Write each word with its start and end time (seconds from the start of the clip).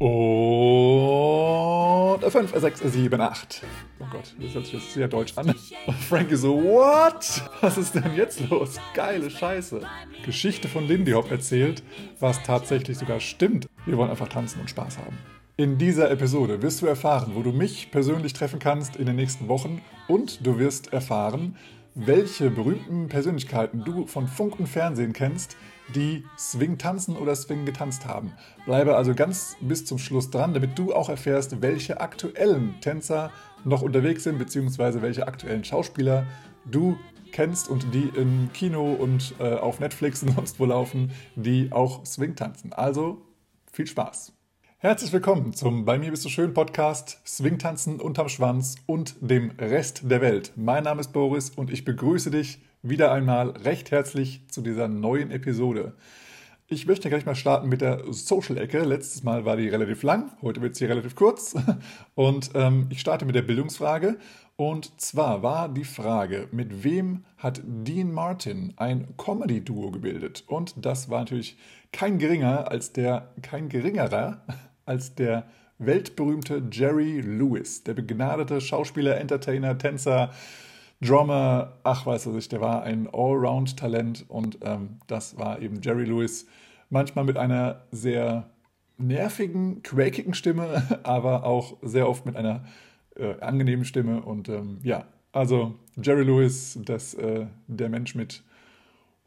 Und 0.00 0.10
5, 2.22 2.54
6, 2.54 2.80
7, 2.80 3.20
8. 3.20 3.62
Oh 3.98 4.04
Gott, 4.12 4.32
das 4.40 4.54
hört 4.54 4.66
sich 4.66 4.74
jetzt 4.74 4.92
sehr 4.92 5.08
deutsch 5.08 5.36
an. 5.36 5.48
Und 5.86 5.96
Frankie 5.96 6.36
so, 6.36 6.54
what? 6.62 7.42
Was 7.60 7.78
ist 7.78 7.96
denn 7.96 8.14
jetzt 8.14 8.48
los? 8.48 8.76
Geile 8.94 9.28
Scheiße. 9.28 9.80
Geschichte 10.24 10.68
von 10.68 10.86
Lindy 10.86 11.10
Hop 11.12 11.28
erzählt, 11.32 11.82
was 12.20 12.40
tatsächlich 12.44 12.96
sogar 12.96 13.18
stimmt. 13.18 13.66
Wir 13.86 13.96
wollen 13.96 14.10
einfach 14.10 14.28
tanzen 14.28 14.60
und 14.60 14.70
Spaß 14.70 14.98
haben. 14.98 15.18
In 15.56 15.78
dieser 15.78 16.08
Episode 16.12 16.62
wirst 16.62 16.80
du 16.82 16.86
erfahren, 16.86 17.32
wo 17.34 17.42
du 17.42 17.50
mich 17.50 17.90
persönlich 17.90 18.32
treffen 18.34 18.60
kannst 18.60 18.94
in 18.94 19.06
den 19.06 19.16
nächsten 19.16 19.48
Wochen 19.48 19.82
und 20.06 20.46
du 20.46 20.60
wirst 20.60 20.92
erfahren, 20.92 21.56
welche 22.06 22.50
berühmten 22.50 23.08
Persönlichkeiten 23.08 23.82
du 23.84 24.06
von 24.06 24.28
Funk 24.28 24.60
und 24.60 24.68
Fernsehen 24.68 25.12
kennst, 25.12 25.56
die 25.94 26.24
Swing 26.38 26.78
tanzen 26.78 27.16
oder 27.16 27.34
Swing 27.34 27.64
getanzt 27.64 28.06
haben. 28.06 28.32
Bleibe 28.66 28.94
also 28.96 29.14
ganz 29.14 29.56
bis 29.60 29.84
zum 29.84 29.98
Schluss 29.98 30.30
dran, 30.30 30.54
damit 30.54 30.78
du 30.78 30.94
auch 30.94 31.08
erfährst, 31.08 31.60
welche 31.60 32.00
aktuellen 32.00 32.74
Tänzer 32.80 33.32
noch 33.64 33.82
unterwegs 33.82 34.24
sind, 34.24 34.38
beziehungsweise 34.38 35.02
welche 35.02 35.26
aktuellen 35.26 35.64
Schauspieler 35.64 36.26
du 36.64 36.96
kennst 37.32 37.68
und 37.68 37.92
die 37.92 38.10
im 38.14 38.50
Kino 38.52 38.92
und 38.92 39.34
äh, 39.40 39.54
auf 39.54 39.80
Netflix 39.80 40.22
und 40.22 40.34
sonst 40.36 40.60
wo 40.60 40.66
laufen, 40.66 41.10
die 41.34 41.72
auch 41.72 42.06
Swing 42.06 42.36
tanzen. 42.36 42.72
Also 42.72 43.22
viel 43.72 43.86
Spaß! 43.86 44.37
Herzlich 44.80 45.12
willkommen 45.12 45.54
zum 45.54 45.84
Bei 45.84 45.98
mir 45.98 46.12
bist 46.12 46.24
du 46.24 46.28
schön 46.28 46.54
Podcast 46.54 47.20
Swingtanzen 47.26 48.00
unterm 48.00 48.28
Schwanz 48.28 48.76
und 48.86 49.16
dem 49.20 49.50
Rest 49.58 50.08
der 50.08 50.20
Welt. 50.20 50.52
Mein 50.54 50.84
Name 50.84 51.00
ist 51.00 51.12
Boris 51.12 51.50
und 51.50 51.72
ich 51.72 51.84
begrüße 51.84 52.30
dich 52.30 52.60
wieder 52.80 53.10
einmal 53.10 53.50
recht 53.50 53.90
herzlich 53.90 54.40
zu 54.46 54.60
dieser 54.60 54.86
neuen 54.86 55.32
Episode. 55.32 55.94
Ich 56.68 56.86
möchte 56.86 57.08
gleich 57.08 57.26
mal 57.26 57.34
starten 57.34 57.68
mit 57.68 57.80
der 57.80 58.04
Social-Ecke. 58.08 58.84
Letztes 58.84 59.24
Mal 59.24 59.44
war 59.44 59.56
die 59.56 59.68
relativ 59.68 60.04
lang, 60.04 60.30
heute 60.42 60.62
wird 60.62 60.76
sie 60.76 60.84
relativ 60.84 61.16
kurz. 61.16 61.56
Und 62.14 62.52
ähm, 62.54 62.86
ich 62.90 63.00
starte 63.00 63.24
mit 63.24 63.34
der 63.34 63.42
Bildungsfrage. 63.42 64.16
Und 64.54 65.00
zwar 65.00 65.42
war 65.42 65.68
die 65.68 65.84
Frage, 65.84 66.46
mit 66.52 66.84
wem 66.84 67.24
hat 67.36 67.62
Dean 67.64 68.12
Martin 68.12 68.74
ein 68.76 69.14
Comedy-Duo 69.16 69.90
gebildet? 69.90 70.44
Und 70.46 70.74
das 70.76 71.10
war 71.10 71.18
natürlich 71.18 71.56
kein 71.90 72.18
geringer 72.18 72.70
als 72.70 72.92
der, 72.92 73.32
kein 73.42 73.68
geringerer 73.68 74.44
als 74.88 75.14
der 75.14 75.44
weltberühmte 75.78 76.62
Jerry 76.72 77.20
Lewis, 77.20 77.84
der 77.84 77.94
begnadete 77.94 78.60
Schauspieler, 78.60 79.18
Entertainer, 79.18 79.78
Tänzer, 79.78 80.32
Drummer, 81.00 81.78
ach 81.84 82.06
weiß 82.06 82.26
er 82.26 82.32
sich, 82.32 82.48
der 82.48 82.60
war 82.60 82.82
ein 82.82 83.06
Allround-Talent 83.06 84.24
und 84.28 84.58
ähm, 84.62 84.98
das 85.06 85.38
war 85.38 85.62
eben 85.62 85.80
Jerry 85.80 86.04
Lewis. 86.04 86.46
Manchmal 86.90 87.24
mit 87.24 87.36
einer 87.36 87.82
sehr 87.92 88.50
nervigen, 88.96 89.82
quäkigen 89.82 90.34
Stimme, 90.34 91.00
aber 91.04 91.44
auch 91.44 91.76
sehr 91.82 92.08
oft 92.08 92.26
mit 92.26 92.34
einer 92.34 92.64
äh, 93.14 93.40
angenehmen 93.40 93.84
Stimme. 93.84 94.22
Und 94.22 94.48
ähm, 94.48 94.78
ja, 94.82 95.04
also 95.30 95.76
Jerry 96.02 96.24
Lewis, 96.24 96.78
das, 96.84 97.14
äh, 97.14 97.46
der 97.68 97.88
Mensch 97.88 98.16
mit 98.16 98.42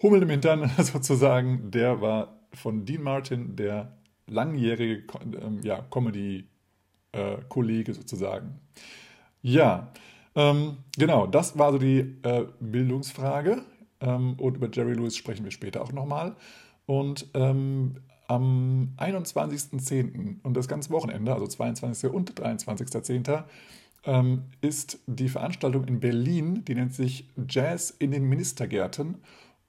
Hummel 0.01 0.23
im 0.23 0.29
Hintern 0.29 0.69
sozusagen, 0.77 1.71
der 1.71 2.01
war 2.01 2.39
von 2.53 2.85
Dean 2.85 3.01
Martin 3.01 3.55
der 3.55 3.93
langjährige 4.31 5.03
ähm, 5.41 5.59
ja, 5.61 5.81
Comedy-Kollege 5.91 7.91
äh, 7.91 7.95
sozusagen. 7.95 8.59
Ja, 9.41 9.91
ähm, 10.35 10.77
genau, 10.97 11.27
das 11.27 11.57
war 11.57 11.71
so 11.71 11.77
die 11.77 12.17
äh, 12.23 12.45
Bildungsfrage. 12.59 13.63
Ähm, 13.99 14.35
und 14.39 14.57
über 14.57 14.69
Jerry 14.71 14.93
Lewis 14.93 15.15
sprechen 15.15 15.43
wir 15.43 15.51
später 15.51 15.81
auch 15.81 15.91
nochmal. 15.91 16.35
Und 16.85 17.27
ähm, 17.33 17.97
am 18.27 18.93
21.10. 18.97 20.37
und 20.43 20.55
das 20.55 20.67
ganze 20.67 20.89
Wochenende, 20.91 21.33
also 21.33 21.47
22. 21.47 22.11
und 22.11 22.33
23.10., 22.33 23.43
ähm, 24.03 24.43
ist 24.61 24.99
die 25.05 25.29
Veranstaltung 25.29 25.85
in 25.85 25.99
Berlin, 25.99 26.65
die 26.65 26.73
nennt 26.73 26.93
sich 26.93 27.29
Jazz 27.47 27.91
in 27.91 28.11
den 28.11 28.23
Ministergärten. 28.23 29.17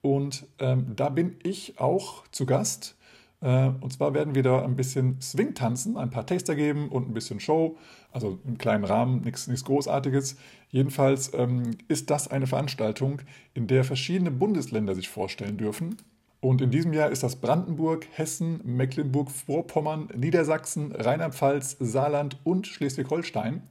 Und 0.01 0.47
ähm, 0.59 0.95
da 0.95 1.09
bin 1.09 1.35
ich 1.43 1.79
auch 1.79 2.27
zu 2.29 2.45
Gast. 2.45 2.95
Äh, 3.43 3.71
und 3.81 3.91
zwar 3.91 4.13
werden 4.13 4.35
wir 4.35 4.43
da 4.43 4.63
ein 4.63 4.75
bisschen 4.75 5.21
Swing 5.21 5.53
tanzen, 5.53 5.97
ein 5.97 6.09
paar 6.09 6.25
Taster 6.25 6.55
geben 6.55 6.87
und 6.89 7.09
ein 7.09 7.13
bisschen 7.13 7.41
Show, 7.41 7.77
also 8.11 8.39
im 8.47 8.57
kleinen 8.57 8.85
Rahmen, 8.85 9.21
nichts 9.21 9.65
Großartiges. 9.65 10.37
Jedenfalls 10.69 11.31
ähm, 11.33 11.71
ist 11.89 12.09
das 12.09 12.29
eine 12.29 12.47
Veranstaltung, 12.47 13.21
in 13.53 13.67
der 13.67 13.83
verschiedene 13.83 14.31
Bundesländer 14.31 14.95
sich 14.95 15.09
vorstellen 15.09 15.57
dürfen. 15.57 15.97
Und 16.39 16.61
in 16.61 16.71
diesem 16.71 16.93
Jahr 16.93 17.09
ist 17.09 17.23
das 17.23 17.37
Brandenburg, 17.37 18.05
Hessen, 18.11 18.59
Mecklenburg-Vorpommern, 18.63 20.09
Niedersachsen, 20.15 20.91
Rheinland-Pfalz, 20.93 21.77
Saarland 21.79 22.37
und 22.43 22.67
Schleswig-Holstein. 22.67 23.61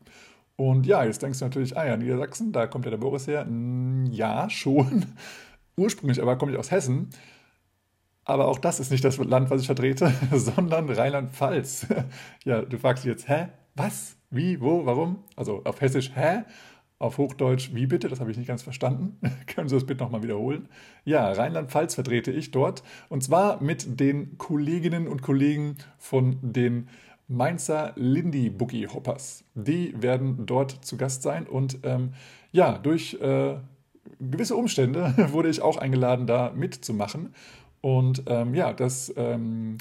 Und 0.56 0.86
ja, 0.86 1.04
jetzt 1.04 1.22
denkst 1.22 1.38
du 1.38 1.46
natürlich, 1.46 1.76
ah 1.76 1.86
ja, 1.86 1.96
Niedersachsen, 1.96 2.52
da 2.52 2.66
kommt 2.66 2.84
ja 2.84 2.90
der 2.90 2.98
Boris 2.98 3.26
her. 3.26 3.46
Ja, 4.10 4.48
schon. 4.48 5.06
Ursprünglich 5.76 6.20
aber 6.20 6.36
komme 6.36 6.52
ich 6.52 6.58
aus 6.58 6.70
Hessen. 6.70 7.10
Aber 8.24 8.48
auch 8.48 8.58
das 8.58 8.78
ist 8.78 8.90
nicht 8.90 9.04
das 9.04 9.18
Land, 9.18 9.50
was 9.50 9.60
ich 9.60 9.66
vertrete, 9.66 10.12
sondern 10.32 10.88
Rheinland-Pfalz. 10.88 11.86
Ja, 12.44 12.62
du 12.62 12.78
fragst 12.78 13.04
dich 13.04 13.10
jetzt, 13.10 13.28
hä? 13.28 13.48
Was? 13.74 14.16
Wie? 14.30 14.60
Wo? 14.60 14.84
Warum? 14.86 15.18
Also 15.36 15.62
auf 15.64 15.80
Hessisch, 15.80 16.12
hä? 16.14 16.42
Auf 16.98 17.18
Hochdeutsch, 17.18 17.70
wie 17.74 17.86
bitte? 17.86 18.08
Das 18.08 18.20
habe 18.20 18.30
ich 18.30 18.36
nicht 18.36 18.46
ganz 18.46 18.62
verstanden. 18.62 19.18
Können 19.46 19.68
Sie 19.68 19.74
das 19.74 19.86
bitte 19.86 20.04
nochmal 20.04 20.22
wiederholen? 20.22 20.68
Ja, 21.04 21.30
Rheinland-Pfalz 21.32 21.94
vertrete 21.94 22.30
ich 22.30 22.50
dort. 22.50 22.82
Und 23.08 23.22
zwar 23.22 23.62
mit 23.62 23.98
den 24.00 24.38
Kolleginnen 24.38 25.08
und 25.08 25.22
Kollegen 25.22 25.76
von 25.98 26.38
den 26.42 26.88
Mainzer 27.28 27.92
Lindy 27.96 28.50
Boogie 28.50 28.86
Hoppers. 28.86 29.44
Die 29.54 30.00
werden 30.00 30.46
dort 30.46 30.84
zu 30.84 30.96
Gast 30.96 31.22
sein. 31.22 31.46
Und 31.46 31.78
ähm, 31.82 32.14
ja, 32.52 32.78
durch 32.78 33.14
äh, 33.20 33.56
gewisse 34.20 34.56
Umstände 34.56 35.14
wurde 35.32 35.48
ich 35.48 35.62
auch 35.62 35.78
eingeladen, 35.78 36.26
da 36.26 36.52
mitzumachen. 36.54 37.34
Und 37.82 38.22
ähm, 38.26 38.54
ja, 38.54 38.72
das, 38.72 39.12
ähm, 39.16 39.76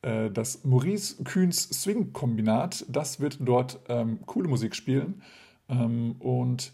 äh, 0.00 0.30
das 0.30 0.64
Maurice 0.64 1.22
Kühns 1.24 1.68
Swing 1.82 2.14
Kombinat, 2.14 2.86
das 2.88 3.20
wird 3.20 3.38
dort 3.40 3.80
ähm, 3.88 4.20
coole 4.24 4.48
Musik 4.48 4.74
spielen. 4.74 5.22
Ähm, 5.68 6.16
und 6.20 6.72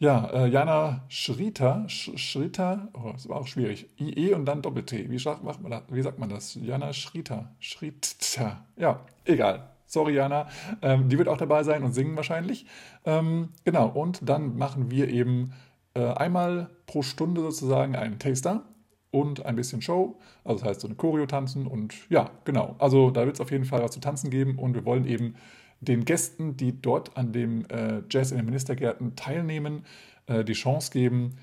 ja, 0.00 0.26
äh, 0.30 0.48
Jana 0.48 1.04
Schrita, 1.08 1.88
Schrita, 1.88 2.88
oh, 2.94 3.10
das 3.12 3.28
war 3.28 3.40
auch 3.40 3.46
schwierig. 3.46 3.88
IE 4.00 4.32
und 4.32 4.46
dann 4.46 4.62
Doppel-T. 4.62 5.10
Wie, 5.10 5.18
sagt 5.18 5.42
man 5.44 5.70
das? 5.70 5.82
Wie 5.90 6.02
sagt 6.02 6.18
man 6.18 6.28
das? 6.28 6.54
Jana 6.54 6.92
Schrita. 6.92 7.50
Schrita. 7.58 8.64
Ja, 8.76 9.00
egal. 9.24 9.68
Sorry, 9.86 10.14
Jana. 10.14 10.48
Ähm, 10.82 11.08
die 11.08 11.18
wird 11.18 11.28
auch 11.28 11.36
dabei 11.36 11.62
sein 11.62 11.82
und 11.82 11.92
singen 11.92 12.16
wahrscheinlich. 12.16 12.64
Ähm, 13.04 13.50
genau, 13.64 13.88
und 13.88 14.28
dann 14.28 14.56
machen 14.56 14.90
wir 14.90 15.08
eben 15.08 15.52
äh, 15.94 16.04
einmal 16.04 16.70
pro 16.86 17.02
Stunde 17.02 17.40
sozusagen 17.40 17.96
einen 17.96 18.18
Taster 18.18 18.64
und 19.10 19.44
ein 19.46 19.56
bisschen 19.56 19.82
Show. 19.82 20.16
Also 20.44 20.60
das 20.60 20.68
heißt 20.68 20.80
so 20.82 20.88
eine 20.88 20.96
Choreo 20.96 21.26
tanzen 21.26 21.66
und 21.66 21.94
ja, 22.10 22.30
genau. 22.44 22.76
Also 22.78 23.10
da 23.10 23.24
wird 23.24 23.36
es 23.36 23.40
auf 23.40 23.50
jeden 23.50 23.64
Fall 23.64 23.82
was 23.82 23.92
zu 23.92 24.00
tanzen 24.00 24.30
geben 24.30 24.58
und 24.58 24.74
wir 24.74 24.84
wollen 24.84 25.06
eben 25.06 25.34
den 25.80 26.04
Gästen, 26.04 26.56
die 26.56 26.80
dort 26.80 27.16
an 27.16 27.32
dem 27.32 27.64
äh, 27.66 28.02
Jazz 28.10 28.30
in 28.30 28.36
den 28.38 28.46
Ministergärten 28.46 29.16
teilnehmen, 29.16 29.84
äh, 30.26 30.44
die 30.44 30.52
Chance 30.52 30.90
geben, 30.92 31.36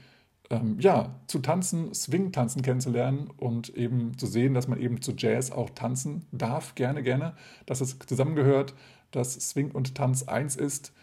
ähm, 0.49 0.77
ja, 0.79 1.15
zu 1.27 1.39
tanzen, 1.39 1.93
Swing-Tanzen 1.93 2.61
kennenzulernen 2.61 3.29
und 3.37 3.69
eben 3.75 4.17
zu 4.17 4.27
sehen, 4.27 4.53
dass 4.53 4.67
man 4.67 4.79
eben 4.79 5.01
zu 5.01 5.13
Jazz 5.17 5.51
auch 5.51 5.69
tanzen 5.71 6.25
darf, 6.31 6.75
gerne, 6.75 7.01
gerne, 7.01 7.33
dass 7.65 7.81
es 7.81 7.97
zusammengehört, 7.99 8.75
dass 9.11 9.33
Swing 9.33 9.71
und 9.71 9.95
Tanz 9.95 10.23
eins 10.23 10.55
ist 10.55 10.93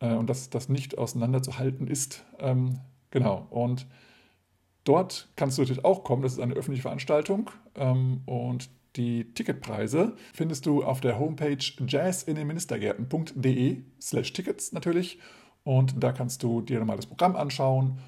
äh, 0.00 0.12
und 0.12 0.28
dass 0.28 0.50
das 0.50 0.68
nicht 0.68 0.98
auseinanderzuhalten 0.98 1.88
ist. 1.88 2.24
Ähm, 2.38 2.78
genau, 3.10 3.46
und 3.50 3.86
Dort 4.84 5.28
kannst 5.36 5.58
du 5.58 5.62
natürlich 5.62 5.84
auch 5.84 6.04
kommen, 6.04 6.22
das 6.22 6.32
ist 6.32 6.40
eine 6.40 6.54
öffentliche 6.54 6.82
Veranstaltung 6.82 7.50
ähm, 7.76 8.22
und 8.26 8.70
die 8.96 9.32
Ticketpreise 9.32 10.16
findest 10.34 10.66
du 10.66 10.84
auf 10.84 11.00
der 11.00 11.18
Homepage 11.18 11.64
jazzindenministergärten.de 11.86 13.78
slash 14.00 14.32
Tickets 14.32 14.72
natürlich 14.72 15.18
und 15.64 16.02
da 16.02 16.12
kannst 16.12 16.42
du 16.42 16.60
dir 16.60 16.78
nochmal 16.80 16.96
das 16.96 17.06
Programm 17.06 17.36
anschauen, 17.36 17.98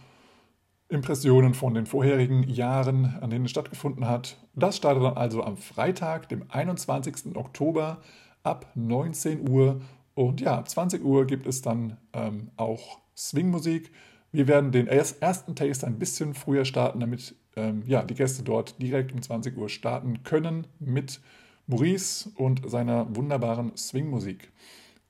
Impressionen 0.88 1.54
von 1.54 1.74
den 1.74 1.86
vorherigen 1.86 2.42
Jahren, 2.48 3.16
an 3.20 3.30
denen 3.30 3.46
es 3.46 3.50
stattgefunden 3.50 4.06
hat. 4.06 4.36
Das 4.54 4.76
startet 4.76 5.02
dann 5.02 5.16
also 5.16 5.42
am 5.42 5.56
Freitag, 5.56 6.28
dem 6.28 6.44
21. 6.50 7.34
Oktober 7.36 8.02
ab 8.42 8.70
19 8.74 9.48
Uhr 9.48 9.80
und 10.14 10.40
ja, 10.40 10.58
ab 10.58 10.68
20 10.68 11.04
Uhr 11.04 11.26
gibt 11.26 11.46
es 11.46 11.62
dann 11.62 11.96
ähm, 12.12 12.50
auch 12.56 13.00
Swingmusik. 13.16 13.90
Wir 14.34 14.48
werden 14.48 14.72
den 14.72 14.88
ersten 14.88 15.54
Taste 15.54 15.86
ein 15.86 16.00
bisschen 16.00 16.34
früher 16.34 16.64
starten, 16.64 16.98
damit 16.98 17.36
ähm, 17.54 17.84
ja, 17.86 18.02
die 18.02 18.16
Gäste 18.16 18.42
dort 18.42 18.82
direkt 18.82 19.12
um 19.12 19.22
20 19.22 19.56
Uhr 19.56 19.68
starten 19.68 20.24
können 20.24 20.66
mit 20.80 21.20
Maurice 21.68 22.32
und 22.34 22.68
seiner 22.68 23.14
wunderbaren 23.14 23.76
Swing-Musik. 23.76 24.50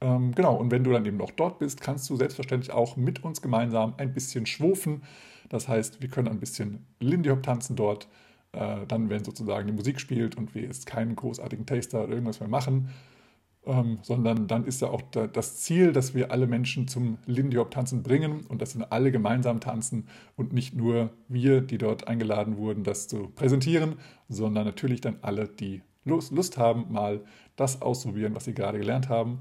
Ähm, 0.02 0.34
genau, 0.34 0.56
und 0.56 0.70
wenn 0.70 0.84
du 0.84 0.92
dann 0.92 1.06
eben 1.06 1.16
noch 1.16 1.30
dort 1.30 1.58
bist, 1.58 1.80
kannst 1.80 2.10
du 2.10 2.16
selbstverständlich 2.16 2.70
auch 2.70 2.98
mit 2.98 3.24
uns 3.24 3.40
gemeinsam 3.40 3.94
ein 3.96 4.12
bisschen 4.12 4.44
schwufen. 4.44 5.04
Das 5.48 5.68
heißt, 5.68 6.02
wir 6.02 6.10
können 6.10 6.28
ein 6.28 6.38
bisschen 6.38 6.84
Lindy 7.00 7.30
Hop 7.30 7.42
tanzen 7.42 7.76
dort. 7.76 8.06
äh, 8.52 8.86
dann, 8.86 9.08
wenn 9.08 9.24
sozusagen 9.24 9.66
die 9.66 9.72
Musik 9.72 10.00
spielt 10.00 10.36
und 10.36 10.54
wir 10.54 10.62
jetzt 10.62 10.84
keinen 10.84 11.16
großartigen 11.16 11.64
Taster 11.64 12.04
oder 12.04 12.12
irgendwas 12.12 12.40
mehr 12.40 12.48
machen, 12.50 12.90
ähm, 13.66 13.98
sondern 14.02 14.46
dann 14.46 14.64
ist 14.64 14.82
ja 14.82 14.88
auch 14.88 15.02
da, 15.10 15.26
das 15.26 15.56
Ziel, 15.58 15.92
dass 15.92 16.14
wir 16.14 16.30
alle 16.30 16.46
Menschen 16.46 16.88
zum 16.88 17.18
Lindy 17.26 17.56
Hop 17.56 17.70
tanzen 17.70 18.02
bringen 18.02 18.44
und 18.48 18.60
dass 18.60 18.74
dann 18.74 18.84
alle 18.90 19.10
gemeinsam 19.10 19.60
tanzen 19.60 20.08
und 20.36 20.52
nicht 20.52 20.74
nur 20.74 21.10
wir, 21.28 21.60
die 21.60 21.78
dort 21.78 22.08
eingeladen 22.08 22.56
wurden, 22.56 22.84
das 22.84 23.08
zu 23.08 23.28
präsentieren, 23.34 23.96
sondern 24.28 24.64
natürlich 24.66 25.00
dann 25.00 25.16
alle, 25.22 25.48
die 25.48 25.82
Lust, 26.04 26.58
haben, 26.58 26.92
mal 26.92 27.24
das 27.56 27.80
auszuprobieren, 27.80 28.34
was 28.34 28.44
sie 28.44 28.54
gerade 28.54 28.78
gelernt 28.78 29.08
haben. 29.08 29.40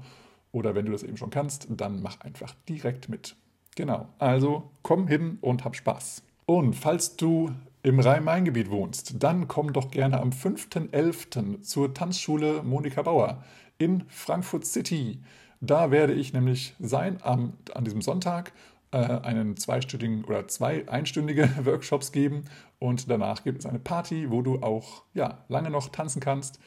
Oder 0.52 0.74
wenn 0.74 0.86
du 0.86 0.92
das 0.92 1.02
eben 1.02 1.16
schon 1.16 1.30
kannst, 1.30 1.66
dann 1.70 2.00
mach 2.00 2.20
einfach 2.20 2.54
direkt 2.68 3.08
mit. 3.08 3.36
Genau, 3.76 4.08
also 4.18 4.70
komm 4.82 5.08
hin 5.08 5.38
und 5.40 5.64
hab 5.64 5.76
Spaß. 5.76 6.22
Und 6.46 6.74
falls 6.74 7.16
du 7.16 7.50
im 7.82 8.00
Rhein-Main-Gebiet 8.00 8.70
wohnst, 8.70 9.22
dann 9.22 9.48
komm 9.48 9.72
doch 9.72 9.90
gerne 9.90 10.20
am 10.20 10.30
5.11. 10.30 11.60
zur 11.60 11.92
Tanzschule 11.92 12.62
Monika 12.62 13.02
Bauer 13.02 13.44
in 13.78 14.04
Frankfurt 14.08 14.66
City. 14.66 15.20
Da 15.60 15.90
werde 15.90 16.12
ich 16.12 16.32
nämlich 16.32 16.74
sein 16.78 17.18
am, 17.22 17.54
an 17.74 17.84
diesem 17.84 18.02
Sonntag 18.02 18.52
äh, 18.90 18.98
einen 18.98 19.56
zweistündigen 19.56 20.24
oder 20.24 20.46
zwei 20.48 20.88
einstündige 20.88 21.48
Workshops 21.64 22.12
geben 22.12 22.44
und 22.78 23.10
danach 23.10 23.44
gibt 23.44 23.60
es 23.60 23.66
eine 23.66 23.78
Party, 23.78 24.30
wo 24.30 24.42
du 24.42 24.62
auch 24.62 25.02
ja, 25.14 25.44
lange 25.48 25.70
noch 25.70 25.88
tanzen 25.88 26.20
kannst, 26.20 26.60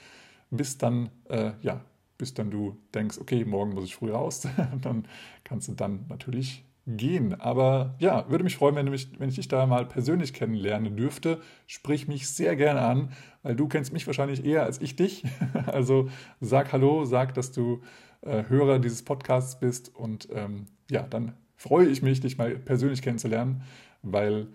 bis 0.50 0.78
dann 0.78 1.10
äh, 1.30 1.52
ja, 1.62 1.82
bis 2.18 2.34
dann 2.34 2.50
du 2.50 2.78
denkst, 2.94 3.20
okay, 3.20 3.46
morgen 3.46 3.74
muss 3.74 3.86
ich 3.86 3.96
früh 3.96 4.12
raus, 4.12 4.48
dann 4.82 5.06
kannst 5.44 5.68
du 5.68 5.74
dann 5.74 6.06
natürlich 6.10 6.64
gehen. 6.88 7.40
Aber 7.40 7.96
ja, 8.00 8.30
würde 8.30 8.46
mich 8.46 8.56
freuen, 8.56 8.76
wenn, 8.76 8.90
mich, 8.90 9.20
wenn 9.20 9.30
ich 9.30 9.36
dich 9.36 9.50
da 9.50 9.66
mal 9.66 9.86
persönlich 9.86 10.34
kennenlernen 10.34 10.96
dürfte. 10.96 11.42
Sprich 11.68 12.08
mich 12.08 12.30
sehr 12.30 12.56
gerne 12.56 12.82
an, 12.82 13.12
weil 13.44 13.56
du 13.56 13.68
kennst 13.68 13.92
mich 13.92 14.08
wahrscheinlich 14.08 14.46
eher 14.46 14.64
als 14.64 14.82
ich 14.82 14.96
dich. 14.96 15.24
Also 15.68 16.10
sag 16.40 16.72
Hallo, 16.72 17.04
sag, 17.06 17.34
dass 17.34 17.52
du 17.52 17.82
äh, 18.22 18.44
Hörer 18.48 18.80
dieses 18.80 19.04
Podcasts 19.04 19.60
bist 19.60 19.94
und 19.94 20.30
ähm, 20.32 20.66
ja, 20.90 21.04
dann 21.04 21.34
freue 21.56 21.88
ich 21.88 22.02
mich, 22.02 22.22
dich 22.22 22.38
mal 22.38 22.58
persönlich 22.58 23.02
kennenzulernen, 23.02 23.64
weil 24.02 24.48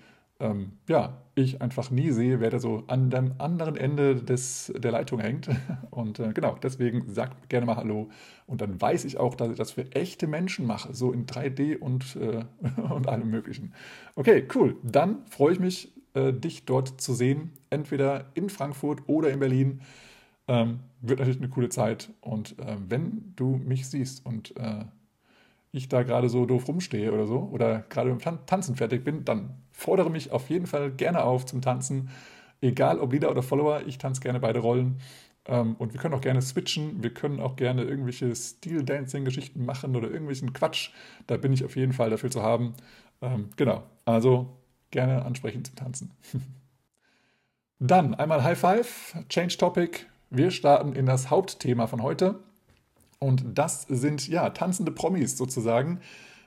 ähm, 0.42 0.72
ja, 0.88 1.22
ich 1.34 1.62
einfach 1.62 1.90
nie 1.90 2.10
sehe, 2.10 2.40
wer 2.40 2.50
da 2.50 2.58
so 2.58 2.82
an 2.88 3.08
dem 3.08 3.34
anderen 3.38 3.76
Ende 3.76 4.16
des, 4.16 4.72
der 4.76 4.90
Leitung 4.90 5.20
hängt. 5.20 5.48
Und 5.90 6.18
äh, 6.18 6.32
genau, 6.32 6.56
deswegen 6.62 7.08
sagt 7.08 7.48
gerne 7.48 7.64
mal 7.64 7.76
Hallo. 7.76 8.10
Und 8.46 8.60
dann 8.60 8.78
weiß 8.78 9.04
ich 9.04 9.18
auch, 9.18 9.34
dass 9.34 9.50
ich 9.50 9.56
das 9.56 9.70
für 9.70 9.90
echte 9.92 10.26
Menschen 10.26 10.66
mache, 10.66 10.92
so 10.94 11.12
in 11.12 11.26
3D 11.26 11.78
und, 11.78 12.16
äh, 12.16 12.44
und 12.82 13.08
allem 13.08 13.30
Möglichen. 13.30 13.72
Okay, 14.14 14.46
cool. 14.54 14.76
Dann 14.82 15.24
freue 15.26 15.54
ich 15.54 15.60
mich, 15.60 15.92
äh, 16.14 16.32
dich 16.32 16.66
dort 16.66 17.00
zu 17.00 17.14
sehen, 17.14 17.52
entweder 17.70 18.26
in 18.34 18.50
Frankfurt 18.50 19.02
oder 19.06 19.30
in 19.30 19.38
Berlin. 19.38 19.80
Ähm, 20.48 20.80
wird 21.00 21.20
natürlich 21.20 21.40
eine 21.40 21.48
coole 21.48 21.68
Zeit. 21.68 22.10
Und 22.20 22.58
äh, 22.58 22.76
wenn 22.88 23.32
du 23.36 23.56
mich 23.56 23.88
siehst 23.88 24.26
und 24.26 24.54
äh, 24.58 24.84
ich 25.70 25.88
da 25.88 26.02
gerade 26.02 26.28
so 26.28 26.44
doof 26.44 26.68
rumstehe 26.68 27.12
oder 27.12 27.26
so 27.26 27.48
oder 27.50 27.84
gerade 27.88 28.14
beim 28.14 28.44
Tanzen 28.44 28.76
fertig 28.76 29.04
bin, 29.04 29.24
dann 29.24 29.61
fordere 29.72 30.10
mich 30.10 30.30
auf 30.30 30.48
jeden 30.50 30.66
Fall 30.66 30.90
gerne 30.90 31.24
auf 31.24 31.46
zum 31.46 31.62
Tanzen. 31.62 32.10
Egal 32.60 33.00
ob 33.00 33.12
Leader 33.12 33.30
oder 33.30 33.42
Follower, 33.42 33.82
ich 33.86 33.98
tanze 33.98 34.20
gerne 34.20 34.40
beide 34.40 34.60
Rollen. 34.60 34.98
Ähm, 35.46 35.74
und 35.76 35.92
wir 35.92 36.00
können 36.00 36.14
auch 36.14 36.20
gerne 36.20 36.40
switchen, 36.40 37.02
wir 37.02 37.12
können 37.12 37.40
auch 37.40 37.56
gerne 37.56 37.82
irgendwelche 37.82 38.34
Steel-Dancing-Geschichten 38.34 39.64
machen 39.64 39.96
oder 39.96 40.08
irgendwelchen 40.08 40.52
Quatsch. 40.52 40.90
Da 41.26 41.36
bin 41.36 41.52
ich 41.52 41.64
auf 41.64 41.76
jeden 41.76 41.92
Fall 41.92 42.10
dafür 42.10 42.30
zu 42.30 42.42
haben. 42.42 42.74
Ähm, 43.20 43.50
genau, 43.56 43.82
also 44.04 44.56
gerne 44.90 45.24
ansprechen 45.24 45.64
zum 45.64 45.76
Tanzen. 45.76 46.10
Dann 47.80 48.14
einmal 48.14 48.44
High 48.44 48.58
Five, 48.58 49.16
Change 49.28 49.56
Topic. 49.56 50.06
Wir 50.30 50.52
starten 50.52 50.92
in 50.92 51.06
das 51.06 51.30
Hauptthema 51.30 51.88
von 51.88 52.02
heute. 52.02 52.38
Und 53.18 53.44
das 53.54 53.82
sind 53.82 54.28
ja 54.28 54.50
tanzende 54.50 54.92
Promis 54.92 55.36
sozusagen. 55.36 56.00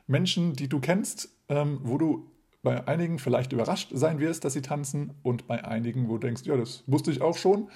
Menschen, 0.08 0.54
die 0.54 0.70
du 0.70 0.80
kennst, 0.80 1.30
ähm, 1.50 1.80
wo 1.84 1.98
du 1.98 2.32
bei 2.66 2.86
einigen 2.86 3.20
vielleicht 3.20 3.54
überrascht 3.54 3.92
sein 3.94 4.20
wirst, 4.20 4.44
dass 4.44 4.52
sie 4.52 4.62
tanzen 4.62 5.14
und 5.24 5.48
bei 5.48 5.64
einigen, 5.64 6.10
wo 6.10 6.18
du 6.18 6.28
denkst, 6.28 6.42
ja, 6.44 6.58
das 6.58 6.84
wusste 6.88 7.12
ich 7.12 7.22
auch 7.22 7.38
schon. 7.38 7.70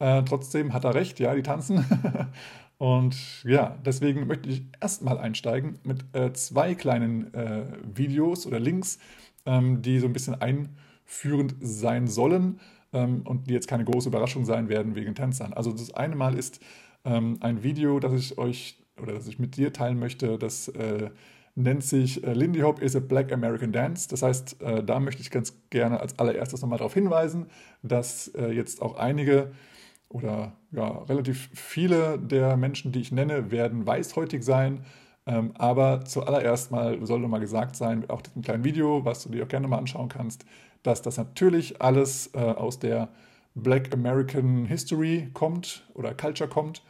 Äh, 0.00 0.24
trotzdem 0.24 0.72
hat 0.72 0.84
er 0.84 0.94
recht, 0.96 1.20
ja, 1.20 1.32
die 1.34 1.42
tanzen. 1.42 1.84
und 2.78 3.44
ja, 3.44 3.78
deswegen 3.84 4.26
möchte 4.26 4.48
ich 4.48 4.64
erstmal 4.80 5.18
einsteigen 5.18 5.78
mit 5.84 6.04
äh, 6.14 6.32
zwei 6.32 6.74
kleinen 6.74 7.32
äh, 7.34 7.66
Videos 7.94 8.46
oder 8.46 8.58
Links, 8.58 8.98
ähm, 9.46 9.82
die 9.82 10.00
so 10.00 10.06
ein 10.06 10.12
bisschen 10.12 10.34
einführend 10.40 11.54
sein 11.60 12.08
sollen 12.08 12.58
ähm, 12.92 13.22
und 13.24 13.48
die 13.48 13.54
jetzt 13.54 13.68
keine 13.68 13.84
große 13.84 14.08
Überraschung 14.08 14.44
sein 14.44 14.68
werden 14.68 14.96
wegen 14.96 15.14
Tänzern. 15.14 15.52
Also 15.52 15.70
das 15.70 15.94
eine 15.94 16.16
Mal 16.16 16.34
ist 16.34 16.60
ähm, 17.04 17.36
ein 17.40 17.62
Video, 17.62 18.00
das 18.00 18.14
ich 18.14 18.38
euch 18.38 18.78
oder 19.00 19.12
das 19.12 19.28
ich 19.28 19.38
mit 19.38 19.56
dir 19.56 19.72
teilen 19.72 19.98
möchte, 19.98 20.38
das 20.38 20.68
äh, 20.68 21.10
nennt 21.62 21.84
sich 21.84 22.24
äh, 22.24 22.32
Lindy 22.32 22.60
Hop 22.60 22.80
is 22.80 22.96
a 22.96 23.00
Black 23.00 23.32
American 23.32 23.72
Dance. 23.72 24.08
Das 24.08 24.22
heißt, 24.22 24.60
äh, 24.62 24.82
da 24.84 25.00
möchte 25.00 25.22
ich 25.22 25.30
ganz 25.30 25.54
gerne 25.70 26.00
als 26.00 26.18
allererstes 26.18 26.62
nochmal 26.62 26.78
darauf 26.78 26.94
hinweisen, 26.94 27.46
dass 27.82 28.28
äh, 28.28 28.50
jetzt 28.50 28.82
auch 28.82 28.96
einige 28.96 29.52
oder 30.08 30.56
ja, 30.72 30.88
relativ 30.88 31.50
viele 31.54 32.18
der 32.18 32.56
Menschen, 32.56 32.92
die 32.92 33.00
ich 33.00 33.12
nenne, 33.12 33.50
werden 33.50 33.86
weißhäutig 33.86 34.44
sein. 34.44 34.84
Ähm, 35.26 35.52
aber 35.56 36.04
zuallererst 36.04 36.72
mal 36.72 36.98
soll 37.06 37.20
nochmal 37.20 37.40
gesagt 37.40 37.76
sein, 37.76 38.08
auch 38.08 38.22
diesem 38.22 38.42
kleinen 38.42 38.64
Video, 38.64 39.04
was 39.04 39.22
du 39.22 39.28
dir 39.28 39.44
auch 39.44 39.48
gerne 39.48 39.68
mal 39.68 39.78
anschauen 39.78 40.08
kannst, 40.08 40.44
dass 40.82 41.02
das 41.02 41.18
natürlich 41.18 41.80
alles 41.82 42.34
aus 42.34 42.78
der 42.78 43.10
Black 43.54 43.92
American 43.92 44.64
History 44.64 45.28
kommt 45.34 45.86
oder 45.94 46.14
Culture 46.14 46.48
kommt. 46.48 46.82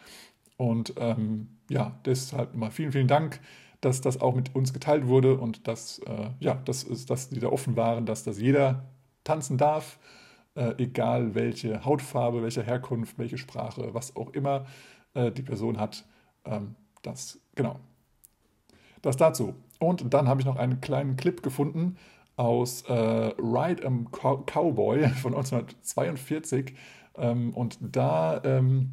Und 0.56 0.94
ähm, 0.98 1.48
ja, 1.68 1.98
deshalb 2.04 2.54
mal 2.54 2.70
vielen, 2.70 2.92
vielen 2.92 3.08
Dank, 3.08 3.40
dass 3.80 4.00
das 4.00 4.20
auch 4.20 4.34
mit 4.34 4.54
uns 4.54 4.72
geteilt 4.72 5.06
wurde 5.06 5.38
und 5.38 5.66
dass, 5.66 6.00
äh, 6.00 6.30
ja, 6.40 6.54
das 6.64 6.82
ist, 6.82 7.10
dass 7.10 7.30
die 7.30 7.40
da 7.40 7.48
offen 7.48 7.76
waren, 7.76 8.06
dass 8.06 8.24
das 8.24 8.38
jeder 8.38 8.84
tanzen 9.24 9.58
darf, 9.58 9.98
äh, 10.54 10.74
egal 10.78 11.34
welche 11.34 11.84
Hautfarbe, 11.84 12.42
welche 12.42 12.62
Herkunft, 12.62 13.18
welche 13.18 13.38
Sprache, 13.38 13.94
was 13.94 14.16
auch 14.16 14.30
immer 14.30 14.66
äh, 15.14 15.30
die 15.30 15.42
Person 15.42 15.78
hat. 15.78 16.04
Ähm, 16.44 16.74
das, 17.02 17.40
genau. 17.54 17.80
Das 19.02 19.16
dazu. 19.16 19.54
Und 19.78 20.12
dann 20.12 20.28
habe 20.28 20.40
ich 20.40 20.46
noch 20.46 20.56
einen 20.56 20.80
kleinen 20.80 21.16
Clip 21.16 21.42
gefunden 21.42 21.96
aus 22.36 22.82
äh, 22.82 22.92
Ride 22.92 23.86
a 23.86 23.90
Cowboy 24.46 25.08
von 25.08 25.34
1942. 25.34 26.74
Ähm, 27.16 27.54
und 27.54 27.78
da 27.80 28.42
ähm, 28.44 28.92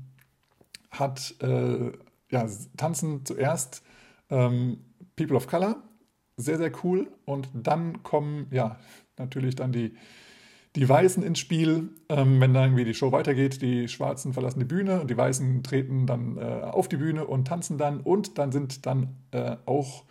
hat 0.91 1.35
äh, 1.41 1.91
ja, 2.29 2.45
Tanzen 2.77 3.25
zuerst 3.25 3.83
ähm, 4.29 4.77
People 5.15 5.35
of 5.35 5.47
Color, 5.47 5.81
sehr, 6.37 6.57
sehr 6.57 6.71
cool. 6.83 7.11
Und 7.25 7.49
dann 7.53 8.03
kommen 8.03 8.47
ja 8.51 8.77
natürlich 9.17 9.55
dann 9.55 9.71
die, 9.71 9.95
die 10.75 10.87
Weißen 10.87 11.23
ins 11.23 11.39
Spiel, 11.39 11.89
ähm, 12.09 12.39
wenn 12.39 12.53
dann 12.53 12.65
irgendwie 12.65 12.85
die 12.85 12.93
Show 12.93 13.11
weitergeht. 13.11 13.61
Die 13.61 13.87
Schwarzen 13.87 14.33
verlassen 14.33 14.59
die 14.59 14.65
Bühne 14.65 15.01
und 15.01 15.09
die 15.09 15.17
Weißen 15.17 15.63
treten 15.63 16.05
dann 16.05 16.37
äh, 16.37 16.41
auf 16.41 16.87
die 16.87 16.97
Bühne 16.97 17.25
und 17.25 17.47
tanzen 17.47 17.77
dann. 17.77 18.01
Und 18.01 18.37
dann 18.37 18.51
sind 18.51 18.85
dann 18.85 19.15
äh, 19.31 19.57
auch 19.65 20.03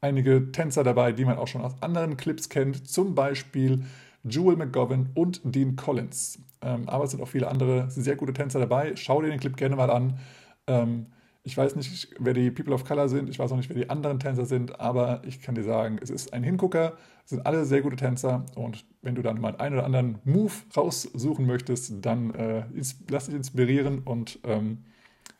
einige 0.00 0.52
Tänzer 0.52 0.84
dabei, 0.84 1.12
die 1.12 1.24
man 1.24 1.38
auch 1.38 1.48
schon 1.48 1.62
aus 1.62 1.74
anderen 1.80 2.16
Clips 2.16 2.48
kennt, 2.48 2.88
zum 2.88 3.14
Beispiel 3.14 3.84
Jewel 4.24 4.56
McGovern 4.56 5.10
und 5.14 5.40
Dean 5.44 5.76
Collins. 5.76 6.38
Ähm, 6.60 6.88
aber 6.88 7.04
es 7.04 7.10
sind 7.10 7.22
auch 7.22 7.28
viele 7.28 7.48
andere 7.48 7.90
sehr 7.90 8.16
gute 8.16 8.32
Tänzer 8.32 8.60
dabei. 8.60 8.94
Schau 8.96 9.20
dir 9.20 9.30
den 9.30 9.40
Clip 9.40 9.56
gerne 9.56 9.76
mal 9.76 9.90
an. 9.90 10.18
Ähm, 10.66 11.06
ich 11.44 11.56
weiß 11.56 11.74
nicht, 11.74 12.14
wer 12.18 12.34
die 12.34 12.50
People 12.50 12.72
of 12.72 12.84
Color 12.84 13.08
sind, 13.08 13.28
ich 13.28 13.38
weiß 13.38 13.50
auch 13.50 13.56
nicht, 13.56 13.68
wer 13.68 13.76
die 13.76 13.90
anderen 13.90 14.20
Tänzer 14.20 14.46
sind, 14.46 14.80
aber 14.80 15.22
ich 15.26 15.42
kann 15.42 15.56
dir 15.56 15.64
sagen, 15.64 15.98
es 16.00 16.10
ist 16.10 16.32
ein 16.32 16.44
Hingucker, 16.44 16.96
es 17.24 17.30
sind 17.30 17.44
alle 17.46 17.64
sehr 17.64 17.82
gute 17.82 17.96
Tänzer 17.96 18.46
und 18.54 18.84
wenn 19.02 19.16
du 19.16 19.22
dann 19.22 19.40
mal 19.40 19.56
einen 19.56 19.76
oder 19.76 19.84
anderen 19.84 20.18
Move 20.24 20.52
raussuchen 20.76 21.46
möchtest, 21.46 22.04
dann 22.04 22.34
äh, 22.34 22.64
lass 23.08 23.26
dich 23.26 23.34
inspirieren 23.34 24.02
und 24.04 24.38
ähm, 24.44 24.84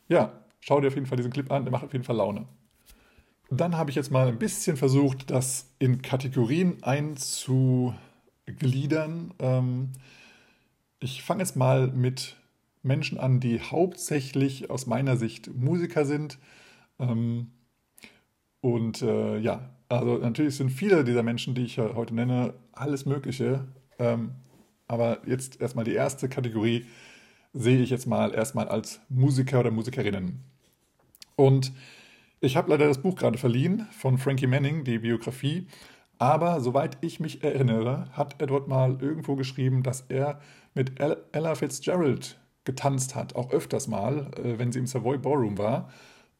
ja, 0.09 0.33
schau 0.61 0.81
dir 0.81 0.89
auf 0.89 0.95
jeden 0.95 1.07
Fall 1.07 1.17
diesen 1.17 1.33
Clip 1.33 1.51
an, 1.53 1.65
der 1.65 1.71
macht 1.71 1.85
auf 1.85 1.93
jeden 1.93 2.05
Fall 2.05 2.17
Laune. 2.17 2.47
Dann 3.51 3.77
habe 3.77 3.91
ich 3.91 3.97
jetzt 3.97 4.11
mal 4.11 4.29
ein 4.29 4.39
bisschen 4.39 4.77
versucht, 4.77 5.31
das 5.31 5.69
in 5.79 6.03
Kategorien 6.03 6.83
einzugliedern. 6.83 9.35
Ähm, 9.39 9.93
ich 10.99 11.23
fange 11.23 11.43
jetzt 11.43 11.55
mal 11.55 11.87
mit 11.89 12.37
Menschen 12.83 13.19
an, 13.19 13.41
die 13.41 13.61
hauptsächlich 13.61 14.71
aus 14.71 14.87
meiner 14.87 15.17
Sicht 15.17 15.55
Musiker 15.55 16.05
sind. 16.05 16.39
Ähm, 16.99 17.53
und 18.61 19.03
äh, 19.03 19.39
ja, 19.39 19.71
also 19.89 20.19
natürlich 20.19 20.57
sind 20.57 20.71
viele 20.71 21.05
dieser 21.05 21.23
Menschen, 21.23 21.55
die 21.55 21.65
ich 21.65 21.79
heute 21.79 22.15
nenne, 22.15 22.55
alles 22.73 23.07
Mögliche. 23.07 23.67
Ähm, 23.99 24.33
aber 24.89 25.19
jetzt 25.27 25.61
erstmal 25.61 25.85
die 25.85 25.95
erste 25.95 26.29
Kategorie 26.29 26.87
sehe 27.53 27.81
ich 27.81 27.91
jetzt 27.91 28.07
mal 28.07 28.35
erstmal 28.35 28.69
als 28.69 29.01
Musiker 29.09 29.61
oder 29.61 29.71
Musikerinnen. 29.71 30.45
Und 31.37 31.73
ich 32.41 32.57
habe 32.57 32.71
leider 32.71 32.89
das 32.89 33.01
Buch 33.01 33.17
gerade 33.17 33.39
verliehen 33.39 33.87
von 33.93 34.19
Frankie 34.19 34.47
Manning, 34.47 34.85
die 34.85 34.99
Biografie. 34.99 35.67
Aber 36.19 36.61
soweit 36.61 36.99
ich 37.01 37.21
mich 37.21 37.43
erinnere, 37.43 38.07
hat 38.13 38.37
dort 38.41 38.69
mal 38.69 38.99
irgendwo 39.01 39.37
geschrieben, 39.37 39.83
dass 39.83 40.03
er 40.03 40.41
mit 40.75 41.01
Ella 41.01 41.55
Fitzgerald 41.55 42.39
getanzt 42.65 43.15
hat, 43.15 43.35
auch 43.37 43.51
öfters 43.53 43.89
mal, 43.89 44.31
äh, 44.37 44.59
wenn 44.59 44.73
sie 44.73 44.79
im 44.79 44.87
Savoy 44.87 45.19
Ballroom 45.19 45.59
war. 45.59 45.91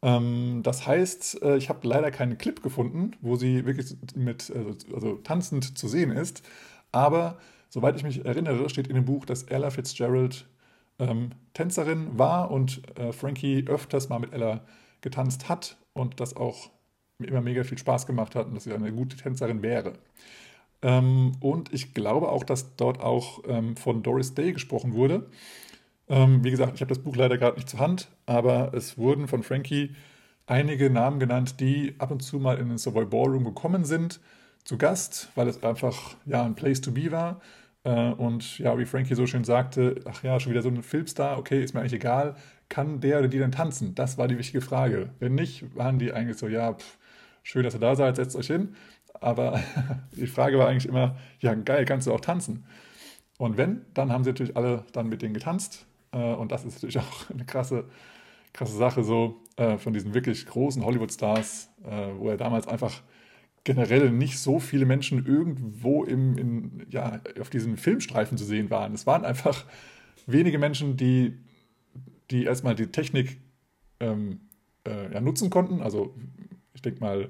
Ähm, 0.03 0.61
das 0.63 0.87
heißt, 0.87 1.43
äh, 1.43 1.57
ich 1.57 1.69
habe 1.69 1.87
leider 1.87 2.11
keinen 2.11 2.39
Clip 2.39 2.63
gefunden, 2.63 3.13
wo 3.21 3.37
sie 3.37 3.65
wirklich 3.67 3.97
mit, 4.15 4.53
also, 4.55 4.75
also 4.95 5.15
tanzend 5.17 5.79
zu 5.79 5.89
sehen 5.89 6.11
ist. 6.11 6.43
Aber 6.91 7.39
soweit 7.69 7.97
ich 7.97 8.03
mich 8.05 8.25
erinnere, 8.25 8.69
steht 8.69 8.89
in 8.89 8.95
dem 8.95 9.05
Buch, 9.05 9.25
dass 9.25 9.45
Ella 9.45 9.71
Fitzgerald 9.71 10.47
ähm, 10.99 11.31
Tänzerin 11.55 12.19
war 12.19 12.51
und 12.51 12.83
äh, 12.99 13.13
Frankie 13.13 13.65
öfters 13.67 14.09
mal 14.09 14.19
mit 14.19 14.33
Ella 14.33 14.61
getanzt 15.01 15.49
hat 15.49 15.77
und 15.95 16.21
das 16.21 16.37
auch 16.37 16.71
immer 17.19 17.41
mega 17.41 17.65
viel 17.65 17.79
Spaß 17.79 18.07
gemacht 18.07 18.35
hat 18.35 18.47
und 18.47 18.55
dass 18.55 18.65
sie 18.65 18.73
eine 18.73 18.93
gute 18.93 19.17
Tänzerin 19.17 19.63
wäre. 19.63 19.95
Ähm, 20.83 21.33
und 21.41 21.73
ich 21.73 21.95
glaube 21.95 22.29
auch, 22.29 22.45
dass 22.45 22.77
dort 22.77 23.01
auch 23.01 23.43
ähm, 23.47 23.77
von 23.77 24.03
Doris 24.03 24.35
Day 24.35 24.53
gesprochen 24.53 24.95
wurde. 24.95 25.27
Ähm, 26.13 26.45
wie 26.45 26.51
gesagt, 26.51 26.75
ich 26.75 26.83
habe 26.83 26.91
das 26.91 26.99
Buch 26.99 27.17
leider 27.17 27.39
gerade 27.39 27.57
nicht 27.57 27.71
zur 27.71 27.81
Hand, 27.81 28.09
aber 28.27 28.75
es 28.75 28.99
wurden 28.99 29.29
von 29.29 29.43
Frankie 29.43 29.95
einige 30.47 30.91
Namen 30.91 31.19
genannt, 31.19 31.59
die 31.59 31.95
ab 31.97 32.11
und 32.11 32.21
zu 32.23 32.39
mal 32.39 32.59
in 32.59 32.69
den 32.69 32.77
Savoy 32.77 33.07
Ballroom 33.07 33.45
gekommen 33.45 33.87
sind, 33.87 34.21
zu 34.63 34.77
Gast, 34.77 35.31
weil 35.37 35.49
es 35.49 35.63
einfach 35.65 36.17
ja, 36.27 36.45
ein 36.45 36.55
Place 36.55 36.83
to 36.83 36.93
be 36.93 37.11
war. 37.11 37.41
Äh, 37.85 38.11
und 38.13 38.59
ja, 38.59 38.79
wie 38.79 38.85
Frankie 38.85 39.15
so 39.15 39.27
schön 39.27 39.45
sagte, 39.45 40.03
ach 40.05 40.23
ja, 40.23 40.39
schon 40.39 40.53
wieder 40.53 40.61
so 40.61 40.69
ein 40.69 40.83
Filmstar, 40.83 41.39
okay, 41.39 41.65
ist 41.65 41.73
mir 41.73 41.81
eigentlich 41.81 41.95
egal, 41.95 42.37
kann 42.69 43.01
der 43.01 43.21
oder 43.21 43.29
die 43.29 43.39
denn 43.39 43.53
tanzen? 43.53 43.95
Das 43.95 44.19
war 44.19 44.29
die 44.29 44.37
wichtige 44.37 44.61
Frage. 44.61 45.09
Wenn 45.19 45.35
nicht, 45.35 45.75
waren 45.75 45.99
die 45.99 46.13
eigentlich 46.13 46.37
so, 46.37 46.47
ja, 46.47 46.75
pff, 46.75 46.99
schön, 47.43 47.63
dass 47.63 47.73
ihr 47.75 47.81
da 47.81 47.97
seid, 47.97 48.17
setzt 48.17 48.37
euch 48.37 48.49
hin. 48.49 48.77
Aber 49.15 49.63
die 50.13 50.27
Frage 50.27 50.59
war 50.59 50.69
eigentlich 50.69 50.89
immer, 50.89 51.17
ja, 51.41 51.55
geil, 51.55 51.87
kannst 51.87 52.07
du 52.07 52.13
auch 52.13 52.21
tanzen? 52.21 52.65
Und 53.39 53.57
wenn, 53.57 53.87
dann 53.95 54.13
haben 54.13 54.25
sie 54.25 54.31
natürlich 54.31 54.59
alle 54.59 54.85
dann 54.93 55.09
mit 55.09 55.23
denen 55.23 55.33
getanzt. 55.33 55.87
Äh, 56.13 56.35
und 56.35 56.53
das 56.53 56.65
ist 56.65 56.75
natürlich 56.75 56.99
auch 57.01 57.31
eine 57.31 57.45
krasse, 57.45 57.85
krasse 58.53 58.77
Sache 58.77 59.03
so 59.03 59.41
äh, 59.57 59.79
von 59.79 59.93
diesen 59.93 60.15
wirklich 60.15 60.47
großen 60.47 60.85
Hollywood-Stars, 60.85 61.71
wo 62.17 62.29
er 62.29 62.37
damals 62.37 62.69
einfach 62.69 63.03
generell 63.65 64.11
nicht 64.11 64.39
so 64.39 64.59
viele 64.59 64.87
Menschen 64.87 65.25
irgendwo 65.27 66.05
im, 66.05 66.37
in, 66.37 66.87
ja, 66.91 67.21
auf 67.41 67.51
diesen 67.51 67.77
Filmstreifen 67.77 68.37
zu 68.37 68.45
sehen 68.45 68.71
waren. 68.71 68.95
Es 68.95 69.07
waren 69.07 69.25
einfach 69.25 69.65
wenige 70.27 70.59
Menschen, 70.59 70.97
die, 70.97 71.39
die 72.31 72.45
erstmal 72.45 72.75
die 72.75 72.89
Technik 72.89 73.41
ähm, 74.01 74.41
äh, 74.85 75.13
ja, 75.13 75.21
nutzen 75.21 75.51
konnten. 75.51 75.81
Also 75.81 76.15
ich 76.75 76.83
denke 76.83 77.01
mal, 77.01 77.29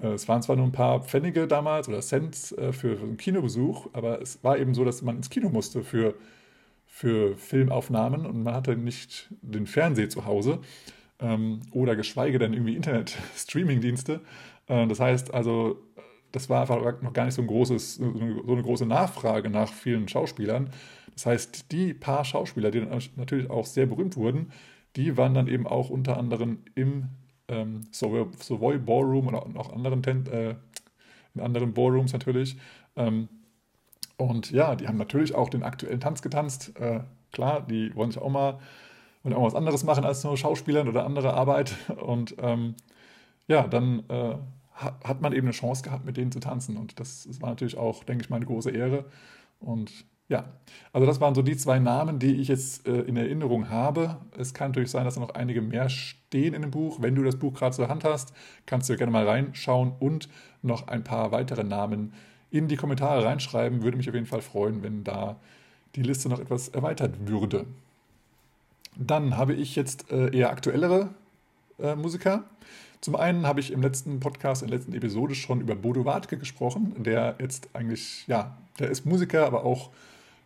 äh, 0.00 0.08
es 0.08 0.26
waren 0.28 0.42
zwar 0.42 0.56
nur 0.56 0.66
ein 0.66 0.72
paar 0.72 1.02
Pfennige 1.02 1.46
damals 1.46 1.88
oder 1.88 2.00
Cents 2.00 2.52
äh, 2.52 2.72
für, 2.72 2.96
für 2.96 3.04
einen 3.04 3.18
Kinobesuch, 3.18 3.88
aber 3.92 4.22
es 4.22 4.42
war 4.42 4.58
eben 4.58 4.74
so, 4.74 4.84
dass 4.84 5.02
man 5.02 5.16
ins 5.16 5.28
Kino 5.28 5.50
musste 5.50 5.82
für, 5.82 6.14
für 6.88 7.36
Filmaufnahmen 7.36 8.26
und 8.26 8.42
man 8.42 8.54
hatte 8.54 8.76
nicht 8.76 9.28
den 9.40 9.66
Fernseher 9.66 10.08
zu 10.08 10.24
Hause 10.24 10.60
ähm, 11.20 11.60
oder 11.70 11.94
geschweige 11.94 12.38
denn 12.38 12.52
irgendwie 12.52 12.74
Internet-Streaming-Dienste. 12.74 14.20
Äh, 14.66 14.86
das 14.88 14.98
heißt 14.98 15.32
also, 15.32 15.78
das 16.32 16.50
war 16.50 16.62
einfach 16.62 17.00
noch 17.02 17.12
gar 17.12 17.24
nicht 17.24 17.34
so, 17.34 17.42
ein 17.42 17.46
großes, 17.46 17.96
so 17.96 18.04
eine 18.04 18.62
große 18.62 18.86
Nachfrage 18.86 19.48
nach 19.48 19.72
vielen 19.72 20.08
Schauspielern. 20.08 20.70
Das 21.14 21.26
heißt, 21.26 21.72
die 21.72 21.94
paar 21.94 22.24
Schauspieler, 22.24 22.70
die 22.70 22.86
natürlich 23.16 23.50
auch 23.50 23.66
sehr 23.66 23.86
berühmt 23.86 24.16
wurden, 24.16 24.52
die 24.96 25.16
waren 25.16 25.34
dann 25.34 25.48
eben 25.48 25.66
auch 25.66 25.90
unter 25.90 26.16
anderem 26.16 26.58
im 26.74 27.08
ähm, 27.48 27.82
Savoy 27.92 28.78
Ballroom 28.78 29.28
oder 29.28 29.44
auch 29.56 29.72
anderen 29.72 30.02
äh, 30.04 30.54
in 31.34 31.40
anderen 31.40 31.72
Ballrooms 31.72 32.12
natürlich. 32.12 32.56
Ähm, 32.96 33.28
und 34.18 34.50
ja, 34.50 34.74
die 34.74 34.88
haben 34.88 34.98
natürlich 34.98 35.34
auch 35.34 35.48
den 35.48 35.62
aktuellen 35.62 36.00
Tanz 36.00 36.22
getanzt. 36.22 36.78
Äh, 36.78 37.00
klar, 37.32 37.62
die 37.62 37.94
wollen 37.94 38.10
sich 38.10 38.20
auch 38.20 38.28
mal, 38.28 38.58
wollen 39.22 39.34
auch 39.34 39.44
was 39.44 39.54
anderes 39.54 39.84
machen 39.84 40.04
als 40.04 40.24
nur 40.24 40.36
Schauspielern 40.36 40.88
oder 40.88 41.06
andere 41.06 41.34
Arbeit. 41.34 41.76
Und 41.96 42.34
ähm, 42.42 42.74
ja, 43.46 43.66
dann 43.66 44.02
äh, 44.08 44.34
hat 44.74 45.20
man 45.20 45.32
eben 45.32 45.46
eine 45.46 45.52
Chance 45.52 45.84
gehabt, 45.84 46.04
mit 46.04 46.16
denen 46.16 46.32
zu 46.32 46.40
tanzen. 46.40 46.76
Und 46.76 46.98
das, 46.98 47.24
das 47.28 47.40
war 47.40 47.50
natürlich 47.50 47.78
auch, 47.78 48.02
denke 48.02 48.24
ich 48.24 48.30
mal, 48.30 48.36
eine 48.36 48.46
große 48.46 48.70
Ehre. 48.70 49.04
Und 49.60 49.92
ja, 50.28 50.44
also 50.92 51.06
das 51.06 51.20
waren 51.20 51.36
so 51.36 51.42
die 51.42 51.56
zwei 51.56 51.78
Namen, 51.78 52.18
die 52.18 52.40
ich 52.40 52.48
jetzt 52.48 52.88
äh, 52.88 53.02
in 53.02 53.16
Erinnerung 53.16 53.70
habe. 53.70 54.16
Es 54.36 54.52
kann 54.52 54.70
natürlich 54.70 54.90
sein, 54.90 55.04
dass 55.04 55.14
da 55.14 55.20
noch 55.20 55.34
einige 55.34 55.62
mehr 55.62 55.88
stehen 55.88 56.54
in 56.54 56.62
dem 56.62 56.72
Buch. 56.72 57.00
Wenn 57.00 57.14
du 57.14 57.22
das 57.22 57.36
Buch 57.36 57.54
gerade 57.54 57.74
zur 57.74 57.88
Hand 57.88 58.02
hast, 58.02 58.32
kannst 58.66 58.90
du 58.90 58.96
gerne 58.96 59.12
mal 59.12 59.26
reinschauen 59.28 59.92
und 60.00 60.28
noch 60.60 60.88
ein 60.88 61.04
paar 61.04 61.30
weitere 61.30 61.62
Namen 61.62 62.12
in 62.50 62.68
die 62.68 62.76
Kommentare 62.76 63.24
reinschreiben. 63.24 63.82
Würde 63.82 63.96
mich 63.96 64.08
auf 64.08 64.14
jeden 64.14 64.26
Fall 64.26 64.42
freuen, 64.42 64.82
wenn 64.82 65.04
da 65.04 65.36
die 65.94 66.02
Liste 66.02 66.28
noch 66.28 66.40
etwas 66.40 66.68
erweitert 66.68 67.26
würde. 67.26 67.66
Dann 68.96 69.36
habe 69.36 69.54
ich 69.54 69.76
jetzt 69.76 70.10
äh, 70.10 70.34
eher 70.36 70.50
aktuellere 70.50 71.10
äh, 71.78 71.94
Musiker. 71.94 72.44
Zum 73.00 73.14
einen 73.14 73.46
habe 73.46 73.60
ich 73.60 73.70
im 73.72 73.80
letzten 73.80 74.18
Podcast, 74.18 74.62
in 74.62 74.68
der 74.68 74.78
letzten 74.78 74.92
Episode 74.94 75.34
schon 75.34 75.60
über 75.60 75.76
Bodo 75.76 76.04
Wartke 76.04 76.36
gesprochen, 76.36 76.94
der 77.02 77.36
jetzt 77.38 77.68
eigentlich, 77.72 78.26
ja, 78.26 78.56
der 78.78 78.90
ist 78.90 79.06
Musiker, 79.06 79.46
aber 79.46 79.64
auch 79.64 79.90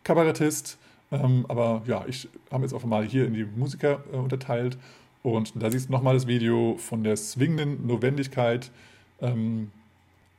Kabarettist. 0.03 0.77
Ähm, 1.11 1.45
aber 1.47 1.81
ja, 1.87 2.05
ich 2.07 2.27
habe 2.51 2.63
jetzt 2.63 2.73
auch 2.73 2.83
mal 2.83 3.05
hier 3.05 3.25
in 3.25 3.33
die 3.33 3.45
Musiker 3.45 4.03
äh, 4.11 4.17
unterteilt. 4.17 4.77
Und 5.23 5.53
da 5.55 5.71
siehst 5.71 5.87
du 5.87 5.93
nochmal 5.93 6.15
das 6.15 6.27
Video 6.27 6.75
von 6.77 7.03
der 7.03 7.17
swingenden 7.17 7.87
Notwendigkeit. 7.87 8.71
Ähm, 9.21 9.71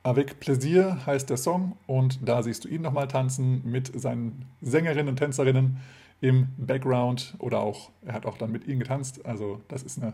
Avec 0.04 0.38
Plaisir 0.38 0.98
heißt 1.06 1.30
der 1.30 1.38
Song 1.38 1.78
und 1.86 2.28
da 2.28 2.42
siehst 2.42 2.64
du 2.64 2.68
ihn 2.68 2.82
nochmal 2.82 3.08
tanzen 3.08 3.62
mit 3.64 3.98
seinen 3.98 4.44
Sängerinnen 4.60 5.08
und 5.08 5.16
Tänzerinnen 5.16 5.78
im 6.20 6.48
Background 6.58 7.34
oder 7.38 7.60
auch, 7.60 7.90
er 8.04 8.12
hat 8.12 8.26
auch 8.26 8.36
dann 8.36 8.52
mit 8.52 8.66
ihnen 8.66 8.80
getanzt. 8.80 9.24
Also 9.24 9.62
das 9.68 9.82
ist 9.82 10.02
eine 10.02 10.12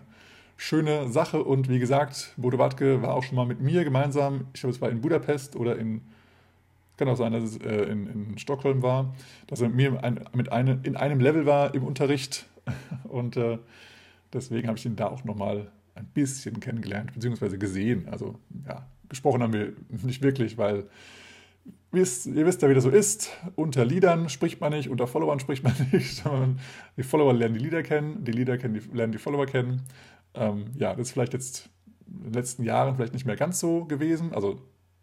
schöne 0.57 1.09
Sache. 1.09 1.43
Und 1.43 1.69
wie 1.69 1.81
gesagt, 1.81 2.35
Bodo 2.37 2.57
Wartke 2.57 3.03
war 3.03 3.15
auch 3.15 3.25
schon 3.25 3.35
mal 3.35 3.47
mit 3.47 3.61
mir 3.61 3.83
gemeinsam, 3.83 4.47
ich 4.55 4.61
glaube, 4.61 4.77
es 4.77 4.81
war 4.81 4.91
in 4.91 5.01
Budapest 5.01 5.57
oder 5.57 5.77
in, 5.77 6.03
kann 6.97 7.09
auch 7.09 7.17
sein, 7.17 7.33
dass 7.33 7.43
es 7.43 7.57
äh, 7.57 7.83
in, 7.91 8.07
in 8.07 8.39
Stockholm 8.39 8.83
war, 8.83 9.13
dass 9.49 9.61
er 9.61 9.71
mit 9.71 9.77
mir 9.77 10.17
mit 10.35 10.53
einem, 10.53 10.81
in 10.85 10.95
einem 10.95 11.19
Level 11.19 11.47
war 11.47 11.75
im 11.75 11.83
Unterricht. 11.83 12.47
Und 13.09 13.37
äh, 13.37 13.59
deswegen 14.33 14.69
habe 14.69 14.79
ich 14.79 14.87
ihn 14.87 14.95
da 14.95 15.09
auch 15.09 15.25
nochmal 15.25 15.73
ein 15.97 16.07
bisschen 16.15 16.61
kennengelernt, 16.61 17.13
beziehungsweise 17.13 17.59
gesehen. 17.59 18.07
Also 18.09 18.39
ja, 18.69 18.87
gesprochen 19.11 19.43
haben 19.43 19.53
wir 19.53 19.75
nicht 19.91 20.23
wirklich, 20.23 20.57
weil 20.57 20.87
ihr 21.67 22.01
wisst, 22.01 22.27
ihr 22.27 22.47
wisst 22.47 22.63
ja, 22.63 22.71
wie 22.71 22.75
das 22.75 22.85
so 22.85 22.91
ist. 22.91 23.31
Unter 23.57 23.85
Liedern 23.85 24.31
spricht 24.31 24.61
man 24.61 24.73
nicht, 24.73 24.89
unter 24.89 25.07
Followern 25.07 25.41
spricht 25.41 25.63
man 25.63 25.75
nicht. 25.93 26.25
Die 26.97 27.03
Follower 27.03 27.35
lernen 27.35 27.55
die 27.55 27.61
Lieder 27.61 27.83
kennen, 27.83 28.25
die 28.25 28.33
Lieder 28.33 28.57
kennen 28.57 28.75
die, 28.75 28.97
lernen 28.97 29.13
die 29.13 29.19
Follower 29.19 29.47
kennen. 29.47 29.83
Ähm, 30.35 30.67
ja, 30.77 30.95
das 30.95 31.09
ist 31.09 31.13
vielleicht 31.13 31.35
jetzt 31.35 31.69
in 32.07 32.25
den 32.25 32.33
letzten 32.33 32.63
Jahren 32.63 32.97
vielleicht 32.97 33.13
nicht 33.13 33.27
mehr 33.27 33.37
ganz 33.37 33.61
so 33.61 33.85
gewesen. 33.85 34.33
Also 34.33 34.61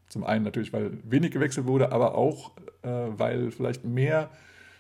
zum 0.10 0.24
einen 0.24 0.44
natürlich, 0.44 0.74
weil 0.74 0.98
wenig 1.04 1.32
gewechselt 1.32 1.68
wurde, 1.68 1.92
aber 1.92 2.16
auch, 2.16 2.56
äh, 2.82 2.90
weil 2.90 3.52
vielleicht 3.52 3.84
mehr 3.84 4.30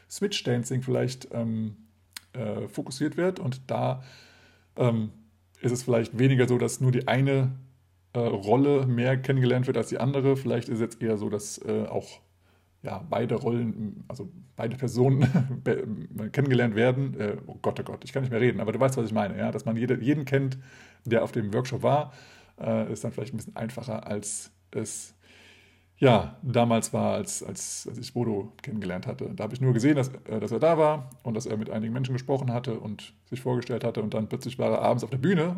Switch-Dancing 0.10 0.82
vielleicht 0.82 1.28
ähm, 1.34 1.76
äh, 2.34 2.68
fokussiert 2.70 3.18
wird. 3.18 3.40
Und 3.40 3.70
da 3.70 4.04
ähm, 4.78 5.12
ist 5.62 5.72
es 5.72 5.84
vielleicht 5.84 6.18
weniger 6.18 6.48
so, 6.48 6.58
dass 6.58 6.80
nur 6.80 6.92
die 6.92 7.08
eine 7.08 7.52
äh, 8.18 8.28
Rolle 8.28 8.86
mehr 8.88 9.18
kennengelernt 9.18 9.68
wird 9.68 9.78
als 9.78 9.90
die 9.90 10.00
andere. 10.00 10.36
Vielleicht 10.36 10.70
ist 10.70 10.76
es 10.76 10.82
jetzt 10.82 11.02
eher 11.02 11.18
so, 11.18 11.30
dass 11.30 11.60
äh, 11.60 11.86
auch 11.88 12.22
ja, 12.84 13.06
beide 13.10 13.36
Rollen, 13.36 14.04
also 14.08 14.30
beide 14.56 14.76
Personen 14.76 15.28
kennengelernt 16.32 16.76
werden. 16.76 17.20
Äh, 17.20 17.38
oh 17.48 17.58
Gott, 17.62 17.80
oh 17.80 17.84
Gott, 17.84 18.04
ich 18.04 18.14
kann 18.14 18.24
nicht 18.24 18.32
mehr 18.32 18.42
reden, 18.42 18.60
aber 18.60 18.72
du 18.72 18.80
weißt, 18.80 18.98
was 18.98 19.06
ich 19.06 19.14
meine, 19.14 19.38
ja? 19.38 19.52
dass 19.52 19.66
man 19.66 19.76
jede, 19.78 20.02
jeden 20.02 20.26
kennt, 20.26 20.58
der 21.06 21.24
auf 21.24 21.32
dem 21.32 21.54
Workshop 21.54 21.84
war, 21.84 22.14
äh, 22.60 22.92
ist 22.92 23.04
dann 23.04 23.12
vielleicht 23.12 23.34
ein 23.34 23.38
bisschen 23.38 23.56
einfacher, 23.56 24.08
als 24.08 24.52
es 24.72 25.16
ja, 26.00 26.38
damals 26.44 26.94
war, 26.94 27.16
als, 27.16 27.42
als, 27.42 27.88
als 27.90 27.98
ich 27.98 28.14
Bodo 28.14 28.54
kennengelernt 28.62 29.08
hatte. 29.08 29.32
Da 29.36 29.46
habe 29.46 29.56
ich 29.56 29.62
nur 29.62 29.74
gesehen, 29.74 29.96
dass, 29.96 30.10
äh, 30.26 30.40
dass 30.40 30.52
er 30.52 30.60
da 30.60 30.78
war 30.78 31.10
und 31.24 31.34
dass 31.34 31.48
er 31.48 31.58
mit 31.58 31.72
einigen 31.72 31.94
Menschen 31.94 32.14
gesprochen 32.14 32.54
hatte 32.54 32.80
und 32.80 33.14
sich 33.26 33.42
vorgestellt 33.42 33.84
hatte. 33.84 34.04
Und 34.04 34.14
dann 34.14 34.30
plötzlich 34.30 34.60
war 34.60 34.72
er 34.72 34.82
abends 34.84 35.04
auf 35.04 35.10
der 35.10 35.18
Bühne, 35.18 35.58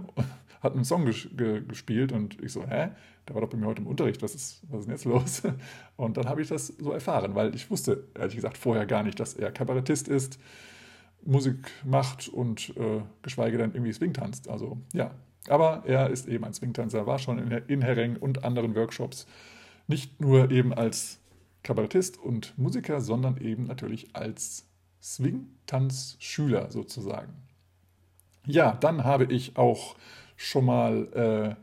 hat 0.62 0.74
einen 0.74 0.86
Song 0.86 1.06
ges 1.06 1.28
ge 1.36 1.62
gespielt 1.66 2.12
und 2.12 2.42
ich 2.42 2.52
so, 2.52 2.66
hä? 2.66 2.90
Der 3.28 3.36
war 3.36 3.42
doch 3.42 3.50
bei 3.50 3.58
mir 3.58 3.68
heute 3.68 3.82
im 3.82 3.88
Unterricht, 3.88 4.22
was 4.22 4.34
ist, 4.34 4.64
was 4.70 4.82
ist 4.82 4.86
denn 4.86 4.96
jetzt 4.96 5.06
los? 5.06 5.44
Und 5.98 6.18
dann 6.18 6.28
habe 6.28 6.42
ich 6.42 6.48
das 6.48 6.68
so 6.68 6.92
erfahren, 6.92 7.36
weil 7.36 7.54
ich 7.54 7.70
wusste, 7.70 8.08
ehrlich 8.16 8.36
gesagt, 8.36 8.58
vorher 8.58 8.88
gar 8.88 9.04
nicht, 9.04 9.20
dass 9.20 9.36
er 9.36 9.52
Kabarettist 9.52 10.08
ist, 10.08 10.40
Musik 11.24 11.70
macht 11.86 12.28
und 12.28 12.74
äh, 12.76 13.02
geschweige 13.22 13.60
denn 13.60 13.74
irgendwie 13.74 13.94
Swing 13.94 14.14
tanzt. 14.14 14.50
Also 14.50 14.82
ja, 14.94 15.12
aber 15.48 15.84
er 15.86 16.10
ist 16.10 16.28
eben 16.28 16.44
ein 16.44 16.54
Swingtanzer, 16.54 17.06
war 17.06 17.20
schon 17.20 17.40
in, 17.40 17.52
in 17.68 17.82
Hereng 17.82 18.18
und 18.18 18.44
anderen 18.44 18.76
Workshops 18.76 19.26
nicht 19.88 20.22
nur 20.22 20.52
eben 20.52 20.74
als 20.74 21.20
Kabarettist 21.64 22.18
und 22.18 22.58
Musiker, 22.58 23.02
sondern 23.02 23.38
eben 23.38 23.66
natürlich 23.66 24.16
als 24.16 24.68
Swing-Tanz-Schüler 25.02 26.72
sozusagen. 26.72 27.34
Ja, 28.46 28.74
dann 28.74 29.04
habe 29.04 29.26
ich 29.26 29.58
auch 29.58 29.96
schon 30.40 30.66
mal 30.66 31.58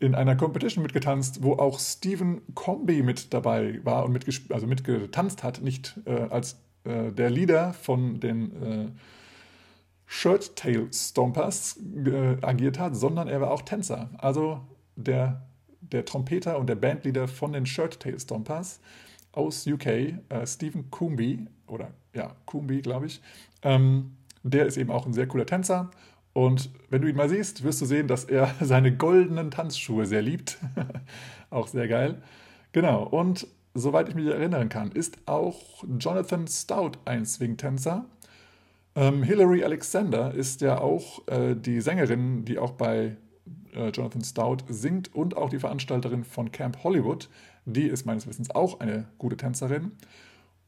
äh, 0.00 0.04
in 0.04 0.14
einer 0.14 0.36
Competition 0.36 0.82
mitgetanzt, 0.82 1.42
wo 1.42 1.54
auch 1.54 1.78
Stephen 1.78 2.42
Comby 2.54 3.02
mit 3.02 3.34
dabei 3.34 3.80
war 3.84 4.04
und 4.04 4.24
also 4.50 4.66
mitgetanzt 4.66 5.42
hat, 5.42 5.62
nicht 5.62 6.00
äh, 6.06 6.28
als 6.30 6.60
äh, 6.84 7.10
der 7.12 7.30
Leader 7.30 7.72
von 7.72 8.20
den 8.20 8.62
äh, 8.62 8.88
Shirt 10.06 10.54
Tail 10.56 10.88
Stompers 10.92 11.78
äh, 12.04 12.36
agiert 12.42 12.78
hat, 12.78 12.96
sondern 12.96 13.28
er 13.28 13.40
war 13.40 13.50
auch 13.50 13.62
Tänzer. 13.62 14.10
Also 14.18 14.60
der, 14.94 15.42
der 15.80 16.04
Trompeter 16.04 16.58
und 16.58 16.68
der 16.68 16.76
Bandleader 16.76 17.26
von 17.26 17.52
den 17.52 17.66
Shirt 17.66 17.98
Tail 17.98 18.18
Stompers 18.18 18.80
aus 19.32 19.66
UK, 19.66 19.86
äh, 19.86 20.16
Stephen 20.46 20.90
Coombe, 20.90 21.46
oder 21.66 21.90
ja, 22.14 22.36
Coombe, 22.46 22.80
glaube 22.80 23.06
ich, 23.06 23.20
ähm, 23.62 24.16
der 24.44 24.66
ist 24.66 24.76
eben 24.76 24.90
auch 24.90 25.06
ein 25.06 25.12
sehr 25.12 25.26
cooler 25.26 25.46
Tänzer. 25.46 25.90
Und 26.32 26.70
wenn 26.88 27.02
du 27.02 27.08
ihn 27.08 27.16
mal 27.16 27.28
siehst, 27.28 27.62
wirst 27.62 27.80
du 27.80 27.86
sehen, 27.86 28.08
dass 28.08 28.24
er 28.24 28.54
seine 28.60 28.96
goldenen 28.96 29.50
Tanzschuhe 29.50 30.06
sehr 30.06 30.22
liebt. 30.22 30.58
auch 31.50 31.66
sehr 31.66 31.88
geil. 31.88 32.22
Genau. 32.72 33.04
Und 33.04 33.46
soweit 33.74 34.08
ich 34.08 34.14
mich 34.14 34.26
erinnern 34.26 34.68
kann, 34.68 34.92
ist 34.92 35.18
auch 35.26 35.84
Jonathan 35.98 36.46
Stout 36.46 36.92
ein 37.04 37.26
Swing-Tänzer. 37.26 38.06
Ähm, 38.94 39.22
Hilary 39.22 39.64
Alexander 39.64 40.34
ist 40.34 40.60
ja 40.60 40.78
auch 40.78 41.26
äh, 41.28 41.54
die 41.54 41.80
Sängerin, 41.80 42.44
die 42.44 42.58
auch 42.58 42.72
bei 42.72 43.16
äh, 43.74 43.88
Jonathan 43.88 44.22
Stout 44.22 44.58
singt 44.68 45.14
und 45.14 45.36
auch 45.36 45.48
die 45.48 45.58
Veranstalterin 45.58 46.24
von 46.24 46.52
Camp 46.52 46.84
Hollywood. 46.84 47.28
Die 47.64 47.86
ist 47.86 48.04
meines 48.04 48.26
Wissens 48.26 48.50
auch 48.50 48.80
eine 48.80 49.06
gute 49.18 49.36
Tänzerin. 49.36 49.92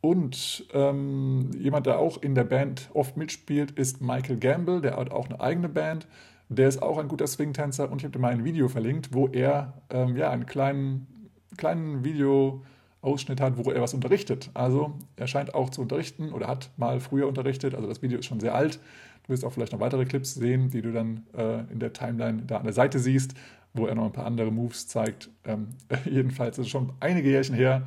Und 0.05 0.67
ähm, 0.75 1.49
jemand, 1.59 1.87
der 1.87 1.99
auch 1.99 2.21
in 2.21 2.35
der 2.35 2.45
Band 2.45 2.91
oft 2.93 3.17
mitspielt, 3.17 3.71
ist 3.71 4.03
Michael 4.03 4.37
Gamble. 4.37 4.83
Der 4.83 4.99
hat 4.99 5.11
auch 5.11 5.31
eine 5.31 5.41
eigene 5.41 5.71
Band. 5.71 6.07
Der 6.51 6.69
ist 6.69 6.83
auch 6.83 6.99
ein 6.99 7.09
guter 7.09 7.27
Swing-Tänzer 7.27 7.91
und 7.91 8.03
ich 8.03 8.05
habe 8.05 8.13
dir 8.13 8.19
mal 8.19 8.33
ein 8.33 8.45
Video 8.45 8.69
verlinkt, 8.69 9.15
wo 9.15 9.29
er 9.29 9.83
ähm, 9.89 10.15
ja, 10.15 10.29
einen 10.29 10.45
kleinen, 10.45 11.31
kleinen 11.57 12.05
Video-Ausschnitt 12.05 13.41
hat, 13.41 13.57
wo 13.57 13.71
er 13.71 13.81
was 13.81 13.95
unterrichtet. 13.95 14.51
Also 14.53 14.93
er 15.17 15.27
scheint 15.27 15.55
auch 15.55 15.71
zu 15.71 15.81
unterrichten 15.81 16.35
oder 16.35 16.49
hat 16.49 16.69
mal 16.77 17.01
früher 17.01 17.27
unterrichtet. 17.27 17.75
Also 17.75 17.89
das 17.89 18.03
Video 18.03 18.19
ist 18.19 18.27
schon 18.27 18.41
sehr 18.41 18.55
alt. 18.55 18.81
Du 19.23 19.33
wirst 19.33 19.43
auch 19.43 19.55
vielleicht 19.55 19.73
noch 19.73 19.81
weitere 19.81 20.05
Clips 20.05 20.35
sehen, 20.35 20.69
die 20.69 20.83
du 20.83 20.93
dann 20.93 21.23
äh, 21.35 21.61
in 21.73 21.79
der 21.79 21.95
Timeline 21.95 22.43
da 22.47 22.59
an 22.59 22.65
der 22.65 22.75
Seite 22.75 22.99
siehst, 22.99 23.33
wo 23.73 23.87
er 23.87 23.95
noch 23.95 24.05
ein 24.05 24.13
paar 24.13 24.27
andere 24.27 24.51
Moves 24.51 24.87
zeigt. 24.87 25.31
Ähm, 25.47 25.69
jedenfalls 26.05 26.59
ist 26.59 26.67
es 26.67 26.71
schon 26.71 26.93
einige 27.01 27.31
Jährchen 27.31 27.55
her. 27.55 27.87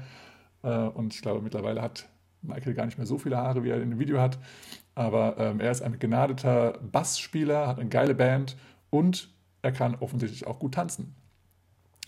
Äh, 0.68 0.90
und 0.90 1.14
ich 1.16 1.22
glaube, 1.22 1.42
mittlerweile 1.42 1.82
hat 1.82 2.10
Michael 2.42 2.74
gar 2.74 2.86
nicht 2.86 2.98
mehr 2.98 3.08
so 3.08 3.18
viele 3.18 3.38
Haare, 3.38 3.64
wie 3.64 3.70
er 3.70 3.82
in 3.82 3.90
dem 3.90 4.00
Video 4.00 4.20
hat. 4.20 4.38
Aber 4.96 5.36
ähm, 5.38 5.60
er 5.60 5.72
ist 5.72 5.82
ein 5.82 5.94
begnadeter 5.94 6.80
Bassspieler, 6.92 7.68
hat 7.68 7.80
eine 7.80 7.90
geile 7.90 8.16
Band 8.16 8.58
und 8.90 9.30
er 9.62 9.72
kann 9.72 9.96
offensichtlich 9.96 10.48
auch 10.48 10.60
gut 10.60 10.74
tanzen. 10.74 11.16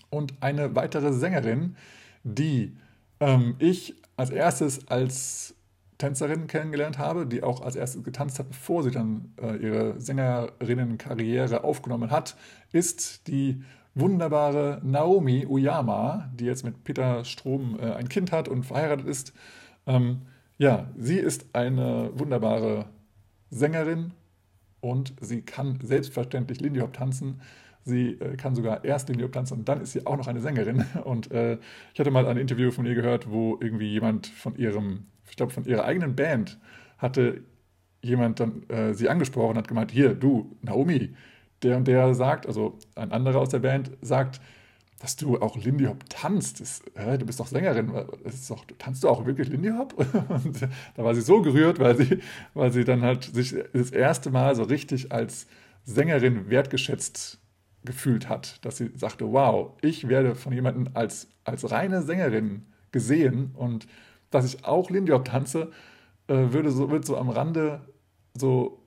Und 0.10 0.34
eine 0.42 0.76
weitere 0.76 1.14
Sängerin, 1.14 1.76
die 2.24 2.76
ähm, 3.20 3.56
ich 3.60 3.96
als 4.18 4.32
erstes 4.32 4.88
als 4.88 5.56
Tänzerin 5.98 6.48
kennengelernt 6.48 6.98
habe, 6.98 7.28
die 7.28 7.44
auch 7.44 7.62
als 7.62 7.76
erstes 7.76 8.04
getanzt 8.04 8.40
hat, 8.40 8.50
bevor 8.50 8.84
sie 8.84 8.92
dann 8.92 9.34
äh, 9.42 9.58
ihre 9.58 10.00
Sängerinnenkarriere 10.00 11.64
aufgenommen 11.64 12.10
hat, 12.10 12.38
ist 12.72 13.28
die 13.28 13.64
wunderbare 13.96 14.80
Naomi 14.84 15.46
Uyama, 15.46 16.30
die 16.36 16.46
jetzt 16.46 16.64
mit 16.64 16.84
Peter 16.84 17.26
Strom 17.26 17.78
äh, 17.80 17.94
ein 17.94 18.10
Kind 18.10 18.32
hat 18.32 18.48
und 18.48 18.64
verheiratet 18.64 19.08
ist. 19.08 19.34
Ähm, 19.88 20.22
ja, 20.58 20.90
sie 20.98 21.18
ist 21.18 21.48
eine 21.54 22.12
wunderbare 22.14 22.86
Sängerin 23.50 24.12
und 24.82 25.14
sie 25.22 25.42
kann 25.42 25.80
selbstverständlich 25.82 26.62
Lindy 26.62 26.80
Hop 26.80 26.94
tanzen. 26.94 27.42
Sie 27.84 28.12
äh, 28.12 28.36
kann 28.36 28.56
sogar 28.56 28.84
erst 28.84 29.10
Lindy 29.10 29.24
Hop 29.24 29.32
tanzen 29.32 29.60
und 29.60 29.70
dann 29.70 29.82
ist 29.82 29.94
sie 29.94 30.06
auch 30.06 30.18
noch 30.18 30.28
eine 30.28 30.42
Sängerin. 30.42 30.86
Und 31.04 31.32
äh, 31.32 31.58
ich 31.94 32.00
hatte 32.00 32.12
mal 32.12 32.28
ein 32.28 32.38
Interview 32.38 32.72
von 32.72 32.86
ihr 32.86 32.96
gehört, 32.96 33.32
wo 33.32 33.58
irgendwie 33.62 33.88
jemand 33.88 34.28
von 34.28 34.56
ihrem, 34.56 35.06
ich 35.30 35.36
glaube 35.36 35.54
von 35.54 35.66
ihrer 35.66 35.86
eigenen 35.86 36.16
Band 36.16 36.60
hatte 36.98 37.42
jemand 38.02 38.40
dann 38.40 38.70
äh, 38.70 38.94
sie 38.94 39.10
angesprochen 39.10 39.52
und 39.52 39.58
hat 39.58 39.68
gemeint, 39.68 39.92
hier, 39.92 40.14
du, 40.14 40.58
Naomi, 40.62 41.16
der 41.64 41.78
und 41.78 41.88
der 41.88 42.14
sagt, 42.14 42.48
also 42.48 42.78
ein 42.96 43.12
anderer 43.12 43.40
aus 43.40 43.50
der 43.50 43.60
Band 43.60 43.92
sagt, 44.02 44.40
dass 45.00 45.16
du 45.16 45.40
auch 45.40 45.56
Lindy 45.58 45.86
Hop 45.86 46.04
tanzt. 46.10 46.60
Das, 46.60 46.82
äh, 46.96 47.18
du 47.18 47.26
bist 47.26 47.40
doch 47.40 47.48
Sängerin. 47.48 47.92
Doch, 48.50 48.66
tanzt 48.78 49.04
du 49.04 49.10
auch 49.10 49.26
wirklich 49.26 49.48
Lindy 49.48 49.70
Hop? 49.70 49.94
Und 50.30 50.62
da 50.96 51.04
war 51.04 51.16
sie 51.16 51.22
so 51.22 51.42
gerührt, 51.42 51.80
weil 51.80 51.96
sie, 51.96 52.20
weil 52.54 52.72
sie 52.72 52.84
dann 52.84 53.02
halt 53.02 53.24
sich 53.24 53.56
das 53.74 53.92
erste 53.92 54.30
Mal 54.30 54.56
so 54.56 54.64
richtig 54.64 55.12
als 55.12 55.48
Sängerin 55.86 56.50
wertgeschätzt 56.50 57.40
gefühlt 57.86 58.28
hat, 58.28 58.64
dass 58.66 58.78
sie 58.78 58.92
sagte, 58.96 59.32
wow, 59.32 59.72
ich 59.82 60.10
werde 60.10 60.36
von 60.36 60.52
jemandem 60.52 60.90
als, 60.94 61.30
als 61.46 61.72
reine 61.72 62.02
Sängerin 62.02 62.66
gesehen 62.92 63.52
und 63.56 63.88
dass 64.32 64.46
ich 64.46 64.66
auch 64.66 64.90
Lindy 64.90 65.14
Hop 65.14 65.24
tanze, 65.24 65.72
äh, 66.28 66.52
würde 66.52 66.72
so, 66.72 66.92
wird 66.92 67.06
so 67.06 67.18
am 67.18 67.30
Rande 67.30 67.82
so 68.38 68.79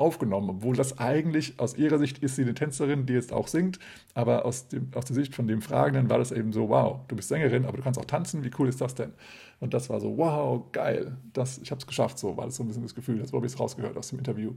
aufgenommen, 0.00 0.50
obwohl 0.50 0.74
das 0.74 0.98
eigentlich 0.98 1.58
aus 1.58 1.76
ihrer 1.76 1.98
Sicht 1.98 2.18
ist 2.18 2.36
sie 2.36 2.42
eine 2.42 2.54
Tänzerin, 2.54 3.06
die 3.06 3.12
jetzt 3.12 3.32
auch 3.32 3.48
singt, 3.48 3.78
aber 4.14 4.44
aus, 4.44 4.68
dem, 4.68 4.88
aus 4.94 5.04
der 5.04 5.14
Sicht 5.14 5.34
von 5.34 5.46
dem 5.46 5.62
Fragenden 5.62 6.08
war 6.08 6.18
das 6.18 6.32
eben 6.32 6.52
so, 6.52 6.68
wow, 6.68 7.00
du 7.08 7.16
bist 7.16 7.28
Sängerin, 7.28 7.66
aber 7.66 7.76
du 7.76 7.82
kannst 7.82 8.00
auch 8.00 8.04
tanzen, 8.04 8.44
wie 8.44 8.50
cool 8.58 8.68
ist 8.68 8.80
das 8.80 8.94
denn? 8.94 9.12
Und 9.60 9.74
das 9.74 9.90
war 9.90 10.00
so, 10.00 10.16
wow, 10.16 10.64
geil, 10.72 11.16
das, 11.32 11.58
ich 11.58 11.70
habe 11.70 11.80
es 11.80 11.86
geschafft, 11.86 12.18
so 12.18 12.36
war 12.36 12.46
das 12.46 12.56
so 12.56 12.62
ein 12.62 12.66
bisschen 12.66 12.82
das 12.82 12.94
Gefühl, 12.94 13.18
das 13.18 13.32
habe 13.32 13.46
ich 13.46 13.58
rausgehört 13.58 13.96
aus 13.96 14.08
dem 14.08 14.18
Interview. 14.18 14.52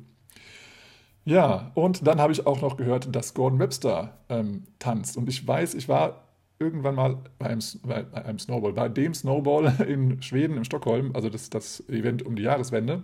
Ja, 1.25 1.71
und 1.73 2.05
dann 2.05 2.19
habe 2.19 2.33
ich 2.33 2.45
auch 2.45 2.61
noch 2.61 2.75
gehört, 2.75 3.15
dass 3.15 3.33
Gordon 3.33 3.59
Webster 3.59 4.17
ähm, 4.27 4.63
tanzt. 4.79 5.15
Und 5.15 5.29
ich 5.29 5.47
weiß, 5.47 5.73
ich 5.73 5.87
war 5.87 6.23
irgendwann 6.59 6.95
mal 6.95 7.17
beim, 7.39 7.59
bei 7.85 8.25
einem 8.25 8.39
Snowball, 8.39 8.73
bei 8.73 8.89
dem 8.89 9.13
Snowball 9.13 9.73
in 9.87 10.21
Schweden, 10.21 10.57
in 10.57 10.65
Stockholm, 10.65 11.11
also 11.13 11.29
das, 11.29 11.49
das 11.49 11.87
Event 11.89 12.23
um 12.25 12.35
die 12.35 12.43
Jahreswende. 12.43 13.03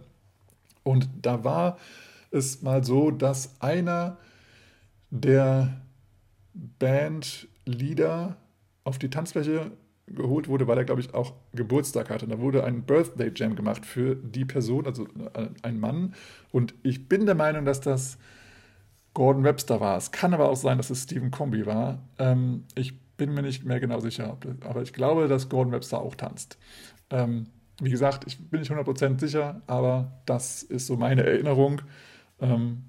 Und 0.84 1.10
da 1.22 1.44
war 1.44 1.78
es 2.32 2.62
mal 2.62 2.84
so, 2.84 3.12
dass 3.12 3.60
einer 3.62 4.18
der 5.10 5.82
Bandleader 6.54 8.38
auf 8.84 9.00
die 9.00 9.10
Tanzfläche 9.10 9.72
geholt 10.08 10.48
wurde, 10.48 10.68
weil 10.68 10.78
er, 10.78 10.86
glaube 10.86 11.02
ich, 11.02 11.14
auch 11.14 11.34
Geburtstag 11.54 12.10
hatte. 12.10 12.26
Und 12.26 12.32
da 12.32 12.40
wurde 12.40 12.64
ein 12.64 12.84
Birthday 12.84 13.32
Jam 13.36 13.56
gemacht 13.56 13.86
für 13.86 14.16
die 14.16 14.46
Person, 14.46 14.86
also 14.86 15.06
äh, 15.34 15.50
ein 15.62 15.80
Mann. 15.80 16.14
Und 16.52 16.74
ich 16.84 17.08
bin 17.08 17.26
der 17.26 17.36
Meinung, 17.36 17.66
dass 17.66 17.82
das 17.82 18.18
Gordon 19.14 19.44
Webster 19.44 19.80
war. 19.80 19.98
Es 19.98 20.12
kann 20.12 20.34
aber 20.34 20.50
auch 20.50 20.56
sein, 20.56 20.78
dass 20.78 20.90
es 20.90 21.04
Stephen 21.04 21.32
Comby 21.32 21.66
war. 21.66 22.00
Ähm, 22.18 22.66
ich 22.76 23.00
bin 23.18 23.34
mir 23.34 23.42
nicht 23.42 23.66
mehr 23.66 23.80
genau 23.80 24.00
sicher, 24.00 24.38
aber 24.62 24.82
ich 24.82 24.94
glaube, 24.94 25.28
dass 25.28 25.50
Gordon 25.50 25.74
Webster 25.74 26.00
auch 26.00 26.16
tanzt. 26.16 26.58
Ähm, 27.10 27.48
wie 27.82 27.90
gesagt, 27.90 28.26
ich 28.28 28.50
bin 28.50 28.60
nicht 28.62 28.72
100% 28.72 29.20
sicher, 29.20 29.62
aber 29.68 30.22
das 30.26 30.64
ist 30.64 30.88
so 30.88 30.96
meine 30.98 31.24
Erinnerung. 31.24 31.82
Ähm, 32.42 32.84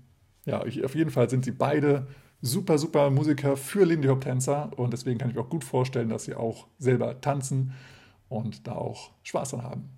ja, 0.44 0.64
ich, 0.64 0.84
auf 0.84 0.94
jeden 0.94 1.10
Fall 1.10 1.28
sind 1.30 1.44
sie 1.44 1.52
beide 1.52 2.06
super, 2.42 2.78
super 2.78 3.10
Musiker 3.10 3.56
für 3.56 3.84
Lindy 3.84 4.08
Hop 4.08 4.22
Tänzer 4.22 4.70
und 4.76 4.92
deswegen 4.92 5.18
kann 5.18 5.30
ich 5.30 5.36
mir 5.36 5.42
auch 5.42 5.50
gut 5.50 5.64
vorstellen, 5.64 6.08
dass 6.08 6.24
sie 6.24 6.34
auch 6.34 6.66
selber 6.78 7.20
tanzen 7.20 7.72
und 8.28 8.66
da 8.66 8.72
auch 8.72 9.10
Spaß 9.22 9.50
dran 9.50 9.62
haben. 9.62 9.90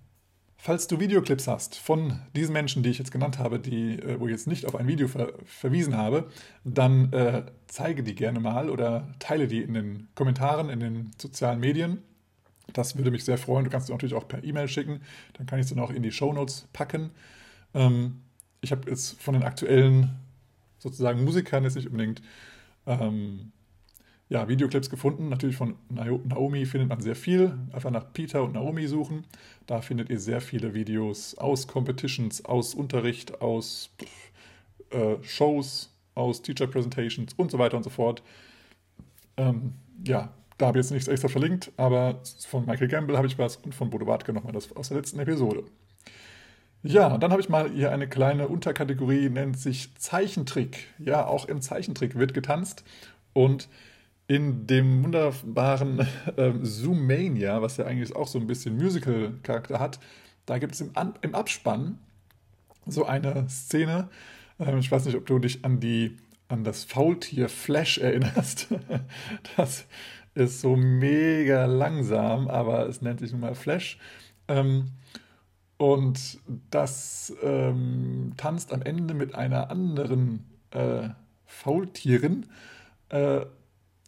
Falls 0.57 0.87
du 0.87 0.99
Videoclips 0.99 1.47
hast 1.47 1.75
von 1.75 2.21
diesen 2.35 2.53
Menschen, 2.53 2.83
die 2.83 2.89
ich 2.89 2.97
jetzt 2.97 3.11
genannt 3.11 3.37
habe, 3.37 3.59
die, 3.59 3.99
äh, 3.99 4.19
wo 4.19 4.27
ich 4.27 4.31
jetzt 4.31 4.47
nicht 4.47 4.65
auf 4.65 4.75
ein 4.75 4.87
Video 4.87 5.09
ver 5.09 5.33
verwiesen 5.45 5.97
habe, 5.97 6.29
dann 6.63 7.11
äh, 7.11 7.43
zeige 7.67 8.01
die 8.01 8.15
gerne 8.15 8.39
mal 8.39 8.69
oder 8.69 9.13
teile 9.19 9.47
die 9.47 9.61
in 9.61 9.73
den 9.73 10.07
Kommentaren, 10.15 10.69
in 10.69 10.79
den 10.79 11.11
sozialen 11.21 11.59
Medien. 11.59 12.01
Das 12.71 12.95
würde 12.97 13.11
mich 13.11 13.25
sehr 13.25 13.37
freuen. 13.37 13.65
Du 13.65 13.71
kannst 13.71 13.87
sie 13.87 13.93
natürlich 13.93 14.15
auch 14.15 14.25
per 14.27 14.41
E-Mail 14.41 14.69
schicken. 14.69 15.01
Dann 15.33 15.47
kann 15.47 15.59
ich 15.59 15.67
sie 15.67 15.75
noch 15.75 15.91
in 15.91 16.01
die 16.01 16.13
Show 16.13 16.31
Notes 16.31 16.69
packen. 16.71 17.11
Ähm, 17.73 18.21
ich 18.63 18.71
habe 18.71 18.89
jetzt 18.89 19.21
von 19.21 19.33
den 19.33 19.43
aktuellen 19.43 20.09
sozusagen 20.79 21.23
Musikern 21.23 21.63
jetzt 21.63 21.75
nicht 21.75 21.87
unbedingt 21.87 22.21
ähm, 22.87 23.51
ja, 24.29 24.47
Videoclips 24.47 24.89
gefunden. 24.89 25.29
Natürlich 25.29 25.57
von 25.57 25.75
Naomi 25.89 26.65
findet 26.65 26.89
man 26.89 27.01
sehr 27.01 27.15
viel. 27.15 27.57
Einfach 27.71 27.91
nach 27.91 28.11
Peter 28.13 28.43
und 28.43 28.53
Naomi 28.53 28.87
suchen. 28.87 29.25
Da 29.67 29.81
findet 29.81 30.09
ihr 30.09 30.19
sehr 30.19 30.41
viele 30.41 30.73
Videos 30.73 31.37
aus 31.37 31.67
Competitions, 31.67 32.43
aus 32.45 32.73
Unterricht, 32.73 33.41
aus 33.41 33.91
äh, 34.91 35.15
Shows, 35.21 35.93
aus 36.15 36.41
Teacher 36.41 36.67
Presentations 36.67 37.33
und 37.33 37.51
so 37.51 37.59
weiter 37.59 37.77
und 37.77 37.83
so 37.83 37.89
fort. 37.89 38.23
Ähm, 39.35 39.73
ja, 40.05 40.33
da 40.57 40.67
habe 40.67 40.79
ich 40.79 40.85
jetzt 40.85 40.91
nichts 40.91 41.07
extra 41.07 41.27
verlinkt, 41.27 41.71
aber 41.77 42.21
von 42.47 42.65
Michael 42.65 42.87
Gamble 42.87 43.17
habe 43.17 43.27
ich 43.27 43.37
was 43.37 43.57
und 43.57 43.75
von 43.75 43.89
Bodo 43.89 44.07
Wartke 44.07 44.31
nochmal 44.31 44.53
das 44.53 44.71
aus 44.75 44.89
der 44.89 44.97
letzten 44.97 45.19
Episode. 45.19 45.63
Ja, 46.83 47.17
dann 47.17 47.31
habe 47.31 47.41
ich 47.41 47.47
mal 47.47 47.71
hier 47.71 47.91
eine 47.91 48.09
kleine 48.09 48.49
Unterkategorie, 48.49 49.29
nennt 49.29 49.57
sich 49.57 49.95
Zeichentrick. 49.95 50.87
Ja, 50.99 51.25
auch 51.25 51.45
im 51.45 51.61
Zeichentrick 51.61 52.15
wird 52.15 52.33
getanzt. 52.33 52.83
Und 53.31 53.69
in 54.27 54.67
dem 54.67 55.03
wunderbaren 55.03 56.05
äh, 56.35 56.51
Zoomania, 56.61 57.61
was 57.61 57.77
ja 57.77 57.85
eigentlich 57.85 58.15
auch 58.15 58.27
so 58.27 58.37
ein 58.37 58.47
bisschen 58.47 58.75
Musical-Charakter 58.75 59.79
hat, 59.79 59.99
da 60.45 60.57
gibt 60.57 60.73
es 60.73 60.81
im, 60.81 60.91
im 61.21 61.35
Abspann 61.35 61.99
so 62.85 63.05
eine 63.05 63.47
Szene. 63.49 64.09
Ähm, 64.59 64.77
ich 64.77 64.91
weiß 64.91 65.05
nicht, 65.05 65.15
ob 65.15 65.25
du 65.25 65.39
dich 65.39 65.63
an 65.63 65.79
die 65.79 66.17
an 66.49 66.65
das 66.65 66.83
Faultier 66.83 67.47
Flash 67.47 67.97
erinnerst. 67.97 68.67
das 69.57 69.85
ist 70.35 70.61
so 70.61 70.75
mega 70.75 71.65
langsam, 71.65 72.47
aber 72.49 72.87
es 72.87 73.01
nennt 73.01 73.21
sich 73.21 73.31
nun 73.31 73.41
mal 73.41 73.55
Flash. 73.55 73.97
Ähm, 74.47 74.89
Und 75.77 76.39
das 76.71 77.33
ähm, 77.41 78.33
tanzt 78.37 78.73
am 78.73 78.81
Ende 78.81 79.13
mit 79.13 79.35
einer 79.35 79.69
anderen 79.69 80.45
äh, 80.71 81.09
Faultierin. 81.45 82.45
Äh, 83.09 83.41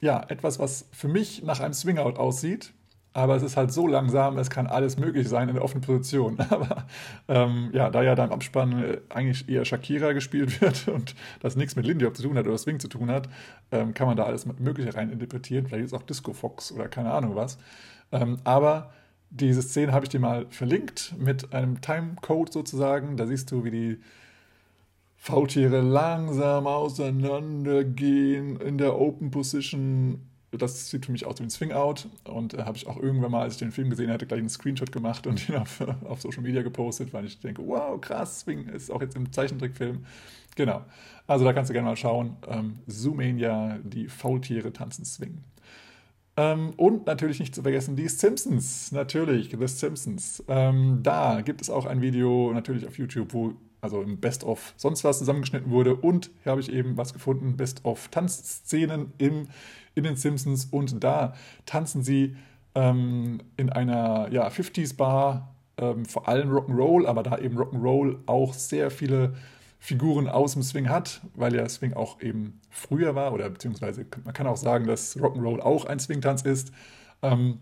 ja, 0.02 0.24
etwas, 0.28 0.60
was 0.60 0.88
für 0.92 1.08
mich 1.08 1.44
nach 1.44 1.60
einem 1.60 1.74
Swingout 1.74 2.18
aussieht. 2.18 2.74
Aber 3.16 3.38
es 3.38 3.44
ist 3.44 3.56
halt 3.56 3.72
so 3.72 3.88
langsam, 3.88 4.38
es 4.38 4.50
kann 4.50 4.68
alles 4.68 4.98
möglich 4.98 5.30
sein 5.30 5.48
in 5.48 5.56
der 5.56 5.64
offenen 5.64 5.82
Position. 5.82 6.38
Aber 6.50 6.86
ähm, 7.30 7.70
ja, 7.72 7.90
da 7.90 8.04
ja 8.04 8.14
da 8.14 8.26
im 8.26 8.32
Abspann 8.34 8.84
äh, 8.84 8.98
eigentlich 9.08 9.48
eher 9.48 9.64
Shakira 9.64 10.12
gespielt 10.12 10.60
wird 10.62 10.90
und 10.90 11.16
das 11.40 11.56
nichts 11.56 11.78
mit 11.78 11.86
Lindy 11.86 12.04
Hop 12.04 12.18
zu 12.18 12.24
tun 12.24 12.38
hat 12.38 12.46
oder 12.46 12.58
Swing 12.58 12.82
zu 12.82 12.90
tun 12.90 13.10
hat, 13.10 13.30
ähm, 13.72 13.94
kann 13.94 14.08
man 14.08 14.18
da 14.18 14.26
alles 14.26 14.46
Mögliche 14.60 14.94
rein 14.96 15.12
interpretieren. 15.12 15.66
Vielleicht 15.66 15.86
ist 15.86 15.94
auch 15.94 16.04
Disco 16.04 16.34
Fox 16.34 16.74
oder 16.74 16.90
keine 16.90 17.12
Ahnung 17.12 17.36
was. 17.36 17.58
Ähm, 18.12 18.38
aber 18.44 18.92
diese 19.40 19.62
Szene 19.62 19.92
habe 19.92 20.06
ich 20.06 20.10
dir 20.10 20.20
mal 20.20 20.46
verlinkt 20.50 21.14
mit 21.18 21.54
einem 21.54 21.82
Timecode 21.82 22.54
sozusagen. 22.54 23.18
Da 23.18 23.28
siehst 23.28 23.52
du, 23.52 23.64
wie 23.64 23.72
die 23.72 23.98
Faultiere 25.18 25.82
langsam 25.82 26.68
auseinandergehen 26.68 28.62
in 28.62 28.78
der 28.78 28.98
Open 29.00 29.32
Position. 29.32 30.22
Das 30.52 30.90
sieht 30.90 31.06
für 31.06 31.12
mich 31.12 31.26
aus 31.26 31.40
wie 31.40 31.44
ein 31.44 31.50
Swing-Out. 31.50 32.08
Und 32.24 32.54
äh, 32.54 32.64
habe 32.64 32.78
ich 32.78 32.88
auch 32.88 32.98
irgendwann 32.98 33.32
mal, 33.32 33.42
als 33.42 33.56
ich 33.56 33.60
den 33.60 33.72
Film 33.72 33.90
gesehen 33.90 34.10
hatte, 34.10 34.26
gleich 34.26 34.40
einen 34.40 34.50
Screenshot 34.50 34.92
gemacht 34.92 35.28
und 35.28 35.50
ihn 35.50 35.56
auf, 35.56 35.82
auf 36.06 36.22
Social 36.22 36.44
Media 36.44 36.62
gepostet, 36.62 37.12
weil 37.12 37.26
ich 37.26 37.40
denke, 37.40 37.62
wow, 37.66 38.00
krass, 38.00 38.42
Swing 38.42 38.68
ist 38.70 38.90
auch 38.90 39.02
jetzt 39.02 39.16
im 39.16 39.32
Zeichentrickfilm. 39.32 40.06
Genau. 40.56 40.86
Also 41.28 41.44
da 41.44 41.52
kannst 41.52 41.70
du 41.70 41.74
gerne 41.74 41.90
mal 41.90 41.98
schauen. 41.98 42.38
Ähm, 42.48 42.80
Zoomania, 42.88 43.80
die 43.84 44.08
Faultiere 44.08 44.72
tanzen 44.72 45.04
Swing. 45.04 45.44
Ähm, 46.38 46.74
und 46.76 47.06
natürlich 47.06 47.40
nicht 47.40 47.56
zu 47.56 47.62
vergessen 47.62 47.96
die 47.96 48.10
Simpsons. 48.10 48.92
Natürlich, 48.92 49.56
The 49.58 49.68
Simpsons. 49.68 50.44
Ähm, 50.48 51.00
da 51.02 51.42
gibt 51.42 51.62
es 51.62 51.70
auch 51.70 51.86
ein 51.86 52.02
Video, 52.02 52.52
natürlich 52.54 52.86
auf 52.88 52.98
YouTube, 52.98 53.34
wo 53.34 53.54
also 53.82 54.02
im 54.02 54.20
Best-of 54.20 54.74
sonst 54.78 55.04
was 55.04 55.20
zusammengeschnitten 55.20 55.72
wurde. 55.72 55.96
Und 55.96 56.32
hier 56.44 56.52
habe 56.52 56.62
ich 56.62 56.72
eben 56.72 56.98
was 56.98 57.14
gefunden, 57.14 57.56
Best-of 57.56 58.10
Tanzszenen 58.10 59.14
im, 59.18 59.48
in 59.94 60.04
den 60.04 60.16
Simpsons. 60.18 60.66
Und 60.66 61.04
da 61.04 61.36
tanzen 61.66 62.04
sie 62.04 62.36
ähm, 62.74 63.40
in 63.58 63.70
einer 63.70 64.28
ja, 64.32 64.48
50s-Bar, 64.48 65.56
ähm, 65.78 66.06
vor 66.06 66.28
allem 66.28 66.50
Rock'n'Roll, 66.52 67.06
aber 67.06 67.24
da 67.24 67.38
eben 67.38 67.58
Rock'n'Roll 67.58 68.18
auch 68.26 68.54
sehr 68.54 68.92
viele 68.92 69.36
Figuren 69.86 70.28
aus 70.28 70.54
dem 70.54 70.64
Swing 70.64 70.90
hat, 70.90 71.22
weil 71.36 71.52
der 71.52 71.70
Swing 71.70 71.94
auch 71.94 72.20
eben 72.20 72.60
früher 72.72 73.14
war, 73.14 73.34
oder 73.34 73.48
beziehungsweise 73.52 74.04
man 74.24 74.34
kann 74.34 74.48
auch 74.48 74.58
sagen, 74.58 74.88
dass 74.88 75.16
Rock'n'Roll 75.16 75.60
auch 75.60 75.86
ein 75.86 76.00
Swing-Tanz 76.00 76.42
ist. 76.42 76.72
Ähm, 77.22 77.60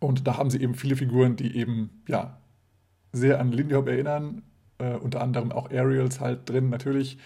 und 0.00 0.26
da 0.26 0.38
haben 0.38 0.50
sie 0.50 0.60
eben 0.60 0.74
viele 0.74 0.96
Figuren, 0.96 1.36
die 1.36 1.56
eben 1.56 2.02
ja 2.08 2.40
sehr 3.12 3.38
an 3.38 3.52
Lindy 3.52 3.76
Hop 3.76 3.86
erinnern, 3.86 4.42
äh, 4.78 4.96
unter 4.96 5.20
anderem 5.20 5.52
auch 5.52 5.70
Aerials 5.70 6.18
halt 6.18 6.48
drin 6.48 6.68
natürlich. 6.68 7.16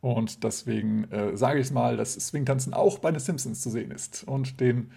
Und 0.00 0.42
deswegen 0.42 1.04
äh, 1.12 1.36
sage 1.36 1.60
ich 1.60 1.66
es 1.66 1.72
mal, 1.72 1.98
dass 1.98 2.14
Swing-Tanzen 2.14 2.72
auch 2.72 2.98
bei 2.98 3.10
den 3.10 3.20
Simpsons 3.20 3.60
zu 3.60 3.68
sehen 3.68 3.90
ist. 3.90 4.24
Und 4.24 4.58
den 4.60 4.90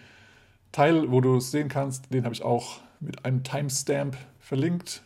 Teil, 0.72 1.10
wo 1.10 1.20
du 1.20 1.36
es 1.36 1.50
sehen 1.50 1.68
kannst, 1.68 2.14
den 2.14 2.24
habe 2.24 2.34
ich 2.34 2.42
auch 2.42 2.80
mit 2.98 3.26
einem 3.26 3.42
Timestamp 3.42 4.16
verlinkt. 4.38 5.02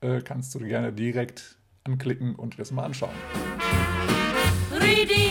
Äh, 0.00 0.22
kannst 0.22 0.54
du 0.54 0.60
gerne 0.60 0.90
direkt 0.90 1.58
anklicken 1.84 2.34
und 2.34 2.58
das 2.58 2.70
mal 2.70 2.84
anschauen. 2.84 3.10
Ready. 4.72 5.30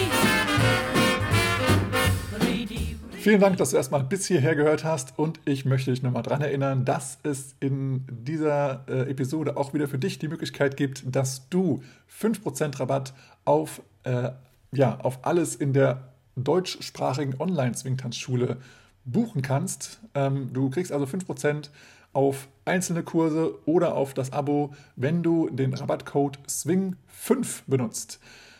Vielen 3.23 3.39
Dank, 3.39 3.55
dass 3.55 3.69
du 3.69 3.77
erstmal 3.77 4.03
bis 4.03 4.27
hierher 4.27 4.53
gehört 4.53 4.83
hast 4.83 5.17
und 5.17 5.39
ich 5.45 5.63
möchte 5.63 5.91
dich 5.91 6.03
nochmal 6.03 6.23
daran 6.23 6.41
erinnern, 6.41 6.83
dass 6.83 7.19
es 7.23 7.55
in 7.61 8.05
dieser 8.09 8.83
äh, 8.89 9.09
Episode 9.09 9.55
auch 9.55 9.73
wieder 9.73 9.87
für 9.87 9.97
dich 9.97 10.19
die 10.19 10.27
Möglichkeit 10.27 10.75
gibt, 10.75 11.03
dass 11.15 11.47
du 11.47 11.81
5% 12.21 12.81
Rabatt 12.81 13.13
auf, 13.45 13.81
äh, 14.03 14.31
ja, 14.73 14.99
auf 14.99 15.25
alles 15.25 15.55
in 15.55 15.71
der 15.71 16.09
deutschsprachigen 16.35 17.39
Online-Swingtanzschule 17.39 18.57
buchen 19.05 19.41
kannst. 19.41 20.01
Ähm, 20.15 20.51
du 20.51 20.69
kriegst 20.69 20.91
also 20.91 21.05
5% 21.05 21.69
auf 22.13 22.47
einzelne 22.65 23.03
Kurse 23.03 23.55
oder 23.65 23.95
auf 23.95 24.13
das 24.13 24.31
Abo, 24.31 24.73
wenn 24.95 25.23
du 25.23 25.49
den 25.49 25.73
Rabattcode 25.73 26.39
SWING5 26.47 27.63
benutzt. 27.67 28.19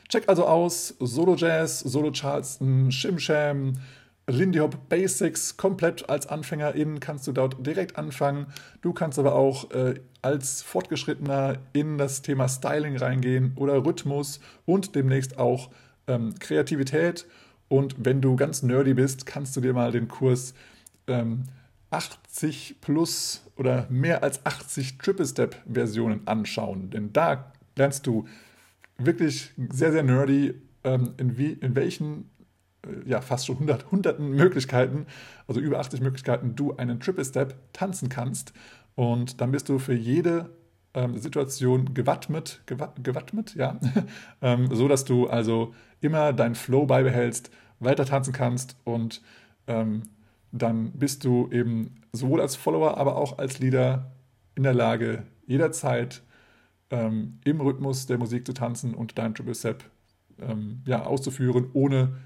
Check 0.10 0.28
also 0.28 0.46
aus 0.46 0.96
Solo 1.00 1.36
Jazz, 1.36 1.80
Solo 1.80 2.12
Charleston, 2.12 2.92
Shimsham, 2.92 3.74
Lindy 4.28 4.60
Hop 4.60 4.88
Basics 4.88 5.58
komplett 5.58 6.10
als 6.10 6.28
Anfängerin 6.28 7.02
kannst 7.02 7.28
du 7.28 7.34
dort 7.34 7.66
direkt 7.66 7.98
anfangen. 7.98 8.48
Du 8.82 8.94
kannst 8.94 9.20
aber 9.20 9.36
auch 9.36 9.72
äh, 9.72 9.96
als 10.22 10.62
Fortgeschrittener 10.62 11.58
in 11.74 11.98
das 11.98 12.22
Thema 12.22 12.48
Styling 12.48 12.96
reingehen 12.96 13.52
oder 13.58 13.86
Rhythmus 13.86 14.40
und 14.66 14.96
demnächst 14.96 15.38
auch 15.38 15.70
ähm, 16.08 16.36
Kreativität. 16.40 17.26
Und 17.68 17.96
wenn 17.98 18.22
du 18.22 18.38
ganz 18.38 18.64
nerdy 18.64 18.94
bist, 18.94 19.26
kannst 19.26 19.58
du 19.58 19.62
dir 19.62 19.74
mal 19.74 19.92
den 19.92 20.08
Kurs 20.08 20.54
ähm, 21.08 21.44
80 21.94 22.78
plus 22.82 23.46
oder 23.56 23.88
mehr 23.90 24.24
als 24.24 24.46
80 24.46 24.98
Triple 24.98 25.26
Step 25.26 25.56
Versionen 25.72 26.28
anschauen. 26.28 26.90
Denn 26.90 27.14
da 27.14 27.52
lernst 27.76 28.08
du 28.08 28.26
wirklich 28.98 29.52
sehr, 29.72 29.92
sehr 29.92 30.04
nerdy, 30.04 30.56
ähm, 30.84 31.14
in, 31.18 31.38
wie, 31.38 31.52
in 31.52 31.76
welchen 31.76 32.30
äh, 32.86 33.10
ja, 33.10 33.22
fast 33.22 33.46
schon 33.46 33.60
hundert, 33.60 33.92
hunderten 33.92 34.32
Möglichkeiten, 34.32 35.06
also 35.48 35.60
über 35.60 35.80
80 35.80 36.02
Möglichkeiten, 36.02 36.56
du 36.56 36.76
einen 36.76 37.00
Triple 37.00 37.26
Step 37.26 37.56
tanzen 37.74 38.10
kannst. 38.10 38.54
Und 38.96 39.42
dann 39.42 39.52
bist 39.52 39.70
du 39.70 39.80
für 39.80 39.94
jede 39.94 40.50
ähm, 40.94 41.18
Situation 41.18 41.94
gewappnet, 41.94 42.62
gewappnet, 42.66 43.56
ja, 43.56 43.80
ähm, 44.42 44.74
so 44.74 44.88
dass 44.88 45.06
du 45.06 45.28
also 45.28 45.74
immer 46.02 46.34
deinen 46.34 46.56
Flow 46.56 46.86
beibehältst, 46.86 47.50
weiter 47.80 48.06
tanzen 48.06 48.34
kannst 48.34 48.78
und 48.84 49.22
ähm, 49.68 50.04
dann 50.54 50.92
bist 50.92 51.26
du 51.26 51.50
eben 51.52 51.96
sowohl 52.14 52.40
als 52.40 52.56
Follower, 52.56 52.98
aber 52.98 53.18
auch 53.18 53.40
als 53.40 53.60
Leader 53.60 54.12
in 54.56 54.64
der 54.64 54.76
Lage, 54.76 55.24
jederzeit 55.48 56.22
ähm, 56.92 57.40
im 57.44 57.60
Rhythmus 57.60 58.06
der 58.06 58.20
Musik 58.20 58.46
zu 58.46 58.54
tanzen 58.54 58.94
und 58.94 59.18
deinen 59.18 59.34
Triple 59.34 59.56
Step 59.56 59.84
ähm, 60.40 60.84
ja, 60.86 61.06
auszuführen, 61.06 61.70
ohne 61.74 62.18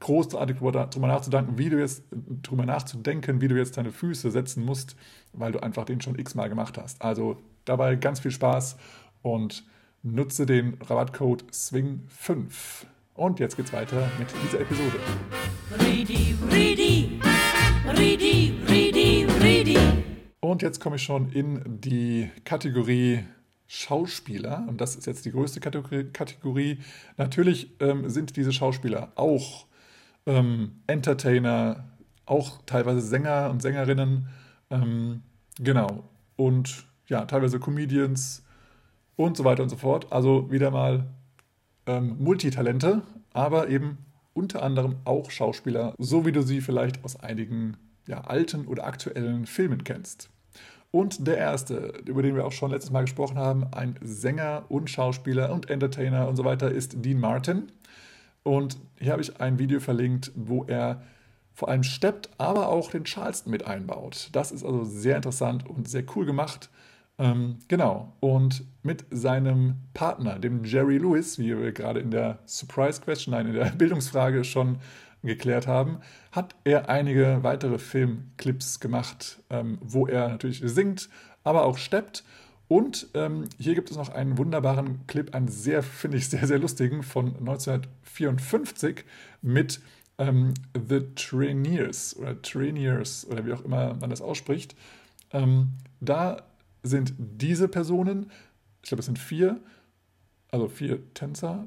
großartig 0.00 0.58
darüber 0.60 1.06
nachzudenken, 1.08 1.58
wie 1.58 1.70
du 1.70 1.78
jetzt 1.78 2.04
drüber 2.42 2.66
nachzudenken, 2.66 3.40
wie 3.40 3.48
du 3.48 3.56
jetzt 3.56 3.76
deine 3.78 3.92
Füße 3.92 4.30
setzen 4.30 4.64
musst, 4.64 4.94
weil 5.32 5.52
du 5.52 5.62
einfach 5.62 5.84
den 5.84 6.02
schon 6.02 6.18
x-mal 6.18 6.48
gemacht 6.48 6.76
hast. 6.78 7.00
Also 7.02 7.38
dabei 7.64 7.96
ganz 7.96 8.20
viel 8.20 8.30
Spaß 8.30 8.76
und 9.22 9.64
nutze 10.02 10.44
den 10.44 10.76
Rabattcode 10.82 11.44
SWING5. 11.50 12.84
Und 13.14 13.38
jetzt 13.38 13.56
geht's 13.56 13.72
weiter 13.72 14.10
mit 14.18 14.28
dieser 14.42 14.60
Episode. 14.60 14.96
Ready, 15.78 16.34
ready, 16.50 16.69
Und 20.60 20.64
jetzt 20.64 20.80
komme 20.80 20.96
ich 20.96 21.02
schon 21.02 21.32
in 21.32 21.80
die 21.80 22.28
Kategorie 22.44 23.24
Schauspieler. 23.66 24.66
Und 24.68 24.78
das 24.82 24.94
ist 24.94 25.06
jetzt 25.06 25.24
die 25.24 25.30
größte 25.30 25.58
Kategorie. 25.58 26.80
Natürlich 27.16 27.70
ähm, 27.80 28.10
sind 28.10 28.36
diese 28.36 28.52
Schauspieler 28.52 29.10
auch 29.14 29.64
ähm, 30.26 30.82
Entertainer, 30.86 31.88
auch 32.26 32.60
teilweise 32.66 33.00
Sänger 33.00 33.48
und 33.48 33.62
Sängerinnen, 33.62 34.28
ähm, 34.68 35.22
genau, 35.58 36.04
und 36.36 36.84
ja, 37.06 37.24
teilweise 37.24 37.58
Comedians 37.58 38.44
und 39.16 39.38
so 39.38 39.44
weiter 39.44 39.62
und 39.62 39.70
so 39.70 39.78
fort. 39.78 40.12
Also 40.12 40.50
wieder 40.50 40.70
mal 40.70 41.06
ähm, 41.86 42.16
Multitalente, 42.18 43.00
aber 43.32 43.70
eben 43.70 43.96
unter 44.34 44.62
anderem 44.62 44.96
auch 45.06 45.30
Schauspieler, 45.30 45.94
so 45.96 46.26
wie 46.26 46.32
du 46.32 46.42
sie 46.42 46.60
vielleicht 46.60 47.02
aus 47.02 47.18
einigen 47.18 47.78
ja, 48.06 48.20
alten 48.20 48.66
oder 48.66 48.84
aktuellen 48.84 49.46
Filmen 49.46 49.84
kennst. 49.84 50.28
Und 50.92 51.26
der 51.26 51.38
erste, 51.38 51.92
über 52.06 52.22
den 52.22 52.34
wir 52.34 52.44
auch 52.44 52.52
schon 52.52 52.72
letztes 52.72 52.90
Mal 52.90 53.02
gesprochen 53.02 53.38
haben, 53.38 53.66
ein 53.72 53.94
Sänger 54.02 54.64
und 54.68 54.90
Schauspieler 54.90 55.52
und 55.52 55.70
Entertainer 55.70 56.28
und 56.28 56.36
so 56.36 56.44
weiter, 56.44 56.70
ist 56.70 57.04
Dean 57.04 57.20
Martin. 57.20 57.70
Und 58.42 58.78
hier 58.98 59.12
habe 59.12 59.22
ich 59.22 59.40
ein 59.40 59.58
Video 59.58 59.80
verlinkt, 59.80 60.32
wo 60.34 60.64
er 60.64 61.02
vor 61.52 61.68
allem 61.68 61.82
steppt, 61.82 62.30
aber 62.38 62.68
auch 62.68 62.90
den 62.90 63.04
Charleston 63.04 63.50
mit 63.50 63.66
einbaut. 63.66 64.30
Das 64.32 64.50
ist 64.50 64.64
also 64.64 64.84
sehr 64.84 65.16
interessant 65.16 65.68
und 65.68 65.88
sehr 65.88 66.04
cool 66.16 66.24
gemacht. 66.26 66.70
Ähm, 67.18 67.58
genau. 67.68 68.14
Und 68.20 68.64
mit 68.82 69.04
seinem 69.10 69.76
Partner, 69.92 70.38
dem 70.38 70.64
Jerry 70.64 70.96
Lewis, 70.96 71.38
wie 71.38 71.56
wir 71.56 71.72
gerade 71.72 72.00
in 72.00 72.10
der 72.10 72.38
Surprise 72.46 73.00
Question, 73.00 73.32
nein, 73.32 73.46
in 73.46 73.52
der 73.52 73.64
Bildungsfrage 73.78 74.42
schon 74.42 74.78
geklärt 75.22 75.66
haben, 75.66 75.98
hat 76.32 76.54
er 76.64 76.88
einige 76.88 77.42
weitere 77.42 77.78
Filmclips 77.78 78.80
gemacht, 78.80 79.40
ähm, 79.50 79.78
wo 79.80 80.06
er 80.06 80.28
natürlich 80.28 80.62
singt, 80.64 81.08
aber 81.44 81.64
auch 81.64 81.78
steppt 81.78 82.24
und 82.70 83.08
ähm, 83.14 83.48
hier 83.58 83.74
gibt 83.74 83.90
es 83.90 83.96
noch 83.96 84.10
einen 84.10 84.38
wunderbaren 84.38 85.04
Clip, 85.08 85.34
einen 85.34 85.48
sehr, 85.48 85.82
finde 85.82 86.18
ich, 86.18 86.28
sehr, 86.28 86.46
sehr 86.46 86.60
lustigen 86.60 87.02
von 87.02 87.36
1954 87.38 89.04
mit 89.42 89.80
ähm, 90.18 90.54
The 90.88 91.00
Traineers 91.16 92.16
oder 92.16 92.40
Traineers 92.40 93.26
oder 93.28 93.44
wie 93.44 93.52
auch 93.54 93.64
immer 93.64 93.94
man 93.94 94.08
das 94.08 94.20
ausspricht. 94.20 94.76
Ähm, 95.32 95.70
da 96.00 96.44
sind 96.84 97.14
diese 97.18 97.66
Personen, 97.66 98.30
ich 98.84 98.88
glaube, 98.90 99.00
es 99.00 99.06
sind 99.06 99.18
vier, 99.18 99.60
also 100.52 100.68
vier 100.68 101.12
Tänzer. 101.12 101.66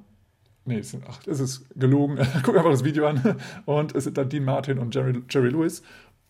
Nee, 0.65 0.79
es 0.79 0.91
sind, 0.91 1.03
ach, 1.07 1.19
es 1.27 1.39
ist 1.39 1.65
gelogen. 1.75 2.17
Guck 2.43 2.55
einfach 2.55 2.71
das 2.71 2.83
Video 2.83 3.07
an. 3.07 3.37
Und 3.65 3.95
es 3.95 4.05
sind 4.05 4.17
dann 4.17 4.29
Dean 4.29 4.45
Martin 4.45 4.79
und 4.79 4.95
Jerry, 4.95 5.21
Jerry 5.29 5.49
Lewis. 5.49 5.83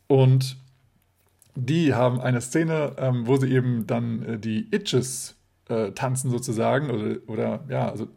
Und 0.08 0.58
die 1.56 1.94
haben 1.94 2.20
eine 2.20 2.42
Szene, 2.42 2.96
ähm, 2.98 3.28
wo 3.28 3.38
sie 3.38 3.52
eben 3.52 3.86
dann 3.86 4.24
äh, 4.24 4.40
die 4.40 4.74
Itches 4.74 5.36
äh, 5.70 5.92
tanzen 5.92 6.32
sozusagen. 6.32 6.90
Oder, 6.90 7.18
oder 7.28 7.64
ja, 7.70 7.90
also, 7.90 8.08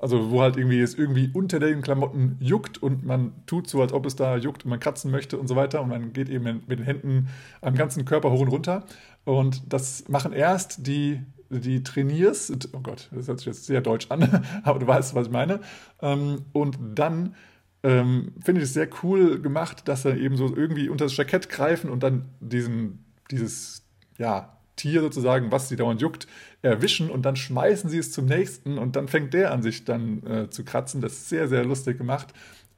also 0.00 0.30
wo 0.32 0.42
halt 0.42 0.56
irgendwie 0.56 0.80
es 0.80 0.94
irgendwie 0.94 1.30
unter 1.32 1.60
den 1.60 1.80
Klamotten 1.80 2.36
juckt 2.40 2.82
und 2.82 3.04
man 3.04 3.32
tut 3.46 3.68
so, 3.68 3.80
als 3.80 3.92
ob 3.92 4.04
es 4.04 4.16
da 4.16 4.36
juckt 4.36 4.64
und 4.64 4.70
man 4.70 4.80
kratzen 4.80 5.12
möchte 5.12 5.38
und 5.38 5.46
so 5.46 5.54
weiter. 5.54 5.80
Und 5.80 5.90
man 5.90 6.12
geht 6.12 6.28
eben 6.28 6.62
mit 6.66 6.80
den 6.80 6.84
Händen 6.84 7.28
am 7.60 7.76
ganzen 7.76 8.04
Körper 8.04 8.32
hoch 8.32 8.40
und 8.40 8.48
runter. 8.48 8.84
Und 9.24 9.72
das 9.72 10.08
machen 10.08 10.32
erst 10.32 10.88
die 10.88 11.20
die 11.50 11.82
trainierst, 11.82 12.68
oh 12.72 12.80
Gott, 12.80 13.08
das 13.12 13.28
hört 13.28 13.38
sich 13.38 13.46
jetzt 13.46 13.66
sehr 13.66 13.80
deutsch 13.80 14.06
an, 14.10 14.44
aber 14.62 14.78
du 14.78 14.86
weißt, 14.86 15.14
was 15.14 15.26
ich 15.26 15.32
meine. 15.32 15.60
Ähm, 16.00 16.42
und 16.52 16.78
dann 16.94 17.34
ähm, 17.82 18.32
finde 18.42 18.60
ich 18.60 18.68
es 18.68 18.74
sehr 18.74 18.88
cool 19.02 19.40
gemacht, 19.40 19.88
dass 19.88 20.02
sie 20.02 20.16
eben 20.16 20.36
so 20.36 20.54
irgendwie 20.54 20.88
unter 20.88 21.06
das 21.06 21.16
Jackett 21.16 21.48
greifen 21.48 21.90
und 21.90 22.02
dann 22.02 22.26
diesen, 22.40 23.04
dieses, 23.30 23.84
ja, 24.18 24.54
Tier 24.78 25.00
sozusagen, 25.00 25.50
was 25.50 25.68
sie 25.68 25.76
dauernd 25.76 26.00
juckt, 26.00 26.28
erwischen 26.62 27.10
und 27.10 27.22
dann 27.22 27.36
schmeißen 27.36 27.90
sie 27.90 27.98
es 27.98 28.12
zum 28.12 28.26
nächsten 28.26 28.78
und 28.78 28.96
dann 28.96 29.08
fängt 29.08 29.34
der 29.34 29.52
an 29.52 29.60
sich 29.62 29.84
dann 29.84 30.22
äh, 30.24 30.50
zu 30.50 30.64
kratzen. 30.64 31.00
Das 31.00 31.12
ist 31.12 31.28
sehr, 31.28 31.48
sehr 31.48 31.64
lustig 31.64 31.98
gemacht. 31.98 32.28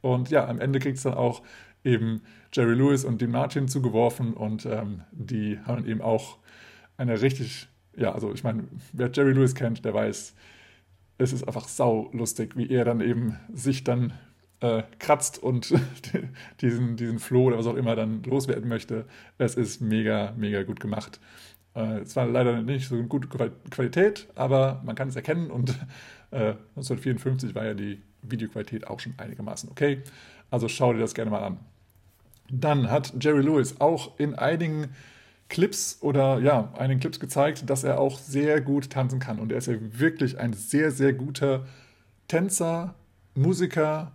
Und 0.01 0.31
ja, 0.31 0.49
am 0.49 0.61
Ende 0.61 0.79
kriegt 0.79 0.97
es 0.97 1.03
dann 1.03 1.15
auch 1.15 1.43
eben 1.85 2.23
Jerry 2.53 2.75
Lewis 2.75 3.05
und 3.05 3.21
Dean 3.21 3.31
Martin 3.31 3.69
zugeworfen 3.69 4.33
und 4.33 4.67
ähm, 4.67 5.03
die 5.13 5.59
haben 5.61 5.87
eben 5.87 6.01
auch 6.01 6.39
eine 6.97 7.21
richtig 7.21 7.69
ja, 7.97 8.13
also 8.13 8.33
ich 8.33 8.45
meine, 8.45 8.65
wer 8.93 9.11
Jerry 9.13 9.33
Lewis 9.33 9.55
kennt, 9.55 9.85
der 9.85 9.95
weiß, 9.95 10.35
es 11.19 11.33
ist 11.33 11.47
einfach 11.47 11.69
sau 11.69 12.09
lustig, 12.13 12.57
wie 12.57 12.71
er 12.71 12.85
dann 12.85 13.01
eben 13.01 13.37
sich 13.53 13.85
dann 13.85 14.13
äh, 14.61 14.83
kratzt 14.99 15.43
und 15.43 15.73
diesen, 16.61 16.97
diesen 16.97 17.19
Floh 17.19 17.45
oder 17.45 17.59
was 17.59 17.67
auch 17.67 17.77
immer 17.77 17.97
dann 17.97 18.23
loswerden 18.23 18.69
möchte. 18.69 19.07
Es 19.39 19.55
ist 19.55 19.81
mega, 19.81 20.33
mega 20.37 20.63
gut 20.63 20.81
gemacht. 20.81 21.21
Äh, 21.75 22.01
es 22.01 22.17
war 22.17 22.27
leider 22.27 22.63
nicht 22.63 22.89
so 22.89 22.95
eine 22.95 23.05
gute 23.05 23.29
Qualität, 23.29 24.29
aber 24.35 24.83
man 24.85 24.95
kann 24.95 25.09
es 25.09 25.17
erkennen 25.17 25.51
und 25.51 25.71
äh, 26.31 26.55
1954 26.77 27.55
war 27.55 27.65
ja 27.65 27.75
die 27.75 28.01
Videoqualität 28.23 28.87
auch 28.87 29.01
schon 29.01 29.15
einigermaßen 29.17 29.71
okay. 29.71 30.03
Also 30.51 30.69
schau 30.69 30.93
dir 30.93 31.01
das 31.01 31.15
gerne 31.15 31.31
mal 31.31 31.45
an. 31.45 31.59
Dann 32.51 32.91
hat 32.91 33.15
Jerry 33.21 33.43
Lewis 33.43 33.81
auch 33.81 34.19
in 34.19 34.35
einigen 34.35 34.89
Clips 35.51 35.99
oder 36.01 36.39
ja, 36.39 36.73
einigen 36.79 37.01
Clips 37.01 37.21
gezeigt, 37.21 37.69
dass 37.69 37.85
er 37.85 38.01
auch 38.01 38.19
sehr 38.19 38.63
gut 38.63 38.89
tanzen 38.89 39.19
kann. 39.19 39.39
Und 39.39 39.53
er 39.53 39.59
ist 39.59 39.67
ja 39.67 39.75
wirklich 39.79 40.39
ein 40.39 40.55
sehr, 40.55 40.91
sehr 40.91 41.13
guter 41.13 41.67
Tänzer, 42.29 42.95
Musiker 43.35 44.13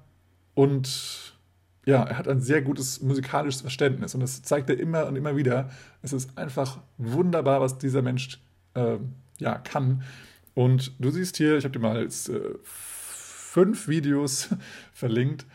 und 0.56 1.36
ja, 1.86 2.04
er 2.04 2.18
hat 2.18 2.28
ein 2.28 2.42
sehr 2.42 2.64
gutes 2.64 3.02
musikalisches 3.02 3.62
Verständnis. 3.62 4.16
Und 4.16 4.22
das 4.22 4.42
zeigt 4.42 4.70
er 4.70 4.80
immer 4.80 5.06
und 5.06 5.16
immer 5.16 5.36
wieder. 5.36 5.70
Es 6.02 6.14
ist 6.14 6.36
einfach 6.38 6.80
wunderbar, 6.98 7.62
was 7.62 7.78
dieser 7.78 8.02
Mensch 8.02 8.42
äh, 8.74 8.98
ja, 9.38 9.58
kann. 9.60 10.02
Und 10.56 10.94
du 11.00 11.12
siehst 11.12 11.38
hier, 11.38 11.58
ich 11.58 11.66
habe 11.66 11.74
dir 11.74 11.80
mal 11.80 12.02
jetzt, 12.02 12.30
äh, 12.30 12.40
fünf 12.64 13.88
Videos 13.88 14.50
verlinkt 14.94 15.46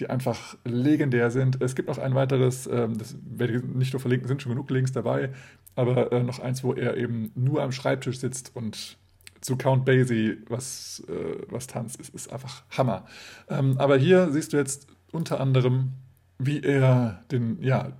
die 0.00 0.10
einfach 0.10 0.56
legendär 0.64 1.30
sind. 1.30 1.62
Es 1.62 1.74
gibt 1.74 1.88
noch 1.88 1.98
ein 1.98 2.14
weiteres, 2.14 2.66
ähm, 2.66 2.98
das 2.98 3.16
werde 3.24 3.56
ich 3.56 3.62
nicht 3.62 3.92
nur 3.92 4.00
verlinken, 4.00 4.28
sind 4.28 4.42
schon 4.42 4.52
genug 4.52 4.70
Links 4.70 4.92
dabei, 4.92 5.30
aber 5.76 6.12
äh, 6.12 6.22
noch 6.22 6.40
eins, 6.40 6.64
wo 6.64 6.72
er 6.72 6.96
eben 6.96 7.30
nur 7.34 7.62
am 7.62 7.72
Schreibtisch 7.72 8.18
sitzt 8.18 8.54
und 8.54 8.98
zu 9.40 9.56
Count 9.56 9.84
Basie 9.84 10.38
was, 10.48 11.02
äh, 11.08 11.42
was 11.48 11.66
tanzt, 11.66 12.00
ist, 12.00 12.14
ist 12.14 12.32
einfach 12.32 12.62
Hammer. 12.70 13.04
Ähm, 13.48 13.76
aber 13.78 13.96
hier 13.96 14.30
siehst 14.32 14.52
du 14.52 14.56
jetzt 14.56 14.88
unter 15.12 15.38
anderem, 15.38 15.92
wie 16.38 16.62
er 16.62 17.22
den, 17.30 17.62
ja, 17.62 17.92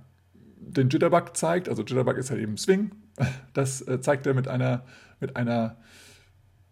den 0.57 0.89
Jitterbug 0.89 1.37
zeigt. 1.37 1.69
Also 1.69 1.83
Jitterbug 1.83 2.17
ist 2.17 2.29
ja 2.29 2.35
eben 2.35 2.57
Swing. 2.57 2.91
Das 3.53 3.81
äh, 3.81 4.01
zeigt 4.01 4.27
er 4.27 4.33
mit 4.33 4.47
einer, 4.47 4.83
mit 5.19 5.37
einer 5.37 5.77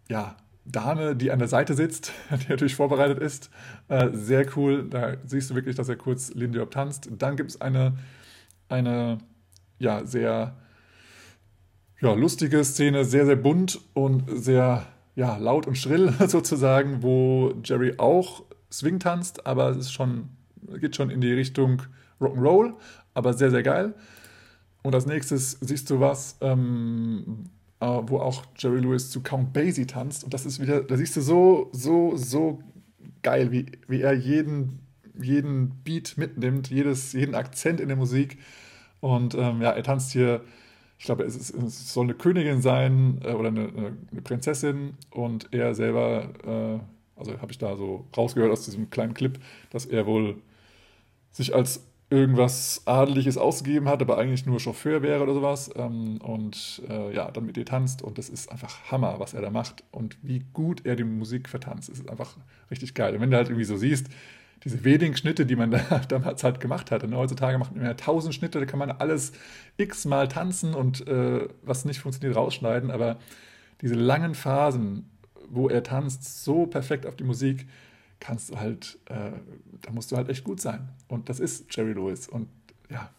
ja, 0.08 0.36
Dame, 0.64 1.14
die 1.14 1.30
an 1.30 1.38
der 1.38 1.48
Seite 1.48 1.74
sitzt, 1.74 2.12
die 2.30 2.48
natürlich 2.48 2.74
vorbereitet 2.74 3.18
ist. 3.18 3.50
Äh, 3.88 4.10
sehr 4.12 4.46
cool. 4.56 4.88
Da 4.88 5.16
siehst 5.24 5.50
du 5.50 5.54
wirklich, 5.54 5.76
dass 5.76 5.88
er 5.88 5.96
kurz 5.96 6.32
Lindy 6.34 6.64
tanzt. 6.66 7.08
Dann 7.18 7.36
gibt 7.36 7.50
es 7.50 7.60
eine, 7.60 7.96
eine 8.68 9.18
ja, 9.78 10.04
sehr 10.04 10.56
ja, 12.00 12.12
lustige 12.14 12.64
Szene, 12.64 13.04
sehr, 13.04 13.26
sehr 13.26 13.36
bunt 13.36 13.80
und 13.94 14.24
sehr 14.28 14.86
ja, 15.14 15.36
laut 15.36 15.66
und 15.66 15.76
schrill 15.76 16.12
sozusagen, 16.26 17.02
wo 17.02 17.54
Jerry 17.62 17.94
auch 17.98 18.42
Swing 18.70 18.98
tanzt, 18.98 19.46
aber 19.46 19.70
es 19.70 19.76
ist 19.78 19.92
schon, 19.92 20.30
geht 20.80 20.96
schon 20.96 21.10
in 21.10 21.20
die 21.20 21.32
Richtung 21.32 21.82
Rock'n'Roll, 22.20 22.74
aber 23.14 23.32
sehr, 23.32 23.50
sehr 23.50 23.62
geil. 23.62 23.94
Und 24.82 24.94
als 24.94 25.06
nächstes 25.06 25.52
siehst 25.60 25.88
du 25.90 26.00
was, 26.00 26.36
ähm, 26.40 27.44
äh, 27.80 27.86
wo 27.86 28.18
auch 28.18 28.44
Jerry 28.56 28.80
Lewis 28.80 29.10
zu 29.10 29.22
Count 29.22 29.52
Basie 29.52 29.86
tanzt. 29.86 30.24
Und 30.24 30.34
das 30.34 30.46
ist 30.46 30.60
wieder, 30.60 30.82
da 30.82 30.96
siehst 30.96 31.16
du 31.16 31.20
so, 31.20 31.70
so, 31.72 32.16
so 32.16 32.60
geil, 33.22 33.52
wie, 33.52 33.66
wie 33.88 34.02
er 34.02 34.12
jeden, 34.12 34.80
jeden 35.20 35.82
Beat 35.84 36.16
mitnimmt, 36.16 36.70
jedes, 36.70 37.12
jeden 37.12 37.34
Akzent 37.34 37.80
in 37.80 37.88
der 37.88 37.96
Musik. 37.96 38.38
Und 39.00 39.34
ähm, 39.34 39.60
ja, 39.60 39.70
er 39.72 39.82
tanzt 39.82 40.12
hier, 40.12 40.42
ich 40.98 41.04
glaube, 41.04 41.24
es, 41.24 41.36
ist, 41.36 41.54
es 41.54 41.92
soll 41.92 42.04
eine 42.04 42.14
Königin 42.14 42.62
sein 42.62 43.20
äh, 43.24 43.32
oder 43.32 43.48
eine, 43.48 43.96
eine, 44.10 44.22
Prinzessin. 44.22 44.94
Und 45.10 45.48
er 45.52 45.74
selber, 45.74 46.30
äh, 46.44 47.18
also 47.18 47.40
habe 47.40 47.52
ich 47.52 47.58
da 47.58 47.76
so 47.76 48.06
rausgehört 48.16 48.52
aus 48.52 48.64
diesem 48.64 48.90
kleinen 48.90 49.14
Clip, 49.14 49.38
dass 49.70 49.86
er 49.86 50.06
wohl 50.06 50.36
sich 51.32 51.54
als 51.54 51.84
irgendwas 52.10 52.82
Adeliges 52.84 53.38
ausgegeben 53.38 53.88
hat, 53.88 54.02
aber 54.02 54.18
eigentlich 54.18 54.46
nur 54.46 54.60
Chauffeur 54.60 55.02
wäre 55.02 55.22
oder 55.22 55.34
sowas. 55.34 55.70
Ähm, 55.74 56.18
und 56.18 56.82
äh, 56.88 57.14
ja, 57.14 57.30
dann 57.30 57.46
mit 57.46 57.56
ihr 57.56 57.66
tanzt. 57.66 58.02
Und 58.02 58.18
das 58.18 58.28
ist 58.28 58.50
einfach 58.52 58.90
Hammer, 58.90 59.16
was 59.18 59.34
er 59.34 59.42
da 59.42 59.50
macht. 59.50 59.84
Und 59.90 60.16
wie 60.22 60.44
gut 60.52 60.84
er 60.84 60.96
die 60.96 61.04
Musik 61.04 61.48
vertanzt. 61.48 61.88
Das 61.88 61.98
ist 61.98 62.10
einfach 62.10 62.36
richtig 62.70 62.94
geil. 62.94 63.14
Und 63.14 63.20
wenn 63.20 63.30
du 63.30 63.36
halt 63.36 63.48
irgendwie 63.48 63.64
so 63.64 63.76
siehst, 63.76 64.08
diese 64.64 64.82
wenigen 64.84 65.16
Schnitte, 65.16 65.46
die 65.46 65.56
man 65.56 65.70
da 65.70 65.78
damals 66.08 66.44
halt 66.44 66.60
gemacht 66.60 66.90
hat. 66.90 67.04
Und 67.04 67.14
heutzutage 67.14 67.58
macht 67.58 67.74
man 67.74 67.84
ja 67.84 67.94
tausend 67.94 68.34
Schnitte, 68.34 68.60
da 68.60 68.66
kann 68.66 68.78
man 68.78 68.90
alles 68.90 69.32
x-mal 69.76 70.28
tanzen 70.28 70.74
und 70.74 71.06
äh, 71.06 71.48
was 71.62 71.84
nicht 71.84 72.00
funktioniert, 72.00 72.36
rausschneiden. 72.36 72.90
Aber 72.90 73.18
diese 73.80 73.94
langen 73.94 74.34
Phasen, 74.34 75.10
wo 75.48 75.68
er 75.68 75.82
tanzt, 75.82 76.44
so 76.44 76.66
perfekt 76.66 77.06
auf 77.06 77.16
die 77.16 77.24
Musik, 77.24 77.66
kannst 78.24 78.50
du 78.50 78.58
halt, 78.58 78.98
äh, 79.06 79.32
da 79.82 79.92
musst 79.92 80.10
du 80.10 80.16
halt 80.16 80.30
echt 80.30 80.44
gut 80.44 80.60
sein. 80.60 80.88
Und 81.08 81.28
das 81.28 81.40
ist 81.40 81.66
Jerry 81.76 81.92
Lewis. 81.92 82.26
Und 82.26 82.48
ja, 82.90 83.10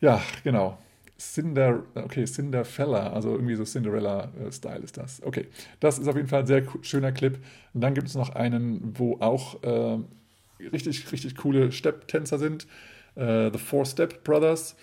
ja, 0.00 0.20
genau. 0.42 0.76
Cinder, 1.16 1.84
okay, 1.94 2.24
Cinderfella, 2.24 3.12
also 3.12 3.30
irgendwie 3.30 3.54
so 3.54 3.62
Cinderella-Style 3.62 4.80
ist 4.80 4.96
das. 4.96 5.22
Okay, 5.22 5.46
das 5.78 6.00
ist 6.00 6.08
auf 6.08 6.16
jeden 6.16 6.26
Fall 6.26 6.40
ein 6.40 6.46
sehr 6.48 6.64
schöner 6.82 7.12
Clip. 7.12 7.38
Und 7.74 7.80
dann 7.80 7.94
gibt 7.94 8.08
es 8.08 8.16
noch 8.16 8.30
einen, 8.30 8.98
wo 8.98 9.18
auch 9.20 9.62
äh, 9.62 9.98
richtig, 10.72 11.12
richtig 11.12 11.36
coole 11.36 11.70
Stepptänzer 11.70 12.38
sind. 12.38 12.66
Äh, 13.14 13.52
The 13.52 13.58
Four 13.58 13.86
Step 13.86 14.24
Brothers. 14.24 14.74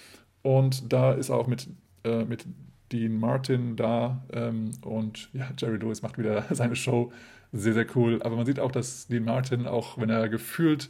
Und 0.43 0.93
da 0.93 1.11
ist 1.11 1.29
auch 1.29 1.47
mit, 1.47 1.67
äh, 2.05 2.23
mit 2.23 2.45
Dean 2.93 3.19
Martin 3.19 3.75
da. 3.75 4.23
Ähm, 4.31 4.71
und 4.81 5.29
ja, 5.33 5.49
Jerry 5.57 5.75
Lewis 5.75 6.01
macht 6.03 6.17
wieder 6.17 6.45
seine 6.51 6.77
Show 6.77 7.11
sehr, 7.51 7.73
sehr 7.73 7.85
cool. 7.95 8.21
Aber 8.21 8.35
man 8.35 8.45
sieht 8.45 8.59
auch, 8.59 8.71
dass 8.71 9.07
Dean 9.07 9.25
Martin, 9.25 9.67
auch 9.67 9.97
wenn 9.97 10.09
er 10.09 10.29
gefühlt 10.29 10.89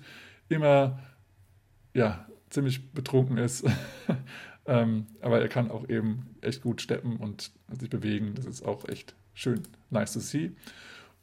immer 0.49 0.99
ja, 1.93 2.25
ziemlich 2.49 2.91
betrunken 2.91 3.37
ist, 3.37 3.65
ähm, 4.65 5.07
aber 5.21 5.41
er 5.41 5.47
kann 5.47 5.71
auch 5.71 5.87
eben 5.89 6.35
echt 6.41 6.61
gut 6.61 6.81
steppen 6.81 7.17
und 7.17 7.51
sich 7.79 7.89
bewegen. 7.89 8.33
Das 8.35 8.45
ist 8.45 8.65
auch 8.65 8.87
echt 8.87 9.15
schön, 9.33 9.61
nice 9.89 10.13
to 10.13 10.19
see. 10.19 10.51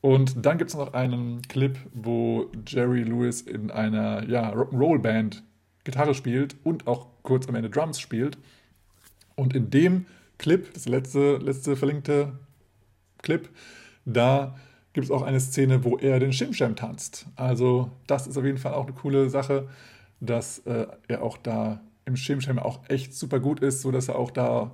Und 0.01 0.44
dann 0.44 0.59
gibt 0.59 0.70
es 0.70 0.77
noch 0.77 0.94
einen 0.94 1.42
Clip, 1.42 1.77
wo 1.92 2.51
Jerry 2.66 3.03
Lewis 3.03 3.40
in 3.40 3.70
einer 3.70 4.29
ja, 4.29 4.53
Rock'n'Roll-Band 4.53 5.42
Gitarre 5.85 6.14
spielt 6.14 6.57
und 6.64 6.87
auch 6.87 7.07
kurz 7.22 7.49
am 7.49 7.55
Ende 7.55 7.70
Drums 7.70 8.01
spielt. 8.01 8.38
Und 9.35 9.55
in 9.55 9.70
dem 9.70 10.07
Clip, 10.38 10.72
das 10.75 10.87
letzte, 10.87 11.37
letzte 11.38 11.77
verlinkte 11.77 12.33
Clip, 13.22 13.49
da 14.05 14.57
gibt 14.97 15.05
es 15.05 15.11
auch 15.11 15.21
eine 15.21 15.41
Szene, 15.41 15.85
wo 15.85 15.99
er 15.99 16.19
den 16.21 16.33
Shimsham 16.33 16.75
tanzt. 16.75 17.27
Also 17.37 17.91
das 18.07 18.27
ist 18.27 18.39
auf 18.39 18.45
jeden 18.47 18.57
Fall 18.57 18.73
auch 18.73 18.85
eine 18.87 18.95
coole 18.95 19.29
Sache, 19.29 19.69
dass 20.21 20.61
äh, 20.61 20.87
er 21.07 21.23
auch 21.23 21.37
da 21.37 21.83
im 22.07 22.17
Shimsham 22.17 22.59
auch 22.59 22.81
echt 22.89 23.13
super 23.13 23.39
gut 23.39 23.61
ist, 23.61 23.83
sodass 23.83 24.09
er 24.09 24.17
auch 24.19 24.31
da 24.31 24.71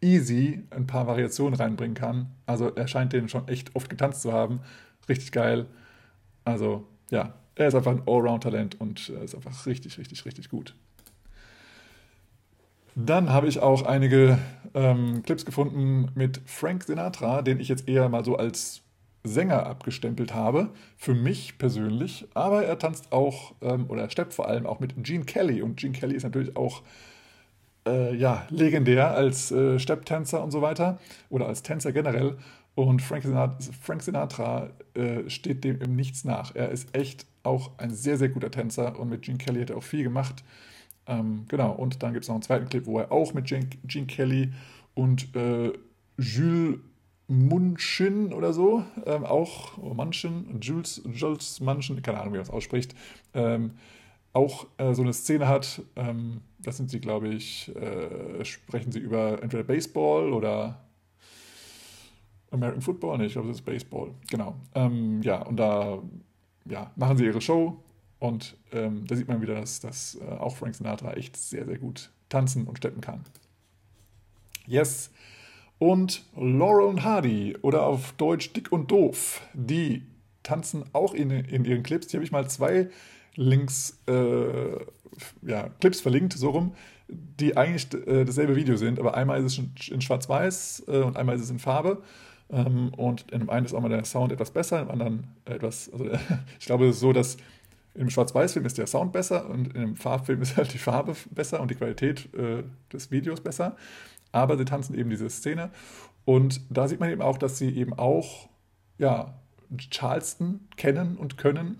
easy 0.00 0.64
ein 0.70 0.86
paar 0.86 1.06
Variationen 1.06 1.60
reinbringen 1.60 1.94
kann. 1.94 2.30
Also 2.46 2.74
er 2.74 2.88
scheint 2.88 3.12
den 3.12 3.28
schon 3.28 3.46
echt 3.48 3.76
oft 3.76 3.90
getanzt 3.90 4.22
zu 4.22 4.32
haben. 4.32 4.60
Richtig 5.10 5.30
geil. 5.30 5.66
Also 6.46 6.84
ja, 7.10 7.34
er 7.54 7.68
ist 7.68 7.74
einfach 7.74 7.92
ein 7.92 8.02
Allround-Talent 8.06 8.80
und 8.80 9.10
äh, 9.10 9.24
ist 9.24 9.34
einfach 9.34 9.66
richtig, 9.66 9.98
richtig, 9.98 10.24
richtig 10.24 10.48
gut. 10.48 10.74
Dann 12.94 13.28
habe 13.28 13.46
ich 13.46 13.58
auch 13.58 13.82
einige 13.82 14.38
ähm, 14.72 15.22
Clips 15.22 15.44
gefunden 15.44 16.08
mit 16.14 16.40
Frank 16.46 16.84
Sinatra, 16.84 17.42
den 17.42 17.60
ich 17.60 17.68
jetzt 17.68 17.86
eher 17.86 18.08
mal 18.08 18.24
so 18.24 18.36
als 18.36 18.85
Sänger 19.26 19.66
abgestempelt 19.66 20.34
habe, 20.34 20.70
für 20.96 21.14
mich 21.14 21.58
persönlich. 21.58 22.26
Aber 22.34 22.64
er 22.64 22.78
tanzt 22.78 23.12
auch 23.12 23.54
ähm, 23.62 23.86
oder 23.88 24.08
steppt 24.10 24.34
vor 24.34 24.48
allem 24.48 24.66
auch 24.66 24.80
mit 24.80 24.94
Gene 25.02 25.24
Kelly. 25.24 25.62
Und 25.62 25.76
Gene 25.76 25.92
Kelly 25.92 26.14
ist 26.14 26.24
natürlich 26.24 26.56
auch 26.56 26.82
äh, 27.86 28.14
ja, 28.14 28.46
legendär 28.50 29.12
als 29.12 29.52
äh, 29.52 29.78
Stepptänzer 29.78 30.42
und 30.42 30.50
so 30.50 30.62
weiter 30.62 30.98
oder 31.30 31.46
als 31.46 31.62
Tänzer 31.62 31.92
generell. 31.92 32.36
Und 32.74 33.00
Frank 33.00 33.22
Sinatra, 33.22 33.56
Frank 33.80 34.02
Sinatra 34.02 34.68
äh, 34.94 35.30
steht 35.30 35.64
dem 35.64 35.80
im 35.80 35.96
Nichts 35.96 36.24
nach. 36.24 36.54
Er 36.54 36.70
ist 36.70 36.94
echt 36.94 37.26
auch 37.42 37.70
ein 37.78 37.90
sehr, 37.90 38.18
sehr 38.18 38.28
guter 38.28 38.50
Tänzer 38.50 38.98
und 38.98 39.08
mit 39.08 39.22
Gene 39.22 39.38
Kelly 39.38 39.60
hat 39.60 39.70
er 39.70 39.78
auch 39.78 39.82
viel 39.82 40.02
gemacht. 40.02 40.44
Ähm, 41.06 41.44
genau, 41.48 41.72
und 41.72 42.02
dann 42.02 42.12
gibt 42.12 42.24
es 42.24 42.28
noch 42.28 42.34
einen 42.34 42.42
zweiten 42.42 42.68
Clip, 42.68 42.84
wo 42.84 42.98
er 42.98 43.12
auch 43.12 43.32
mit 43.32 43.46
Gene, 43.46 43.68
Gene 43.84 44.06
Kelly 44.06 44.52
und 44.94 45.34
äh, 45.36 45.72
Jules 46.18 46.80
Munchin 47.28 48.32
oder 48.32 48.52
so, 48.52 48.84
ähm, 49.04 49.24
auch 49.24 49.78
oh, 49.78 49.94
Jules, 50.60 51.02
Jules 51.12 51.60
Manchin, 51.60 52.00
keine 52.02 52.20
Ahnung, 52.20 52.34
wie 52.34 52.38
man 52.38 52.46
es 52.46 52.50
ausspricht, 52.50 52.94
ähm, 53.34 53.72
auch 54.32 54.66
äh, 54.76 54.94
so 54.94 55.02
eine 55.02 55.12
Szene 55.12 55.48
hat. 55.48 55.82
Ähm, 55.96 56.40
das 56.58 56.76
sind 56.76 56.90
sie, 56.90 57.00
glaube 57.00 57.28
ich, 57.28 57.74
äh, 57.74 58.44
sprechen 58.44 58.92
sie 58.92 59.00
über 59.00 59.42
entweder 59.42 59.64
Baseball 59.64 60.32
oder 60.32 60.80
American 62.50 62.80
Football, 62.80 63.18
nee, 63.18 63.26
ich 63.26 63.32
glaube, 63.32 63.48
das 63.48 63.58
ist 63.58 63.64
Baseball, 63.64 64.12
genau. 64.30 64.54
Ähm, 64.74 65.20
ja, 65.22 65.42
und 65.42 65.56
da 65.56 66.00
ja, 66.64 66.90
machen 66.96 67.16
sie 67.16 67.24
ihre 67.24 67.40
Show 67.40 67.82
und 68.18 68.56
ähm, 68.72 69.06
da 69.06 69.16
sieht 69.16 69.28
man 69.28 69.40
wieder, 69.40 69.54
dass, 69.54 69.80
dass 69.80 70.16
äh, 70.16 70.24
auch 70.24 70.56
Frank 70.56 70.74
Sinatra 70.74 71.14
echt 71.14 71.36
sehr, 71.36 71.66
sehr 71.66 71.78
gut 71.78 72.10
tanzen 72.28 72.66
und 72.66 72.78
steppen 72.78 73.00
kann. 73.00 73.24
Yes, 74.66 75.10
und 75.78 76.24
Laurel 76.36 76.86
und 76.86 77.04
Hardy 77.04 77.56
oder 77.62 77.84
auf 77.84 78.12
Deutsch 78.12 78.52
Dick 78.52 78.72
und 78.72 78.90
Doof, 78.90 79.42
die 79.52 80.02
tanzen 80.42 80.84
auch 80.92 81.12
in, 81.12 81.30
in 81.30 81.64
ihren 81.64 81.82
Clips. 81.82 82.10
Hier 82.10 82.18
habe 82.18 82.24
ich 82.24 82.32
mal 82.32 82.48
zwei 82.48 82.88
Links, 83.34 84.00
äh, 84.08 84.78
ja, 85.42 85.68
Clips 85.80 86.00
verlinkt, 86.00 86.32
so 86.32 86.50
rum, 86.50 86.74
die 87.08 87.56
eigentlich 87.56 87.92
äh, 88.06 88.24
dasselbe 88.24 88.56
Video 88.56 88.76
sind, 88.76 88.98
aber 88.98 89.14
einmal 89.14 89.44
ist 89.44 89.58
es 89.58 89.88
in 89.88 90.00
Schwarz-Weiß 90.00 90.84
äh, 90.88 91.02
und 91.02 91.16
einmal 91.16 91.36
ist 91.36 91.42
es 91.42 91.50
in 91.50 91.58
Farbe. 91.58 92.02
Ähm, 92.48 92.92
und 92.96 93.30
in 93.32 93.40
dem 93.40 93.50
einen 93.50 93.66
ist 93.66 93.74
auch 93.74 93.80
mal 93.80 93.88
der 93.88 94.04
Sound 94.04 94.32
etwas 94.32 94.52
besser, 94.52 94.80
im 94.80 94.90
anderen 94.90 95.26
etwas, 95.44 95.90
also 95.92 96.08
ich 96.60 96.66
glaube, 96.66 96.86
es 96.86 96.96
ist 96.96 97.00
so, 97.00 97.12
dass 97.12 97.36
im 97.94 98.10
Schwarz-Weiß-Film 98.10 98.64
ist 98.66 98.78
der 98.78 98.86
Sound 98.86 99.12
besser 99.12 99.48
und 99.48 99.74
im 99.74 99.96
Farbfilm 99.96 100.42
ist 100.42 100.56
halt 100.56 100.72
die 100.72 100.78
Farbe 100.78 101.14
besser 101.30 101.60
und 101.60 101.70
die 101.70 101.74
Qualität 101.74 102.28
äh, 102.34 102.62
des 102.92 103.10
Videos 103.10 103.40
besser 103.40 103.76
aber 104.36 104.58
sie 104.58 104.64
tanzen 104.64 104.94
eben 104.96 105.10
diese 105.10 105.30
Szene. 105.30 105.70
Und 106.24 106.60
da 106.70 106.88
sieht 106.88 107.00
man 107.00 107.10
eben 107.10 107.22
auch, 107.22 107.38
dass 107.38 107.58
sie 107.58 107.70
eben 107.76 107.94
auch 107.94 108.48
ja, 108.98 109.34
Charleston 109.90 110.60
kennen 110.76 111.16
und 111.16 111.38
können 111.38 111.78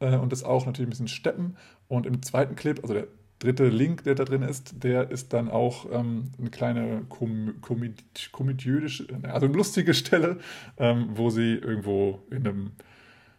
äh, 0.00 0.16
und 0.16 0.32
das 0.32 0.44
auch 0.44 0.66
natürlich 0.66 0.88
ein 0.88 0.90
bisschen 0.90 1.08
steppen. 1.08 1.56
Und 1.88 2.06
im 2.06 2.22
zweiten 2.22 2.56
Clip, 2.56 2.78
also 2.82 2.94
der 2.94 3.06
dritte 3.38 3.68
Link, 3.68 4.04
der 4.04 4.14
da 4.14 4.24
drin 4.24 4.42
ist, 4.42 4.82
der 4.82 5.10
ist 5.10 5.32
dann 5.32 5.50
auch 5.50 5.86
ähm, 5.92 6.32
eine 6.38 6.50
kleine 6.50 7.02
kom 7.08 7.54
komödiödische, 7.60 9.06
also 9.22 9.46
eine 9.46 9.56
lustige 9.56 9.94
Stelle, 9.94 10.38
ähm, 10.78 11.10
wo 11.14 11.30
sie 11.30 11.54
irgendwo 11.54 12.22
in 12.30 12.46
einem 12.46 12.72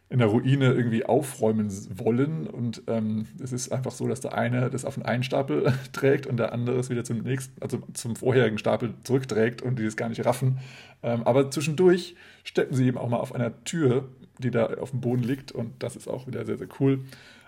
in 0.10 0.20
der 0.20 0.28
Ruine 0.30 0.74
irgendwie 0.74 1.06
aufräumen 1.06 1.70
wollen. 1.98 2.48
Und 2.48 2.84
ähm, 2.88 3.28
es 3.42 3.52
ist 3.52 3.72
einfach 3.72 3.92
so, 3.92 4.08
dass 4.08 4.22
der 4.22 4.38
eine 4.38 4.70
das 4.70 4.86
auf 4.86 4.96
den 4.96 5.04
einen 5.04 5.24
Stapel 5.24 5.74
trägt 5.92 6.28
und 6.28 6.38
der 6.38 6.54
andere 6.54 6.78
es 6.78 6.90
wieder 6.90 7.04
zum 7.04 7.20
nächsten, 7.20 7.62
also 7.62 7.80
zum 7.94 8.16
vorherigen 8.16 8.58
Stapel 8.58 8.94
zurückträgt 9.04 9.62
und 9.62 9.80
die 9.80 9.84
das 9.84 9.98
gar 9.98 10.10
nicht 10.10 10.26
raffen. 10.26 10.60
Ähm, 11.04 11.24
aber 11.24 11.52
zwischendurch 11.52 12.16
stecken 12.44 12.74
sie 12.74 12.88
eben 12.88 12.98
auch 12.98 13.10
mal 13.10 13.18
auf 13.18 13.36
einer 13.36 13.64
Tür, 13.66 14.08
die 14.40 14.52
da 14.52 14.68
auf 14.68 14.92
dem 14.92 15.02
Boden 15.02 15.24
liegt. 15.24 15.52
Und 15.52 15.84
das 15.84 15.96
ist 15.96 16.08
auch 16.08 16.26
wieder 16.26 16.46
sehr, 16.46 16.58
sehr 16.58 16.70
cool. 16.80 17.04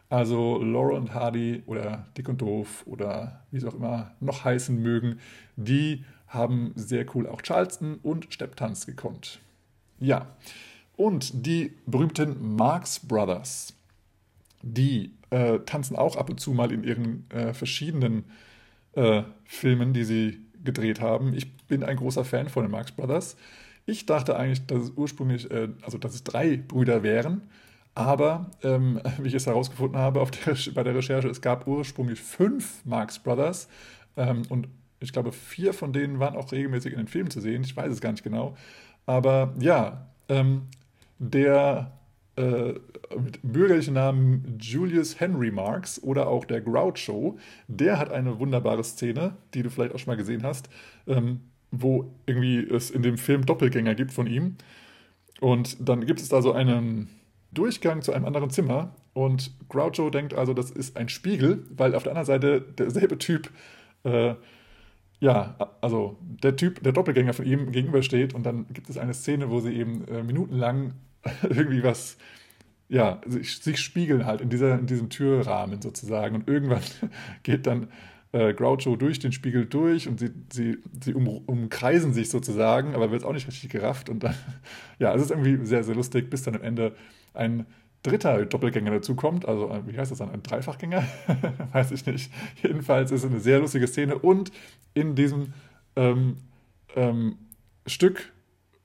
Also 0.10 0.62
Laura 0.62 0.98
und 0.98 1.14
Hardy 1.14 1.64
oder 1.66 2.08
Dick 2.18 2.28
und 2.28 2.42
Doof 2.42 2.84
oder 2.88 3.44
wie 3.52 3.60
sie 3.60 3.68
auch 3.68 3.76
immer 3.76 4.12
noch 4.20 4.44
heißen 4.44 4.82
mögen, 4.82 5.20
die 5.56 6.04
haben 6.28 6.74
sehr 6.76 7.06
cool 7.16 7.28
auch 7.28 7.42
Charleston 7.42 8.00
und 8.02 8.34
Stepptanz 8.34 8.86
gekonnt. 8.86 9.40
Ja, 10.00 10.28
und 11.00 11.46
die 11.46 11.78
berühmten 11.86 12.58
Marx 12.58 13.00
Brothers, 13.00 13.74
die 14.62 15.14
äh, 15.30 15.60
tanzen 15.60 15.96
auch 15.96 16.18
ab 16.18 16.30
und 16.30 16.42
zu 16.42 16.52
mal 16.52 16.74
in 16.74 16.84
ihren 16.84 17.26
äh, 17.32 17.54
verschiedenen 17.54 18.26
äh, 18.96 19.24
Filmen, 19.46 19.94
die 19.94 20.04
sie 20.04 20.42
gedreht 20.62 21.00
haben. 21.00 21.34
Ich 21.34 21.56
bin 21.68 21.86
ein 21.86 21.96
großer 21.96 22.26
Fan 22.26 22.50
von 22.50 22.66
den 22.66 22.72
Marx 22.72 22.92
Brothers. 22.92 23.38
Ich 23.86 24.08
dachte 24.08 24.36
eigentlich, 24.36 24.66
dass 24.66 24.84
es 24.84 24.92
ursprünglich, 24.94 25.50
äh, 25.50 25.70
also 25.84 25.98
dass 25.98 26.16
es 26.16 26.26
drei 26.26 26.58
Brüder 26.58 27.02
wären, 27.02 27.44
aber 27.96 28.52
ähm, 28.62 29.00
wie 29.20 29.30
ich 29.30 29.36
es 29.36 29.48
herausgefunden 29.48 29.98
habe 29.98 30.22
der, 30.46 30.58
bei 30.74 30.84
der 30.84 30.96
Recherche, 30.96 31.30
es 31.30 31.40
gab 31.40 31.66
ursprünglich 31.66 32.20
fünf 32.20 32.84
Marx 32.84 33.20
Brothers 33.20 33.70
ähm, 34.18 34.42
und 34.50 34.68
ich 35.00 35.14
glaube, 35.14 35.32
vier 35.32 35.74
von 35.74 35.94
denen 35.94 36.20
waren 36.20 36.36
auch 36.36 36.52
regelmäßig 36.52 36.92
in 36.92 36.98
den 36.98 37.08
Filmen 37.08 37.32
zu 37.32 37.40
sehen. 37.40 37.64
Ich 37.64 37.78
weiß 37.78 37.90
es 37.90 38.02
gar 38.02 38.12
nicht 38.12 38.26
genau. 38.26 38.58
Aber 39.06 39.56
ja, 39.62 40.10
ähm, 40.28 40.64
der 41.20 42.00
äh, 42.36 42.74
mit 43.16 43.40
bürgerlichen 43.44 43.96
Namen 43.96 44.58
Julius 44.60 45.20
Henry 45.20 45.52
Marx 45.52 46.02
oder 46.02 46.28
auch 46.28 46.46
der 46.46 46.62
Groucho, 46.62 47.38
der 47.68 48.00
hat 48.00 48.12
eine 48.12 48.40
wunderbare 48.40 48.84
Szene, 48.84 49.36
die 49.54 49.64
du 49.64 49.70
vielleicht 49.70 49.94
auch 49.94 50.00
schon 50.00 50.12
mal 50.12 50.18
gesehen 50.18 50.44
hast, 50.44 50.70
ähm, 51.08 51.42
wo 51.72 52.14
irgendwie 52.26 52.60
es 52.60 52.92
in 52.92 53.02
dem 53.02 53.18
Film 53.18 53.46
Doppelgänger 53.46 53.94
gibt 53.94 54.14
von 54.14 54.26
ihm. 54.26 54.56
Und 55.42 55.78
dann 55.88 56.06
gibt 56.06 56.22
es 56.22 56.30
da 56.30 56.42
so 56.42 56.54
einen 56.54 57.10
Durchgang 57.52 58.02
zu 58.02 58.14
einem 58.14 58.26
anderen 58.26 58.50
Zimmer 58.50 58.96
und 59.14 59.52
Groucho 59.68 60.10
denkt 60.10 60.34
also, 60.34 60.54
das 60.54 60.72
ist 60.72 60.96
ein 60.96 61.10
Spiegel, 61.10 61.66
weil 61.76 61.96
auf 61.96 62.04
der 62.04 62.14
anderen 62.14 62.26
Seite 62.26 62.62
derselbe 62.62 63.18
Typ, 63.18 63.50
äh, 64.04 64.36
ja, 65.20 65.56
also 65.82 66.18
der 66.22 66.56
Typ, 66.56 66.82
der 66.84 66.94
Doppelgänger 66.94 67.34
von 67.34 67.46
ihm 67.46 67.72
gegenübersteht 67.72 68.34
und 68.34 68.46
dann 68.46 68.68
gibt 68.72 68.90
es 68.90 68.98
eine 68.98 69.14
Szene, 69.14 69.50
wo 69.50 69.60
sie 69.60 69.74
eben 69.74 70.08
äh, 70.08 70.24
minutenlang 70.24 70.94
irgendwie 71.44 71.84
was, 71.84 72.18
ja, 72.88 73.22
sich, 73.26 73.60
sich, 73.60 73.80
spiegeln 73.80 74.26
halt 74.26 74.42
in, 74.42 74.50
dieser, 74.50 74.80
in 74.80 74.88
diesem 74.88 75.10
Türrahmen 75.10 75.82
sozusagen. 75.82 76.36
Und 76.36 76.48
irgendwann 76.48 76.82
geht 77.44 77.68
dann 77.68 77.88
äh, 78.32 78.54
Groucho 78.54 78.96
durch 78.96 79.20
den 79.20 79.32
Spiegel 79.32 79.66
durch 79.66 80.08
und 80.08 80.20
sie, 80.20 80.32
sie, 80.52 80.78
sie 81.02 81.14
um, 81.14 81.28
umkreisen 81.28 82.14
sich 82.14 82.30
sozusagen, 82.30 82.96
aber 82.96 83.12
wird 83.12 83.24
auch 83.24 83.34
nicht 83.34 83.48
richtig 83.48 83.70
gerafft. 83.70 84.10
Und 84.10 84.24
dann, 84.24 84.36
ja, 85.00 85.14
es 85.14 85.24
ist 85.24 85.32
irgendwie 85.32 85.66
sehr, 85.66 85.84
sehr 85.84 85.96
lustig, 85.96 86.30
bis 86.30 86.44
dann 86.44 86.56
am 86.56 86.62
Ende 86.62 86.96
ein 87.34 87.66
dritter 88.04 88.46
Doppelgänger 88.46 88.92
dazukommt. 88.92 89.48
Also, 89.48 89.70
äh, 89.70 89.86
wie 89.88 89.98
heißt 89.98 90.12
das 90.12 90.20
dann? 90.20 90.32
Ein 90.32 90.44
Dreifachgänger? 90.44 91.04
Weiß 91.74 91.92
ich 91.92 92.06
nicht. 92.06 92.32
Jedenfalls 92.62 93.12
ist 93.12 93.24
es 93.24 93.30
eine 93.30 93.40
sehr 93.40 93.60
lustige 93.60 93.88
Szene 93.88 94.18
und 94.18 94.52
in 94.94 95.16
diesem 95.16 95.54
ähm, 95.96 96.38
ähm, 96.96 97.38
Stück 97.86 98.32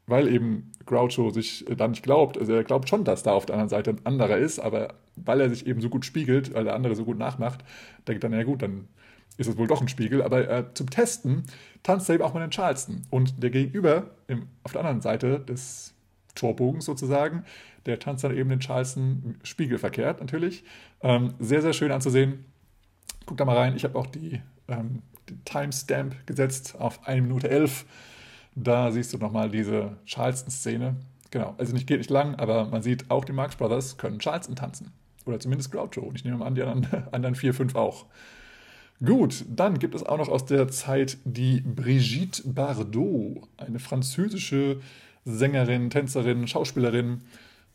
weil 0.07 0.29
eben 0.29 0.73
Groucho 0.87 1.31
sich 1.31 1.65
dann 1.77 1.93
nicht 1.93 2.03
glaubt. 2.03 2.39
Also 2.39 2.53
er 2.53 2.65
glaubt 2.65 2.89
schon, 2.89 3.05
dass 3.05 3.23
da 3.23 3.33
auf 3.33 3.47
der 3.47 3.55
anderen 3.55 3.71
Seite 3.71 3.91
ein 3.91 4.05
anderer 4.05 4.37
ist, 4.37 4.59
aber 4.59 4.95
weil 5.17 5.41
er 5.41 5.49
sich 5.49 5.67
eben 5.67 5.81
so 5.81 5.89
gut 5.89 6.05
spiegelt, 6.05 6.55
weil 6.55 6.65
der 6.65 6.75
andere 6.75 6.95
so 6.95 7.05
gut 7.05 7.19
nachmacht, 7.19 7.65
denkt 8.07 8.25
dann, 8.25 8.33
ja 8.33 8.43
gut, 8.43 8.63
dann 8.63 8.89
ist 9.37 9.49
es 9.49 9.57
wohl 9.57 9.67
doch 9.67 9.81
ein 9.81 9.89
Spiegel. 9.89 10.23
Aber 10.23 10.49
äh, 10.49 10.65
zum 10.75 10.91
Testen 10.91 11.45
tanzt 11.83 12.09
er 12.09 12.17
eben 12.17 12.25
auch 12.25 12.35
mal 12.35 12.41
den 12.41 12.51
Charleston. 12.51 13.03
Und 13.11 13.43
der 13.43 13.51
Gegenüber 13.51 14.11
im, 14.29 14.49
auf 14.63 14.73
der 14.73 14.83
anderen 14.83 15.01
Seite 15.01 15.41
des 15.41 15.95
Torbogens 16.35 16.85
sozusagen, 16.85 17.45
der 17.87 17.99
tanzt 17.99 18.25
dann 18.25 18.37
eben 18.37 18.51
den 18.51 18.61
Charleston 18.61 19.37
spiegelverkehrt 19.43 20.21
natürlich. 20.21 20.65
Ähm, 21.01 21.35
sehr, 21.39 21.63
sehr 21.63 21.73
schön 21.73 21.93
anzusehen. 21.93 22.45
Guck 23.27 23.37
da 23.39 23.45
mal 23.45 23.57
rein. 23.57 23.77
Ich 23.77 23.85
habe 23.85 23.99
auch 23.99 24.07
die, 24.07 24.41
ähm, 24.69 25.03
die 25.29 25.37
Timestamp 25.45 26.27
gesetzt 26.27 26.77
auf 26.79 27.07
1 27.07 27.23
Minute 27.23 27.49
11 27.49 27.85
da 28.55 28.91
siehst 28.93 29.13
du 29.13 29.19
nochmal 29.19 29.51
diese 29.51 29.97
Charleston-Szene. 30.05 30.97
Genau, 31.31 31.55
also 31.59 31.73
nicht 31.73 31.87
geht 31.87 31.99
nicht 31.99 32.11
lang, 32.11 32.37
aber 32.37 32.67
man 32.67 32.83
sieht, 32.83 33.11
auch 33.11 33.25
die 33.25 33.33
Marx 33.33 33.57
Brothers 33.57 33.97
können 33.97 34.19
Charleston 34.19 34.57
tanzen. 34.57 34.93
Oder 35.27 35.41
zumindest 35.41 35.73
Groucho. 35.73 36.03
Und 36.03 36.17
ich 36.17 36.25
nehme 36.25 36.45
an, 36.45 36.55
die 36.55 36.63
anderen, 36.63 37.09
anderen 37.13 37.35
vier, 37.35 37.55
fünf 37.55 37.75
auch. 37.75 38.07
Gut, 39.05 39.45
dann 39.49 39.79
gibt 39.79 39.95
es 39.95 40.05
auch 40.05 40.19
noch 40.19 40.29
aus 40.29 40.47
der 40.47 40.69
Zeit 40.69 41.19
die 41.25 41.61
Brigitte 41.61 42.49
Bardot, 42.49 43.49
eine 43.57 43.81
französische 43.81 44.81
Sängerin, 45.25 45.91
Tänzerin, 45.91 46.47
Schauspielerin, 46.47 47.23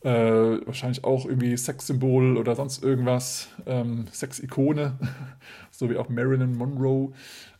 äh, 0.01 0.09
wahrscheinlich 0.09 1.03
auch 1.03 1.25
irgendwie 1.25 1.57
Sexsymbol 1.57 2.37
oder 2.37 2.55
sonst 2.55 2.81
irgendwas, 2.81 3.49
ähm, 3.65 4.05
Sexikone, 4.13 4.97
so 5.71 5.89
wie 5.89 5.97
auch 5.97 6.07
Marilyn 6.07 6.55
Monroe. 6.55 7.11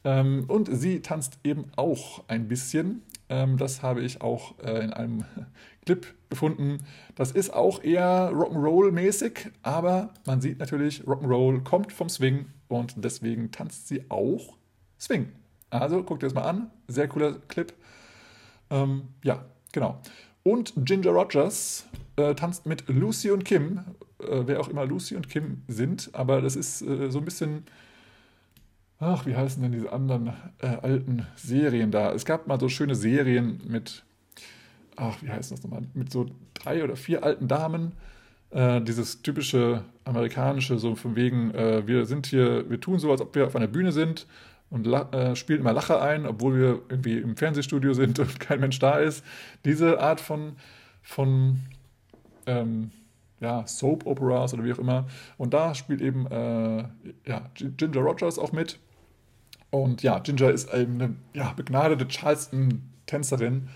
Ähm, 0.06 0.46
und 0.48 0.70
sie 0.72 1.02
tanzt 1.02 1.40
eben 1.44 1.66
auch 1.76 2.24
ein 2.30 2.48
bisschen. 2.48 3.02
Ähm, 3.30 3.58
das 3.58 3.82
habe 3.82 4.02
ich 4.02 4.22
auch 4.22 4.58
äh, 4.60 4.84
in 4.84 4.92
einem 4.92 5.26
Clip 5.86 6.06
gefunden. 6.30 6.80
Das 7.16 7.32
ist 7.32 7.54
auch 7.54 7.84
eher 7.84 8.32
Rock'n'Roll-mäßig, 8.32 9.52
aber 9.64 10.14
man 10.26 10.42
sieht 10.42 10.60
natürlich, 10.60 11.04
Rock'n'Roll 11.04 11.64
kommt 11.64 11.94
vom 11.94 12.10
Swing 12.10 12.48
und 12.68 12.96
deswegen 12.98 13.52
tanzt 13.52 13.88
sie 13.88 14.10
auch 14.10 14.58
Swing. 15.00 15.32
Also 15.70 16.04
guckt 16.04 16.24
ihr 16.24 16.28
das 16.28 16.34
mal 16.34 16.44
an. 16.44 16.72
Sehr 16.88 17.08
cooler 17.08 17.40
Clip. 17.48 17.74
Ähm, 18.70 19.10
ja, 19.24 19.46
genau. 19.72 20.02
Und 20.44 20.74
Ginger 20.86 21.12
Rogers 21.12 21.88
äh, 22.16 22.34
tanzt 22.36 22.66
mit 22.66 22.88
Lucy 22.88 23.32
und 23.32 23.46
Kim, 23.46 23.80
äh, 24.20 24.44
wer 24.46 24.60
auch 24.60 24.68
immer 24.68 24.86
Lucy 24.86 25.16
und 25.16 25.30
Kim 25.30 25.64
sind, 25.68 26.10
aber 26.14 26.42
das 26.42 26.56
ist 26.56 26.82
äh, 26.82 27.12
so 27.12 27.20
ein 27.20 27.26
bisschen, 27.26 27.66
ach, 29.00 29.26
wie 29.26 29.36
heißen 29.36 29.62
denn 29.62 29.72
diese 29.72 29.92
anderen 29.92 30.34
äh, 30.60 30.68
alten 30.68 31.26
Serien 31.36 31.92
da? 31.92 32.12
Es 32.14 32.26
gab 32.26 32.48
mal 32.48 32.60
so 32.60 32.70
schöne 32.70 32.96
Serien 32.96 33.62
mit, 33.68 34.04
ach, 34.96 35.22
wie 35.22 35.30
heißt 35.30 35.52
das 35.52 35.64
nochmal, 35.64 35.84
mit 35.94 36.12
so 36.12 36.28
drei 36.54 36.84
oder 36.84 36.96
vier 36.96 37.24
alten 37.24 37.48
Damen. 37.48 37.94
Äh, 38.52 38.82
dieses 38.82 39.22
typische 39.22 39.84
amerikanische, 40.06 40.80
so 40.80 40.96
von 40.96 41.16
wegen, 41.16 41.54
äh, 41.54 41.86
wir 41.88 42.06
sind 42.06 42.26
hier, 42.26 42.70
wir 42.70 42.80
tun 42.80 43.00
so, 43.00 43.12
als 43.12 43.22
ob 43.22 43.36
wir 43.36 43.46
auf 43.46 43.56
einer 43.56 43.68
Bühne 43.68 43.92
sind 43.92 44.28
und 44.70 44.88
äh, 44.88 45.36
spielen 45.36 45.62
immer 45.62 45.74
Lache 45.74 46.02
ein, 46.02 46.26
obwohl 46.26 46.60
wir 46.60 46.82
irgendwie 46.90 47.20
im 47.20 47.38
Fernsehstudio 47.38 47.94
sind 47.94 48.20
und 48.20 48.40
kein 48.40 48.60
Mensch 48.60 48.80
da 48.80 48.98
ist. 48.98 49.24
Diese 49.66 50.00
Art 50.00 50.20
von, 50.20 50.54
von 51.02 51.60
ähm, 52.48 52.92
ja, 53.40 53.66
Soap-Operas 53.66 54.54
oder 54.54 54.64
wie 54.64 54.74
auch 54.74 54.80
immer. 54.80 55.06
Und 55.38 55.54
da 55.54 55.74
spielt 55.76 56.02
eben 56.02 56.26
äh, 56.28 56.84
ja, 57.26 57.50
Ginger 57.54 58.02
Rogers 58.02 58.38
auch 58.38 58.52
mit. 58.52 58.80
Und 59.72 60.02
ja, 60.02 60.20
Ginger 60.20 60.50
ist 60.52 60.72
eine 60.72 61.16
ja, 61.34 61.54
begnadete 61.54 62.08
Charleston-Tänzerin 62.08 63.70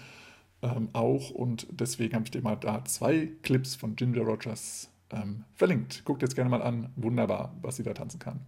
ähm, 0.61 0.89
auch. 0.93 1.29
Und 1.29 1.67
deswegen 1.69 2.15
habe 2.15 2.25
ich 2.25 2.31
dir 2.31 2.41
mal 2.41 2.55
da 2.55 2.83
zwei 2.85 3.29
Clips 3.43 3.75
von 3.75 3.95
Ginger 3.95 4.23
Rogers 4.23 4.89
ähm, 5.11 5.43
verlinkt. 5.53 6.03
Guckt 6.05 6.21
jetzt 6.21 6.35
gerne 6.35 6.49
mal 6.49 6.61
an. 6.61 6.89
Wunderbar, 6.95 7.53
was 7.61 7.75
sie 7.75 7.83
da 7.83 7.93
tanzen 7.93 8.19
kann. 8.19 8.39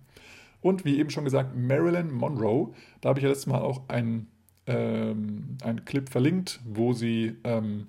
Und 0.61 0.85
wie 0.85 0.97
eben 0.97 1.11
schon 1.11 1.25
gesagt, 1.25 1.55
Marilyn 1.55 2.11
Monroe. 2.11 2.73
Da 3.01 3.09
habe 3.09 3.19
ich 3.19 3.23
ja 3.23 3.29
letztes 3.29 3.47
Mal 3.47 3.61
auch 3.61 3.87
einen, 3.87 4.27
ähm, 4.65 5.57
einen 5.61 5.85
Clip 5.85 6.09
verlinkt, 6.09 6.59
wo 6.65 6.93
sie 6.93 7.35
ähm, 7.43 7.87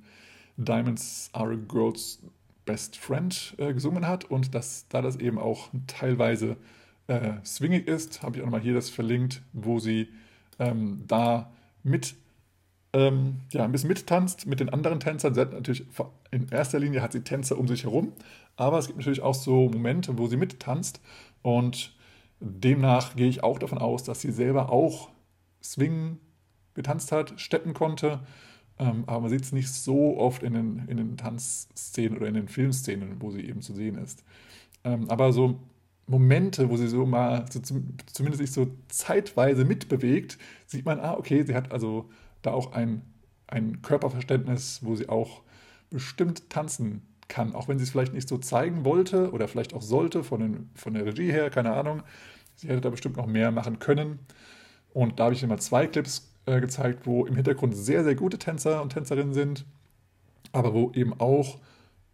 Diamonds 0.59 1.31
Are 1.33 1.53
a 1.53 1.57
Girl's 1.57 2.21
Best 2.67 2.97
Friend 2.97 3.55
äh, 3.59 3.73
gesungen 3.73 4.07
hat. 4.07 4.25
Und 4.25 4.55
dass, 4.55 4.87
da 4.89 5.01
das 5.01 5.17
eben 5.17 5.39
auch 5.39 5.71
teilweise 5.87 6.57
äh, 7.09 7.35
swingig 7.45 7.87
ist, 7.87 8.23
habe 8.23 8.37
ich 8.37 8.43
auch 8.43 8.47
nochmal 8.47 8.61
hier 8.61 8.75
das 8.75 8.91
verlinkt, 8.91 9.43
wo 9.53 9.79
sie 9.79 10.09
ähm, 10.59 11.05
da 11.07 11.53
mit 11.83 12.17
ähm, 12.93 13.41
ja, 13.53 13.65
ein 13.65 13.73
bisschen 13.73 13.89
mittanzt 13.89 14.47
mit 14.47 14.61
den 14.61 14.71
anderen 14.71 15.01
Tänzern. 15.01 15.35
Sie 15.35 15.41
hat 15.41 15.53
natürlich 15.53 15.85
in 16.31 16.49
erster 16.49 16.79
Linie 16.79 17.03
hat 17.03 17.13
sie 17.13 17.21
Tänzer 17.21 17.59
um 17.59 17.69
sich 17.69 17.85
herum, 17.85 18.13
aber 18.57 18.79
es 18.79 18.87
gibt 18.87 18.99
natürlich 18.99 19.23
auch 19.23 19.35
so 19.35 19.69
Momente, 19.69 20.17
wo 20.19 20.27
sie 20.27 20.37
mittanzt 20.37 21.01
und 21.43 21.95
Demnach 22.41 23.17
gehe 23.17 23.29
ich 23.29 23.43
auch 23.43 23.59
davon 23.59 23.79
aus, 23.79 24.05
dass 24.05 24.21
sie 24.21 24.31
selber 24.31 24.71
auch 24.71 25.11
Swing 25.63 26.19
getanzt 26.75 27.13
hat, 27.13 27.41
steppen 27.41 27.75
konnte. 27.75 28.21
Ähm, 28.79 29.05
aber 29.07 29.21
man 29.21 29.31
sieht 29.31 29.43
es 29.43 29.53
nicht 29.53 29.71
so 29.71 30.19
oft 30.19 30.43
in 30.43 30.53
den, 30.53 30.85
in 30.87 30.99
den 30.99 31.17
Tanzszenen 31.17 32.19
oder 32.19 32.29
in 32.29 32.35
den 32.35 32.49
Filmszenen, 32.49 33.21
wo 33.21 33.31
sie 33.31 33.41
eben 33.41 33.63
zu 33.63 33.73
sehen 33.73 33.97
ist. 33.97 34.23
Ähm, 34.85 35.09
aber 35.09 35.33
so 35.33 35.59
Momente, 36.07 36.71
wo 36.71 36.77
sie 36.77 36.89
so 36.89 37.05
mal 37.05 37.47
so 37.51 37.61
zum, 37.61 37.97
zumindest 38.07 38.41
sich 38.41 38.53
so 38.53 38.69
zeitweise 38.89 39.65
mitbewegt, 39.65 40.39
sieht 40.67 40.85
man, 40.85 41.01
ah, 41.01 41.15
okay, 41.15 41.43
sie 41.43 41.55
hat 41.55 41.73
also 41.73 42.09
da 42.43 42.53
auch 42.53 42.73
ein, 42.73 43.03
ein 43.49 43.83
Körperverständnis, 43.83 44.81
wo 44.83 44.95
sie 44.95 45.09
auch 45.09 45.43
bestimmt 45.91 46.49
tanzen 46.51 47.03
kann, 47.29 47.55
auch 47.55 47.69
wenn 47.69 47.79
sie 47.79 47.85
es 47.85 47.91
vielleicht 47.91 48.13
nicht 48.13 48.29
so 48.29 48.39
zeigen 48.39 48.85
wollte 48.85 49.33
oder 49.33 49.49
vielleicht 49.49 49.75
auch 49.75 49.83
sollte 49.83 50.23
von, 50.23 50.41
den, 50.41 50.71
von 50.75 50.95
der 50.95 51.07
Regie 51.07 51.33
her, 51.33 51.51
keine 51.51 51.73
Ahnung. 51.73 52.03
Sie 52.55 52.69
hätte 52.69 52.81
da 52.81 52.91
bestimmt 52.91 53.17
noch 53.17 53.27
mehr 53.27 53.51
machen 53.51 53.79
können. 53.79 54.21
Und 54.93 55.19
da 55.19 55.25
habe 55.25 55.35
ich 55.35 55.43
immer 55.43 55.59
zwei 55.59 55.87
Clips 55.87 56.33
äh, 56.47 56.61
gezeigt, 56.61 57.07
wo 57.07 57.27
im 57.27 57.35
Hintergrund 57.35 57.77
sehr, 57.77 58.05
sehr 58.05 58.15
gute 58.15 58.39
Tänzer 58.39 58.81
und 58.81 58.93
Tänzerinnen 58.93 59.35
sind, 59.35 59.65
aber 60.53 60.73
wo 60.73 60.93
eben 60.93 61.19
auch 61.21 61.59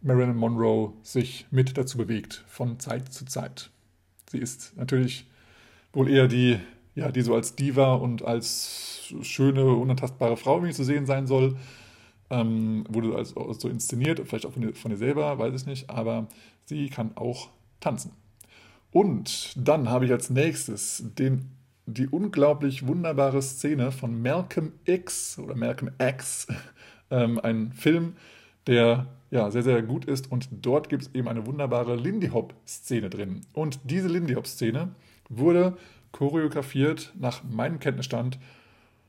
Marilyn 0.01 0.37
Monroe 0.37 0.95
sich 1.03 1.47
mit 1.51 1.77
dazu 1.77 1.99
bewegt, 1.99 2.45
von 2.49 2.81
Zeit 2.81 3.13
zu 3.13 3.25
Zeit. 3.25 3.71
Sie 4.33 4.39
ist 4.39 4.77
natürlich 4.77 5.27
wohl 5.93 6.09
eher 6.09 6.27
die, 6.27 6.59
ja, 6.95 7.13
die 7.13 7.21
so 7.21 7.35
als 7.35 7.55
Diva 7.55 7.95
und 7.95 8.25
als 8.25 9.13
schöne, 9.21 9.67
unantastbare 9.67 10.39
Frau 10.39 10.65
wie 10.65 10.73
zu 10.73 10.85
sehen 10.85 11.05
sein 11.05 11.27
soll 11.27 11.57
ähm, 12.33 12.85
wurde 12.89 13.15
also 13.15 13.53
so 13.53 13.69
inszeniert, 13.69 14.21
vielleicht 14.27 14.47
auch 14.47 14.53
von 14.53 14.63
ihr, 14.63 14.75
von 14.75 14.91
ihr 14.91 14.97
selber, 14.97 15.39
weiß 15.39 15.55
ich 15.55 15.67
nicht, 15.67 15.91
aber 15.91 16.27
sie 16.65 16.89
kann 16.89 17.11
auch 17.15 17.51
tanzen. 17.79 18.13
Und 18.91 19.53
dann 19.55 19.91
habe 19.91 20.07
ich 20.07 20.13
als 20.13 20.31
nächstes 20.31 21.05
den, 21.19 21.51
die 21.85 22.09
unglaublich 22.09 22.87
wunderbare 22.87 23.43
Szene 23.43 23.93
von 23.93 24.23
Malcolm 24.23 24.73
X 24.87 25.39
oder 25.39 25.55
Malcolm 25.55 25.93
X, 25.99 26.47
ähm, 27.11 27.39
ein 27.39 27.73
Film, 27.73 28.17
der 28.67 29.07
ja 29.31 29.51
sehr, 29.51 29.63
sehr 29.63 29.83
gut 29.83 30.05
ist. 30.05 30.31
Und 30.31 30.49
dort 30.53 30.89
gibt 30.89 31.03
es 31.03 31.15
eben 31.15 31.29
eine 31.29 31.47
wunderbare 31.47 31.97
Lindy 31.97 32.29
Hop-Szene 32.29 33.11
drin. 33.11 33.41
Und 33.55 33.81
diese 33.85 34.09
Lindy 34.09 34.35
Hop-Szene 34.35 34.95
wurde 35.29 35.77
choreografiert 36.13 37.13
nach 37.19 37.43
meinem 37.43 37.81
Kenntnisstand 37.81 38.39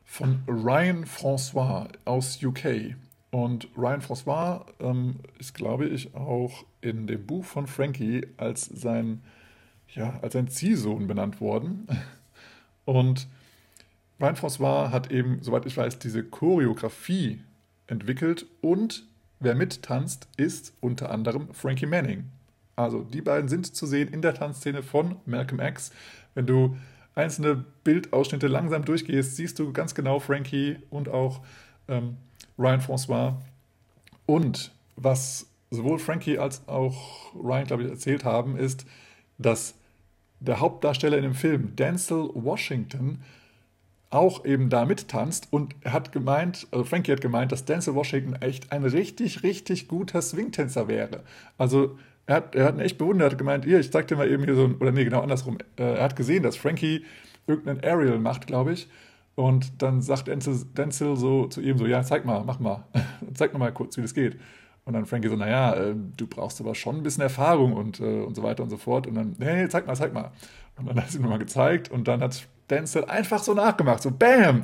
von 0.06 0.42
Ryan 0.48 1.06
François 1.06 1.88
aus 2.06 2.42
UK. 2.42 2.96
Und 3.32 3.68
Ryan 3.76 4.02
François 4.02 4.66
ähm, 4.80 5.16
ist, 5.40 5.54
glaube 5.54 5.88
ich, 5.88 6.16
auch 6.16 6.66
in 6.82 7.08
dem 7.08 7.26
Buch 7.26 7.44
von 7.44 7.68
Frankie 7.68 8.28
als 8.38 8.66
sein, 8.66 9.24
ja, 9.90 10.20
als 10.22 10.34
sein 10.34 10.48
Ziehsohn 10.48 11.08
benannt 11.08 11.42
worden. 11.42 11.88
Und 12.86 13.28
Ryan 14.20 14.36
François 14.36 14.92
hat 14.92 15.12
eben, 15.12 15.40
soweit 15.42 15.66
ich 15.66 15.76
weiß, 15.76 16.00
diese 16.00 16.24
Choreografie 16.24 17.42
entwickelt 17.88 18.46
und 18.62 19.06
wer 19.40 19.56
mittanzt, 19.56 20.28
ist 20.38 20.74
unter 20.80 21.12
anderem 21.12 21.54
Frankie 21.54 21.86
Manning. 21.86 22.30
Also 22.76 23.04
die 23.04 23.22
beiden 23.22 23.50
sind 23.50 23.76
zu 23.76 23.86
sehen 23.86 24.10
in 24.10 24.22
der 24.22 24.34
Tanzszene 24.34 24.82
von 24.82 25.18
Malcolm 25.26 25.60
X. 25.60 25.92
Wenn 26.34 26.48
du 26.48 26.78
einzelne 27.16 27.64
Bildausschnitte 27.84 28.48
langsam 28.48 28.86
durchgehst, 28.86 29.36
siehst 29.36 29.60
du 29.60 29.72
ganz 29.72 29.94
genau 29.94 30.20
Frankie 30.20 30.78
und 30.90 31.10
auch 31.10 31.42
ähm, 31.88 32.18
Ryan 32.58 32.82
François. 32.82 33.36
Und 34.26 34.72
was 34.96 35.48
sowohl 35.70 36.00
Frankie 36.00 36.38
als 36.38 36.68
auch 36.68 37.34
Ryan, 37.36 37.66
glaube 37.66 37.84
ich, 37.84 37.90
erzählt 37.90 38.24
haben, 38.24 38.58
ist, 38.58 38.86
dass 39.38 39.76
der 40.40 40.60
Hauptdarsteller 40.60 41.18
in 41.18 41.24
dem 41.24 41.36
Film, 41.36 41.76
Denzel 41.76 42.30
Washington, 42.34 43.24
auch 44.14 44.46
eben 44.46 44.70
da 44.70 44.86
mittanzt 44.86 45.48
und 45.52 45.76
hat 45.86 46.12
gemeint, 46.12 46.68
also 46.72 46.84
Frankie 46.86 47.12
hat 47.12 47.22
gemeint, 47.22 47.52
dass 47.52 47.66
Denzel 47.66 47.96
Washington 47.96 48.36
echt 48.36 48.72
ein 48.72 48.84
richtig, 48.84 49.44
richtig 49.44 49.88
guter 49.88 50.22
Swingtänzer 50.22 50.88
wäre. 50.88 51.24
Also 51.58 51.98
er 52.26 52.36
hat, 52.36 52.56
er 52.56 52.66
hat 52.66 52.76
ihn 52.76 52.82
echt 52.82 52.98
bewundert, 52.98 53.32
hat 53.32 53.38
gemeint, 53.38 53.66
hier, 53.66 53.80
ich 53.80 53.92
zeig 53.92 54.08
dir 54.08 54.16
mal 54.16 54.30
eben 54.30 54.44
hier 54.44 54.56
so 54.56 54.66
ein, 54.66 54.76
oder 54.76 54.92
nee, 54.92 55.04
genau 55.04 55.22
andersrum. 55.22 55.58
Äh, 55.78 55.96
er 55.96 56.04
hat 56.04 56.16
gesehen, 56.16 56.44
dass 56.44 56.56
Frankie 56.56 57.04
irgendeinen 57.48 57.84
Aerial 57.84 58.20
macht, 58.20 58.48
glaube 58.48 58.74
ich, 58.74 58.88
und 59.36 59.82
dann 59.82 60.02
sagt 60.02 60.28
Denzel 60.28 61.18
so 61.18 61.48
zu 61.48 61.62
ihm 61.62 61.78
so, 61.78 61.88
ja, 61.88 62.04
zeig 62.04 62.24
mal, 62.24 62.44
mach 62.46 62.60
mal, 62.60 62.86
zeig 63.34 63.52
noch 63.52 63.60
mal 63.60 63.72
kurz, 63.74 63.98
wie 63.98 64.02
das 64.02 64.14
geht. 64.14 64.38
Und 64.86 64.94
dann 64.94 65.06
Frankie 65.06 65.30
so, 65.30 65.36
naja, 65.36 65.74
äh, 65.74 65.96
du 66.18 66.28
brauchst 66.28 66.60
aber 66.62 66.76
schon 66.76 66.98
ein 66.98 67.04
bisschen 67.04 67.24
Erfahrung 67.24 67.74
und, 67.74 68.00
äh, 68.00 68.22
und 68.22 68.36
so 68.36 68.44
weiter 68.44 68.64
und 68.64 68.70
so 68.70 68.78
fort. 68.78 69.08
Und 69.08 69.16
dann, 69.16 69.36
hey, 69.40 69.68
zeig 69.70 69.88
mal, 69.88 69.96
zeig 69.96 70.14
mal. 70.14 70.32
Und 70.78 70.88
dann 70.88 70.98
hat 71.02 71.10
sie 71.10 71.18
ihm 71.18 71.24
nochmal 71.24 71.40
gezeigt 71.40 71.90
und 71.90 72.08
dann 72.08 72.22
hat 72.22 72.48
Denzel 72.70 73.06
einfach 73.06 73.44
so 73.44 73.54
nachgemacht, 73.54 74.02
so 74.02 74.12
BAM! 74.12 74.64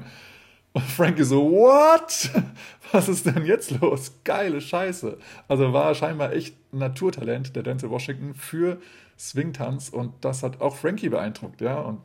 Und 0.72 0.84
Frankie 0.84 1.24
so, 1.24 1.50
what? 1.50 2.30
Was 2.92 3.10
ist 3.10 3.26
denn 3.26 3.46
jetzt 3.46 3.72
los? 3.82 4.14
Geile 4.24 4.62
Scheiße. 4.62 5.18
Also 5.48 5.74
war 5.74 5.96
scheinbar 5.96 6.34
echt 6.34 6.56
Naturtalent, 6.72 7.56
der 7.56 7.64
Denzel 7.64 7.90
Washington, 7.90 8.36
für 8.36 8.80
Swingtanz 9.18 9.90
und 9.90 10.14
das 10.22 10.44
hat 10.44 10.62
auch 10.62 10.76
Frankie 10.76 11.10
beeindruckt, 11.10 11.62
ja. 11.62 11.80
Und 11.80 12.00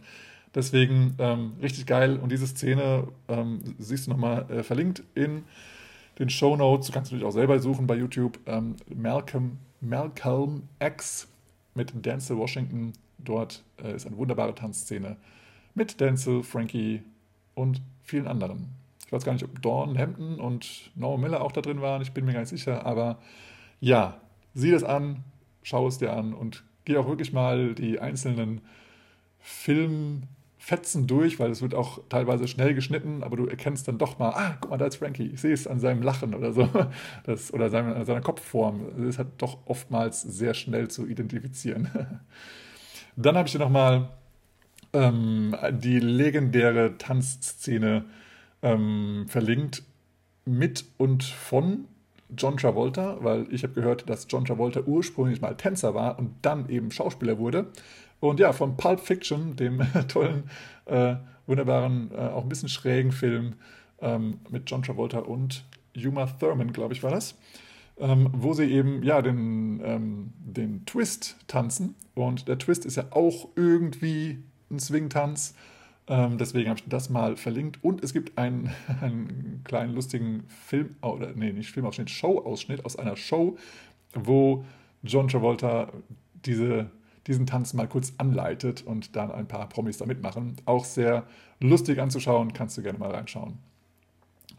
Deswegen 0.54 1.16
ähm, 1.18 1.54
richtig 1.60 1.86
geil. 1.86 2.16
Und 2.16 2.30
diese 2.30 2.46
Szene 2.46 3.08
ähm, 3.28 3.60
siehst 3.78 4.06
du 4.06 4.10
nochmal 4.10 4.48
äh, 4.50 4.62
verlinkt 4.62 5.02
in 5.14 5.44
den 6.18 6.30
Show 6.30 6.56
Notes. 6.56 6.86
Du 6.86 6.92
kannst 6.92 7.10
natürlich 7.10 7.26
auch 7.26 7.32
selber 7.32 7.58
suchen 7.58 7.86
bei 7.86 7.96
YouTube. 7.96 8.38
Ähm, 8.46 8.76
Malcolm, 8.94 9.58
Malcolm 9.80 10.68
X 10.78 11.28
mit 11.74 11.92
Denzel 12.06 12.36
Washington. 12.38 12.92
Dort 13.18 13.64
äh, 13.82 13.96
ist 13.96 14.06
eine 14.06 14.16
wunderbare 14.16 14.54
Tanzszene 14.54 15.16
mit 15.74 16.00
Denzel, 16.00 16.42
Frankie 16.42 17.02
und 17.54 17.82
vielen 18.02 18.26
anderen. 18.26 18.68
Ich 19.06 19.12
weiß 19.12 19.24
gar 19.24 19.32
nicht, 19.32 19.44
ob 19.44 19.60
Dawn 19.62 19.98
Hampton 19.98 20.40
und 20.40 20.90
Norman 20.94 21.20
Miller 21.20 21.42
auch 21.42 21.52
da 21.52 21.60
drin 21.60 21.80
waren. 21.80 22.02
Ich 22.02 22.12
bin 22.12 22.24
mir 22.24 22.32
gar 22.32 22.40
nicht 22.40 22.48
sicher. 22.48 22.86
Aber 22.86 23.18
ja, 23.80 24.20
sieh 24.54 24.70
das 24.70 24.84
an, 24.84 25.24
schau 25.62 25.86
es 25.86 25.98
dir 25.98 26.12
an 26.12 26.32
und 26.34 26.64
geh 26.84 26.96
auch 26.96 27.06
wirklich 27.06 27.32
mal 27.32 27.74
die 27.74 28.00
einzelnen 28.00 28.60
Film- 29.38 30.24
Fetzen 30.64 31.06
durch, 31.06 31.38
weil 31.38 31.50
es 31.50 31.60
wird 31.60 31.74
auch 31.74 31.98
teilweise 32.08 32.48
schnell 32.48 32.72
geschnitten, 32.72 33.22
aber 33.22 33.36
du 33.36 33.44
erkennst 33.46 33.86
dann 33.86 33.98
doch 33.98 34.18
mal, 34.18 34.30
ah, 34.30 34.56
guck 34.58 34.70
mal, 34.70 34.78
da 34.78 34.86
ist 34.86 34.96
Frankie. 34.96 35.26
Ich 35.26 35.42
sehe 35.42 35.52
es 35.52 35.66
an 35.66 35.78
seinem 35.78 36.00
Lachen 36.00 36.34
oder 36.34 36.52
so. 36.54 36.66
Das, 37.24 37.52
oder 37.52 37.66
an 37.66 38.06
seiner 38.06 38.22
Kopfform. 38.22 38.80
Das 38.96 39.06
ist 39.06 39.18
halt 39.18 39.28
doch 39.36 39.58
oftmals 39.66 40.22
sehr 40.22 40.54
schnell 40.54 40.88
zu 40.88 41.06
identifizieren. 41.06 41.90
Dann 43.16 43.36
habe 43.36 43.46
ich 43.46 43.52
dir 43.52 43.58
nochmal 43.58 44.08
ähm, 44.94 45.54
die 45.70 45.98
legendäre 45.98 46.96
Tanzszene 46.96 48.06
ähm, 48.62 49.26
verlinkt 49.28 49.82
mit 50.46 50.84
und 50.96 51.24
von 51.24 51.86
John 52.36 52.56
Travolta, 52.56 53.18
weil 53.20 53.46
ich 53.50 53.62
habe 53.62 53.74
gehört, 53.74 54.08
dass 54.08 54.26
John 54.28 54.44
Travolta 54.44 54.80
ursprünglich 54.80 55.40
mal 55.40 55.56
Tänzer 55.56 55.94
war 55.94 56.18
und 56.18 56.34
dann 56.42 56.68
eben 56.68 56.90
Schauspieler 56.90 57.38
wurde. 57.38 57.66
Und 58.20 58.40
ja, 58.40 58.52
von 58.52 58.76
Pulp 58.76 59.00
Fiction, 59.00 59.56
dem 59.56 59.80
tollen, 60.08 60.44
äh, 60.86 61.16
wunderbaren, 61.46 62.10
äh, 62.12 62.28
auch 62.28 62.42
ein 62.42 62.48
bisschen 62.48 62.68
schrägen 62.68 63.12
Film 63.12 63.54
ähm, 64.00 64.38
mit 64.48 64.70
John 64.70 64.82
Travolta 64.82 65.18
und 65.18 65.64
Uma 65.96 66.26
Thurman, 66.26 66.72
glaube 66.72 66.94
ich, 66.94 67.02
war 67.02 67.10
das, 67.10 67.36
ähm, 67.98 68.30
wo 68.32 68.54
sie 68.54 68.64
eben 68.64 69.02
ja 69.02 69.22
den, 69.22 69.80
ähm, 69.84 70.32
den 70.38 70.86
Twist 70.86 71.36
tanzen. 71.46 71.94
Und 72.14 72.48
der 72.48 72.58
Twist 72.58 72.86
ist 72.86 72.96
ja 72.96 73.04
auch 73.10 73.48
irgendwie 73.56 74.38
ein 74.74 74.80
Swing-Tanz. 74.80 75.54
Ähm, 76.06 76.36
deswegen 76.36 76.68
habe 76.68 76.78
ich 76.78 76.88
das 76.88 77.08
mal 77.10 77.36
verlinkt. 77.36 77.82
Und 77.82 78.04
es 78.04 78.12
gibt 78.12 78.36
einen, 78.38 78.70
einen 79.00 79.62
kleinen 79.64 79.94
lustigen 79.94 80.44
Film, 80.48 80.96
oder 81.02 81.32
nee, 81.34 81.52
nicht 81.52 81.70
Filmausschnitt, 81.70 82.10
Show-Ausschnitt 82.10 82.84
aus 82.84 82.96
einer 82.96 83.16
Show, 83.16 83.56
wo 84.14 84.64
John 85.02 85.28
Travolta 85.28 85.92
diese, 86.44 86.90
diesen 87.26 87.46
Tanz 87.46 87.72
mal 87.74 87.88
kurz 87.88 88.12
anleitet 88.18 88.82
und 88.82 89.16
dann 89.16 89.30
ein 89.30 89.48
paar 89.48 89.68
Promis 89.68 89.98
da 89.98 90.06
mitmachen. 90.06 90.56
Auch 90.66 90.84
sehr 90.84 91.24
lustig 91.60 92.00
anzuschauen, 92.00 92.52
kannst 92.52 92.76
du 92.76 92.82
gerne 92.82 92.98
mal 92.98 93.10
reinschauen. 93.10 93.58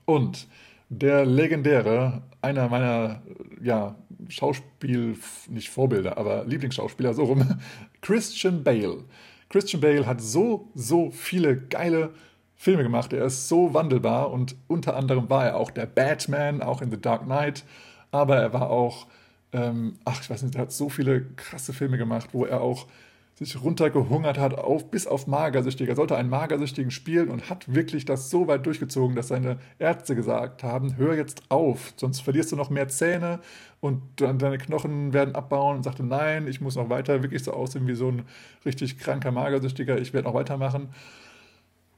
Und 0.05 0.47
der 0.89 1.25
legendäre, 1.25 2.21
einer 2.41 2.69
meiner 2.69 3.21
ja, 3.61 3.95
Schauspiel, 4.29 5.17
nicht 5.49 5.69
Vorbilder, 5.69 6.17
aber 6.17 6.45
Lieblingsschauspieler, 6.45 7.13
so 7.13 7.23
rum, 7.25 7.59
Christian 8.01 8.63
Bale. 8.63 9.03
Christian 9.49 9.81
Bale 9.81 10.05
hat 10.05 10.21
so, 10.21 10.69
so 10.73 11.11
viele 11.11 11.57
geile 11.57 12.11
Filme 12.55 12.83
gemacht. 12.83 13.13
Er 13.13 13.25
ist 13.25 13.47
so 13.47 13.73
wandelbar 13.73 14.31
und 14.31 14.55
unter 14.67 14.95
anderem 14.95 15.29
war 15.29 15.45
er 15.45 15.57
auch 15.57 15.71
der 15.71 15.85
Batman, 15.85 16.61
auch 16.61 16.81
in 16.81 16.89
The 16.89 16.99
Dark 16.99 17.23
Knight. 17.23 17.63
Aber 18.11 18.37
er 18.37 18.53
war 18.53 18.69
auch, 18.69 19.07
ähm, 19.53 19.97
ach, 20.05 20.21
ich 20.21 20.29
weiß 20.29 20.43
nicht, 20.43 20.55
er 20.55 20.61
hat 20.61 20.71
so 20.71 20.89
viele 20.89 21.25
krasse 21.35 21.73
Filme 21.73 21.97
gemacht, 21.97 22.29
wo 22.31 22.45
er 22.45 22.61
auch 22.61 22.87
sich 23.35 23.61
runtergehungert 23.61 24.37
hat, 24.37 24.57
auf, 24.57 24.89
bis 24.89 25.07
auf 25.07 25.27
Magersüchtige. 25.27 25.91
Er 25.91 25.95
sollte 25.97 26.15
einen 26.15 26.29
Magersüchtigen 26.29 26.89
spielen 26.89 27.29
und 27.29 27.49
hat 27.49 27.73
wirklich 27.73 28.05
das 28.05 28.29
so 28.29 28.47
weit 28.47 28.65
durchgezogen, 28.65 29.15
dass 29.15 29.27
seine 29.27 29.57
Ärzte 29.77 30.15
gesagt 30.15 30.63
haben, 30.63 30.95
hör 30.95 31.15
jetzt 31.15 31.43
auf, 31.49 31.93
sonst 31.97 32.21
verlierst 32.21 32.53
du 32.53 32.55
noch 32.55 32.69
mehr 32.69 32.87
Zähne 32.87 33.41
und 33.81 34.01
deine 34.17 34.57
Knochen 34.57 35.11
werden 35.11 35.35
abbauen 35.35 35.77
und 35.77 35.83
sagte, 35.83 36.03
nein, 36.03 36.47
ich 36.47 36.61
muss 36.61 36.77
noch 36.77 36.89
weiter 36.89 37.23
wirklich 37.23 37.43
so 37.43 37.51
aussehen 37.51 37.87
wie 37.87 37.95
so 37.95 38.07
ein 38.07 38.23
richtig 38.63 38.97
kranker 38.97 39.31
Magersüchtiger, 39.31 39.99
ich 39.99 40.13
werde 40.13 40.29
noch 40.29 40.33
weitermachen. 40.33 40.89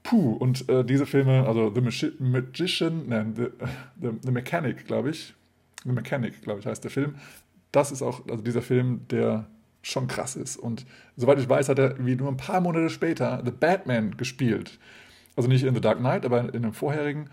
Puh, 0.02 0.34
und 0.34 0.68
äh, 0.70 0.84
diese 0.84 1.06
Filme, 1.06 1.46
also 1.46 1.72
The 1.72 2.14
Magician, 2.20 3.10
nein, 3.10 3.34
The, 3.36 3.48
The, 4.02 4.10
The 4.24 4.32
Mechanic, 4.32 4.88
glaube 4.88 5.12
ich, 5.12 5.36
The 5.84 5.92
Mechanic, 5.92 6.42
glaube 6.42 6.62
ich, 6.62 6.66
heißt 6.66 6.84
der 6.84 6.92
Film. 6.92 7.16
Das 7.72 7.92
ist 7.92 8.02
auch, 8.02 8.28
also 8.28 8.42
dieser 8.42 8.64
Film, 8.64 9.02
der 9.12 9.46
schon 9.82 10.08
krass 10.08 10.36
ist. 10.36 10.58
Und 10.58 10.86
soweit 11.16 11.40
ich 11.40 11.48
weiß, 11.48 11.70
hat 11.70 11.80
er 11.80 12.06
wie 12.06 12.16
nur 12.16 12.30
ein 12.30 12.38
paar 12.38 12.62
Monate 12.62 12.90
später 12.90 13.42
The 13.44 13.52
Batman 13.52 14.18
gespielt. 14.18 14.80
Also 15.36 15.50
nicht 15.50 15.64
in 15.64 15.74
The 15.74 15.82
Dark 15.82 16.00
Knight, 16.00 16.26
aber 16.26 16.54
in 16.54 16.64
dem 16.64 16.74
vorherigen. 16.74 17.30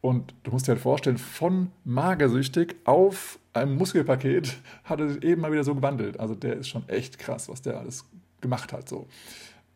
Und 0.00 0.32
du 0.44 0.52
musst 0.52 0.66
dir 0.66 0.72
halt 0.72 0.80
vorstellen, 0.80 1.18
von 1.18 1.72
magersüchtig 1.84 2.76
auf 2.84 3.38
einem 3.52 3.76
Muskelpaket 3.76 4.56
hat 4.84 5.00
er 5.00 5.08
sich 5.08 5.22
eben 5.22 5.42
mal 5.42 5.52
wieder 5.52 5.64
so 5.64 5.74
gewandelt. 5.74 6.20
Also 6.20 6.34
der 6.34 6.56
ist 6.56 6.68
schon 6.68 6.88
echt 6.88 7.18
krass, 7.18 7.48
was 7.48 7.62
der 7.62 7.78
alles 7.78 8.04
gemacht 8.40 8.72
hat. 8.72 8.88
So. 8.88 9.08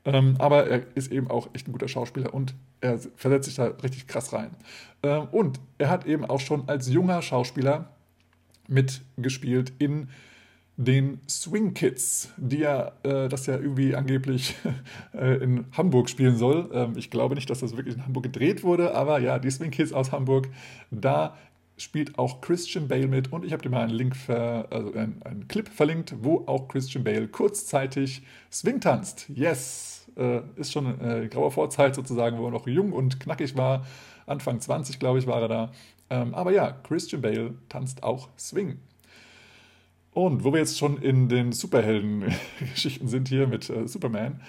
Ähm, 0.05 0.37
aber 0.39 0.67
er 0.67 0.83
ist 0.95 1.13
eben 1.13 1.31
auch 1.31 1.49
echt 1.53 1.69
ein 1.69 1.73
guter 1.73 1.89
Schauspieler 1.89 2.35
und 2.35 2.55
er 2.81 2.99
versetzt 3.17 3.47
sich 3.47 3.57
da 3.57 3.67
richtig 3.67 4.07
krass 4.07 4.33
rein. 4.33 4.51
Ähm, 5.03 5.29
und 5.31 5.61
er 5.79 5.91
hat 5.91 6.07
eben 6.07 6.25
auch 6.25 6.41
schon 6.41 6.69
als 6.69 6.89
junger 6.89 7.23
Schauspieler 7.23 7.91
mitgespielt 8.69 9.73
in 9.79 10.09
den 10.85 11.21
Swing 11.29 11.75
Kids, 11.75 12.31
die 12.37 12.59
ja, 12.59 12.93
äh, 13.03 13.29
das 13.29 13.47
ja 13.47 13.55
irgendwie 13.57 13.95
angeblich 13.95 14.55
äh, 15.15 15.37
in 15.43 15.67
Hamburg 15.73 16.09
spielen 16.09 16.37
soll. 16.37 16.71
Ähm, 16.73 16.93
ich 16.97 17.11
glaube 17.11 17.35
nicht, 17.35 17.51
dass 17.51 17.61
das 17.61 17.77
wirklich 17.77 17.97
in 17.97 18.05
Hamburg 18.05 18.25
gedreht 18.25 18.63
wurde, 18.63 18.95
aber 18.95 19.19
ja, 19.19 19.39
die 19.39 19.51
Swing 19.51 19.71
Kids 19.71 19.93
aus 19.93 20.13
Hamburg, 20.13 20.49
da 20.91 21.37
spielt 21.77 22.19
auch 22.19 22.41
Christian 22.41 22.89
Bale 22.89 23.09
mit 23.09 23.33
und 23.33 23.45
ich 23.45 23.53
habe 23.53 23.63
dir 23.63 23.71
mal 23.71 23.83
einen 23.83 23.95
Link, 23.95 24.15
für, 24.15 24.67
also 24.71 24.93
einen, 24.93 25.23
einen, 25.23 25.49
Clip 25.49 25.69
verlinkt, 25.69 26.15
wo 26.21 26.45
auch 26.47 26.69
Christian 26.69 27.05
Bale 27.05 27.29
kurzzeitig 27.29 28.23
Swing 28.51 28.81
tanzt. 28.81 29.29
Yes! 29.29 30.07
Äh, 30.17 30.43
ist 30.57 30.73
schon 30.73 31.01
eine 31.01 31.29
graue 31.29 31.51
Vorzeit 31.51 31.95
sozusagen, 31.95 32.39
wo 32.39 32.45
er 32.45 32.51
noch 32.51 32.67
jung 32.67 32.93
und 32.93 33.19
knackig 33.19 33.57
war. 33.57 33.87
Anfang 34.27 34.61
20, 34.61 34.99
glaube 34.99 35.19
ich, 35.19 35.27
war 35.27 35.41
er 35.41 35.49
da. 35.49 35.73
Ähm, 36.11 36.35
aber 36.35 36.53
ja, 36.53 36.71
Christian 36.71 37.23
Bale 37.23 37.55
tanzt 37.69 38.03
auch 38.03 38.29
Swing. 38.39 38.79
Und 40.15 40.45
wo 40.45 40.53
wir 40.53 40.61
jetzt 40.61 40.79
schon 40.79 40.99
in 40.99 41.29
den 41.29 41.53
Superhelden-Geschichten 41.53 43.09
sind 43.09 43.29
hier 43.29 43.47
mit 43.47 43.71
äh, 43.71 43.89
Superman, 43.89 44.41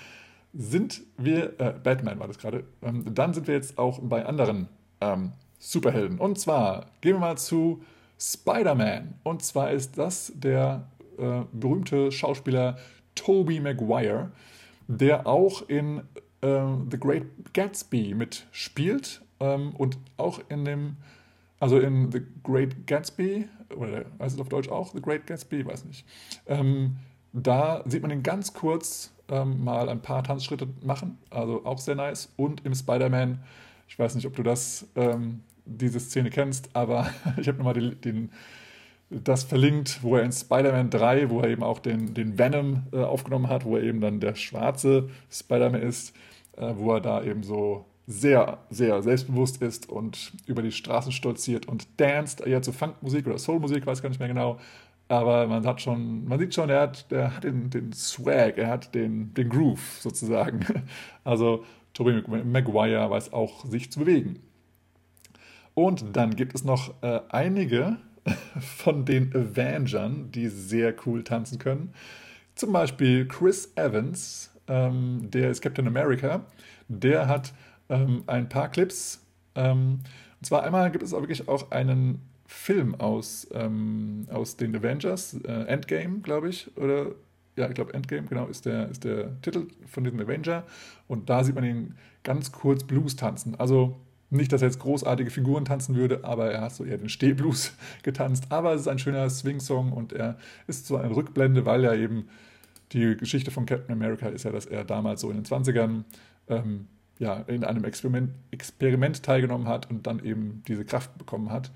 sind 0.54 1.02
wir, 1.18 1.60
äh, 1.60 1.74
Batman 1.82 2.20
war 2.20 2.28
das 2.28 2.38
gerade, 2.38 2.64
ähm, 2.82 3.06
dann 3.14 3.34
sind 3.34 3.48
wir 3.48 3.56
jetzt 3.56 3.78
auch 3.78 4.00
bei 4.00 4.26
anderen 4.26 4.68
ähm, 5.02 5.32
Superhelden. 5.60 6.20
Und 6.20 6.38
zwar 6.38 6.88
gehen 7.02 7.14
wir 7.14 7.20
mal 7.20 7.38
zu 7.38 7.82
Spider-Man. 8.20 9.16
Und 9.24 9.42
zwar 9.42 9.72
ist 9.72 9.98
das 9.98 10.34
der 10.36 10.88
äh, 11.18 11.42
berühmte 11.54 12.12
Schauspieler 12.12 12.78
Tobey 13.16 13.60
Maguire, 13.60 14.32
der 14.88 15.26
auch 15.26 15.68
in 15.70 16.00
äh, 16.42 16.62
The 16.92 17.00
Great 17.00 17.24
Gatsby 17.54 18.14
mitspielt 18.14 19.22
ähm, 19.40 19.74
und 19.76 19.98
auch 20.18 20.42
in 20.50 20.66
dem 20.66 20.98
also 21.64 21.80
in 21.80 22.12
The 22.12 22.22
Great 22.44 22.88
Gatsby, 22.88 23.48
oder 23.76 24.06
heißt 24.20 24.36
es 24.36 24.42
auf 24.42 24.50
Deutsch 24.50 24.70
auch 24.70 24.94
The 24.94 25.02
Great 25.02 25.28
Gatsby, 25.28 25.66
weiß 25.66 25.86
nicht. 25.86 26.06
Ähm, 26.48 26.98
da 27.34 27.84
sieht 27.86 28.02
man 28.02 28.12
ihn 28.12 28.24
ganz 28.24 28.54
kurz 28.54 29.12
ähm, 29.30 29.64
mal 29.64 29.90
ein 29.90 30.02
paar 30.02 30.24
Tanzschritte 30.24 30.68
machen, 30.82 31.18
also 31.30 31.66
auch 31.66 31.80
sehr 31.80 31.96
nice. 31.96 32.32
Und 32.38 32.66
im 32.66 32.76
Spider-Man, 32.76 33.40
ich 33.88 33.98
weiß 33.98 34.16
nicht, 34.16 34.28
ob 34.28 34.36
du 34.36 34.44
das, 34.44 34.88
ähm, 34.96 35.42
diese 35.66 36.00
Szene 36.00 36.30
kennst, 36.30 36.70
aber 36.76 37.10
ich 37.38 37.48
habe 37.48 37.58
nochmal 37.58 37.74
den, 37.74 38.02
den, 38.02 38.32
das 39.10 39.44
verlinkt, 39.44 40.04
wo 40.04 40.16
er 40.16 40.24
in 40.24 40.32
Spider-Man 40.32 40.90
3, 40.90 41.30
wo 41.30 41.42
er 41.42 41.50
eben 41.50 41.64
auch 41.64 41.80
den, 41.80 42.14
den 42.14 42.38
Venom 42.38 42.84
äh, 42.92 42.98
aufgenommen 42.98 43.50
hat, 43.50 43.66
wo 43.66 43.78
er 43.78 43.84
eben 43.84 44.02
dann 44.02 44.20
der 44.20 44.36
schwarze 44.36 45.10
Spider-Man 45.32 45.82
ist, 45.82 46.16
äh, 46.58 46.74
wo 46.76 46.94
er 46.94 47.02
da 47.02 47.24
eben 47.24 47.44
so 47.44 47.86
sehr, 48.06 48.60
sehr 48.70 49.02
selbstbewusst 49.02 49.62
ist 49.62 49.90
und 49.90 50.34
über 50.46 50.62
die 50.62 50.72
Straßen 50.72 51.12
stolziert 51.12 51.68
und 51.68 51.88
danst, 51.98 52.42
eher 52.42 52.62
zu 52.62 52.74
Funkmusik 52.74 53.28
oder 53.28 53.38
Soulmusik, 53.38 53.86
weiß 53.86 54.02
gar 54.02 54.10
nicht 54.10 54.20
mehr 54.20 54.28
genau. 54.28 54.60
Aber 55.08 55.48
man 55.48 55.66
hat 55.66 55.82
schon, 55.82 56.26
man 56.26 56.40
sieht 56.40 56.54
schon, 56.54 56.70
er 56.70 56.82
hat, 56.82 57.06
er 57.12 57.36
hat 57.36 57.44
den, 57.44 57.70
den 57.70 57.94
Swag, 57.94 58.58
er 58.58 58.70
hat 58.70 58.96
den, 58.96 59.34
den 59.34 59.50
Groove 59.50 60.00
sozusagen. 60.00 60.66
Also 61.24 61.64
Tobey 61.94 62.22
Maguire 62.44 63.10
weiß 63.10 63.32
auch, 63.32 63.66
sich 63.66 63.92
zu 63.92 64.00
bewegen. 64.00 64.40
Und 65.74 66.18
dann 66.18 66.36
gibt 66.36 66.54
es 66.54 66.64
noch 66.64 66.94
äh, 67.02 67.22
einige 67.30 67.98
von 68.60 69.06
den 69.06 69.34
Avengern, 69.34 70.32
die 70.32 70.50
sehr 70.50 70.94
cool 71.06 71.24
tanzen 71.24 71.60
können. 71.60 71.94
Zum 72.56 72.74
Beispiel 72.74 73.28
Chris 73.28 73.72
Evans, 73.76 74.52
ähm, 74.68 75.30
der 75.32 75.50
ist 75.50 75.62
Captain 75.62 75.88
America. 75.88 76.46
Der 76.88 77.28
hat 77.28 77.54
ähm, 77.90 78.24
ein 78.28 78.50
paar 78.50 78.70
Clips. 78.70 79.26
Ähm, 79.56 80.00
und 80.40 80.46
zwar 80.46 80.64
einmal 80.64 80.92
gibt 80.92 81.04
es 81.04 81.14
auch 81.14 81.22
wirklich 81.22 81.48
auch 81.48 81.72
einen 81.72 82.22
Film 82.46 82.96
aus, 82.96 83.48
ähm, 83.54 84.28
aus 84.32 84.58
den 84.58 84.76
Avengers, 84.76 85.36
äh, 85.46 85.66
Endgame, 85.68 86.20
glaube 86.20 86.50
ich, 86.50 86.76
oder 86.78 87.16
ja, 87.56 87.68
ich 87.68 87.76
glaube 87.76 87.94
Endgame, 87.94 88.28
genau, 88.28 88.48
ist 88.48 88.66
der, 88.66 88.90
ist 88.90 89.04
der 89.04 89.40
Titel 89.42 89.68
von 89.86 90.04
diesem 90.04 90.20
Avenger. 90.20 90.64
Und 91.08 91.30
da 91.30 91.44
sieht 91.44 91.56
man 91.56 91.64
ihn 91.64 91.96
ganz 92.24 92.52
kurz 92.52 92.84
Blues 92.84 93.16
tanzen. 93.16 93.56
Also 93.60 93.98
nicht, 94.30 94.52
dass 94.52 94.62
er 94.62 94.70
jetzt 94.70 94.80
großartige 94.80 95.30
Figuren 95.30 95.66
tanzen 95.66 95.96
würde, 95.96 96.24
aber 96.24 96.52
er 96.52 96.62
hat 96.62 96.74
so 96.74 96.84
eher 96.84 96.98
den 96.98 97.10
Stehblues 97.10 97.74
getanzt. 98.04 98.46
Aber 98.50 98.74
es 98.74 98.82
ist 98.82 98.88
ein 98.88 99.00
schöner 99.00 99.30
Swing-Song 99.30 99.92
und 99.92 100.14
er 100.14 100.38
ist 100.68 100.88
so 100.88 100.98
eine 100.98 101.16
Rückblende, 101.16 101.66
weil 101.66 101.84
er 101.84 101.96
eben 101.96 102.28
die 102.92 103.16
Geschichte 103.16 103.52
von 103.52 103.66
Captain 103.66 103.94
America 103.94 104.28
ist 104.28 104.44
ja, 104.44 104.52
dass 104.52 104.66
er 104.66 104.84
damals 104.84 105.22
so 105.22 105.30
in 105.30 105.38
den 105.38 105.46
20ern 105.46 106.04
ähm, 106.48 106.88
ja, 107.24 107.36
in 107.48 107.64
einem 107.64 107.86
Experiment, 107.86 108.32
Experiment 108.52 109.24
teilgenommen 109.24 109.70
hat 109.70 109.90
und 109.90 110.06
dann 110.06 110.24
eben 110.26 110.62
diese 110.68 110.84
Kraft 110.84 111.18
bekommen 111.18 111.52
hat. 111.52 111.72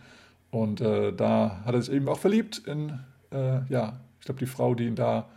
Und 0.52 0.82
äh, 0.82 1.14
da 1.14 1.62
hat 1.64 1.74
er 1.74 1.82
sich 1.82 1.96
eben 1.96 2.10
auch 2.10 2.20
verliebt 2.20 2.58
in, 2.68 3.00
äh, 3.32 3.62
ja, 3.70 4.02
ich 4.20 4.26
glaube, 4.26 4.40
die 4.40 4.46
Frau, 4.46 4.76
die 4.76 4.88
ihn 4.88 4.96
da 4.96 5.30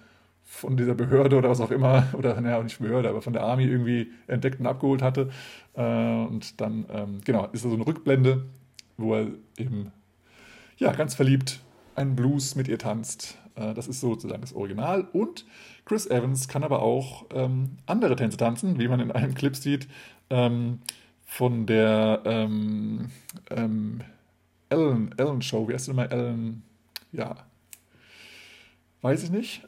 von 0.42 0.76
dieser 0.76 0.94
Behörde 0.94 1.36
oder 1.36 1.48
was 1.48 1.60
auch 1.60 1.70
immer, 1.70 2.08
oder 2.18 2.40
naja, 2.40 2.60
nicht 2.60 2.80
Behörde, 2.80 3.08
aber 3.08 3.22
von 3.22 3.32
der 3.32 3.42
Army 3.42 3.64
irgendwie 3.66 4.10
entdeckt 4.26 4.58
und 4.58 4.66
abgeholt 4.66 5.00
hatte. 5.00 5.30
Äh, 5.74 5.82
und 5.84 6.60
dann, 6.60 6.86
ähm, 6.90 7.20
genau, 7.24 7.46
ist 7.52 7.64
da 7.64 7.68
so 7.68 7.76
eine 7.76 7.86
Rückblende, 7.86 8.46
wo 8.96 9.14
er 9.14 9.28
eben, 9.58 9.92
ja, 10.76 10.90
ganz 10.90 11.14
verliebt 11.14 11.60
einen 11.94 12.16
Blues 12.16 12.56
mit 12.56 12.66
ihr 12.66 12.78
tanzt. 12.78 13.38
Äh, 13.54 13.74
das 13.74 13.86
ist 13.86 14.00
sozusagen 14.00 14.40
das 14.40 14.54
Original. 14.54 15.06
Und 15.12 15.44
Chris 15.84 16.06
Evans 16.06 16.48
kann 16.48 16.64
aber 16.64 16.82
auch 16.82 17.26
ähm, 17.34 17.78
andere 17.86 18.16
Tänze 18.16 18.36
tanzen, 18.36 18.78
wie 18.78 18.88
man 18.88 19.00
in 19.00 19.10
einem 19.10 19.34
Clip 19.34 19.56
sieht, 19.56 19.88
ähm, 20.30 20.80
von 21.24 21.66
der 21.66 22.22
ähm, 22.24 23.10
ähm 23.50 24.00
Ellen, 24.68 25.12
Ellen 25.18 25.42
Show. 25.42 25.68
Wie 25.68 25.74
heißt 25.74 25.86
sie 25.86 25.90
nochmal? 25.90 26.12
Ellen, 26.12 26.62
ja, 27.12 27.36
weiß 29.02 29.24
ich 29.24 29.30
nicht. 29.30 29.62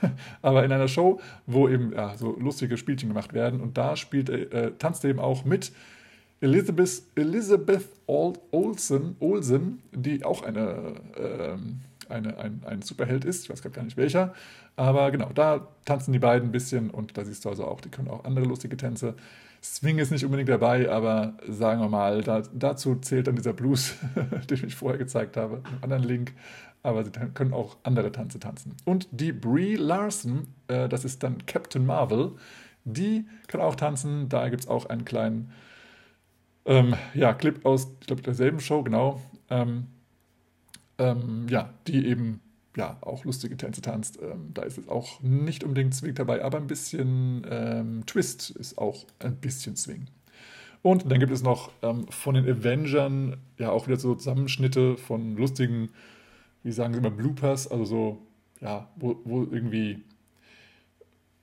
aber 0.42 0.64
in 0.64 0.72
einer 0.72 0.88
Show, 0.88 1.20
wo 1.46 1.68
eben 1.68 1.92
ja, 1.92 2.16
so 2.16 2.36
lustige 2.38 2.76
Spielchen 2.76 3.08
gemacht 3.08 3.32
werden. 3.32 3.60
Und 3.60 3.76
da 3.78 3.96
spielt, 3.96 4.28
äh, 4.28 4.72
tanzt 4.78 5.04
er 5.04 5.10
eben 5.10 5.20
auch 5.20 5.44
mit 5.44 5.72
Elizabeth, 6.40 7.02
Elizabeth 7.14 7.88
Olsen, 8.06 9.16
Olsen, 9.20 9.82
die 9.92 10.24
auch 10.24 10.42
eine, 10.42 10.94
ähm, 11.16 11.80
eine, 12.08 12.38
ein, 12.38 12.62
ein 12.64 12.82
Superheld 12.82 13.24
ist, 13.24 13.44
ich 13.44 13.50
weiß 13.50 13.62
gar 13.62 13.82
nicht 13.82 13.96
welcher, 13.96 14.34
aber 14.76 15.10
genau, 15.10 15.30
da 15.34 15.68
tanzen 15.84 16.12
die 16.12 16.18
beiden 16.18 16.48
ein 16.48 16.52
bisschen 16.52 16.90
und 16.90 17.16
da 17.16 17.24
siehst 17.24 17.44
du 17.44 17.48
also 17.48 17.64
auch, 17.64 17.80
die 17.80 17.88
können 17.88 18.08
auch 18.08 18.24
andere 18.24 18.46
lustige 18.46 18.76
Tänze. 18.76 19.14
Swing 19.62 19.98
ist 19.98 20.10
nicht 20.10 20.24
unbedingt 20.24 20.48
dabei, 20.48 20.90
aber 20.90 21.34
sagen 21.48 21.80
wir 21.80 21.88
mal, 21.88 22.22
da, 22.22 22.42
dazu 22.54 22.96
zählt 22.96 23.26
dann 23.26 23.36
dieser 23.36 23.52
Blues, 23.52 23.96
den 24.50 24.66
ich 24.66 24.74
vorher 24.74 24.98
gezeigt 24.98 25.36
habe, 25.36 25.62
einen 25.64 25.82
anderen 25.82 26.04
Link, 26.04 26.34
aber 26.82 27.04
sie 27.04 27.10
können 27.10 27.52
auch 27.52 27.76
andere 27.82 28.12
Tanze 28.12 28.38
tanzen. 28.38 28.76
Und 28.84 29.08
die 29.10 29.32
Brie 29.32 29.74
Larson, 29.74 30.46
äh, 30.68 30.88
das 30.88 31.04
ist 31.04 31.22
dann 31.22 31.44
Captain 31.46 31.84
Marvel, 31.84 32.32
die 32.84 33.26
kann 33.48 33.60
auch 33.60 33.74
tanzen, 33.74 34.28
da 34.28 34.48
gibt 34.48 34.62
es 34.62 34.68
auch 34.68 34.86
einen 34.86 35.04
kleinen 35.04 35.50
ähm, 36.66 36.94
ja, 37.14 37.32
Clip 37.32 37.64
aus, 37.64 37.88
ich 38.00 38.06
glaube, 38.06 38.22
derselben 38.22 38.60
Show, 38.60 38.82
genau. 38.82 39.20
Ähm, 39.50 39.86
ähm, 40.98 41.46
ja, 41.48 41.70
die 41.86 42.06
eben 42.06 42.40
ja 42.76 42.98
auch 43.00 43.24
lustige 43.24 43.56
Tänze 43.56 43.82
tanzt. 43.82 44.18
Ähm, 44.22 44.50
da 44.54 44.62
ist 44.62 44.78
es 44.78 44.88
auch 44.88 45.20
nicht 45.22 45.64
unbedingt 45.64 45.94
Swing 45.94 46.14
dabei, 46.14 46.44
aber 46.44 46.58
ein 46.58 46.66
bisschen 46.66 47.46
ähm, 47.50 48.04
Twist 48.06 48.50
ist 48.50 48.78
auch 48.78 49.06
ein 49.18 49.36
bisschen 49.36 49.76
Swing. 49.76 50.06
Und 50.82 51.10
dann 51.10 51.18
gibt 51.18 51.32
es 51.32 51.42
noch 51.42 51.72
ähm, 51.82 52.06
von 52.08 52.34
den 52.34 52.48
Avengern 52.48 53.38
ja 53.58 53.70
auch 53.70 53.88
wieder 53.88 53.98
so 53.98 54.14
Zusammenschnitte 54.14 54.96
von 54.96 55.36
lustigen, 55.36 55.90
wie 56.62 56.72
sagen 56.72 56.92
sie 56.94 57.00
immer, 57.00 57.10
Bloopers, 57.10 57.68
also 57.70 57.84
so, 57.84 58.18
ja, 58.60 58.88
wo, 58.96 59.20
wo 59.24 59.42
irgendwie 59.42 60.02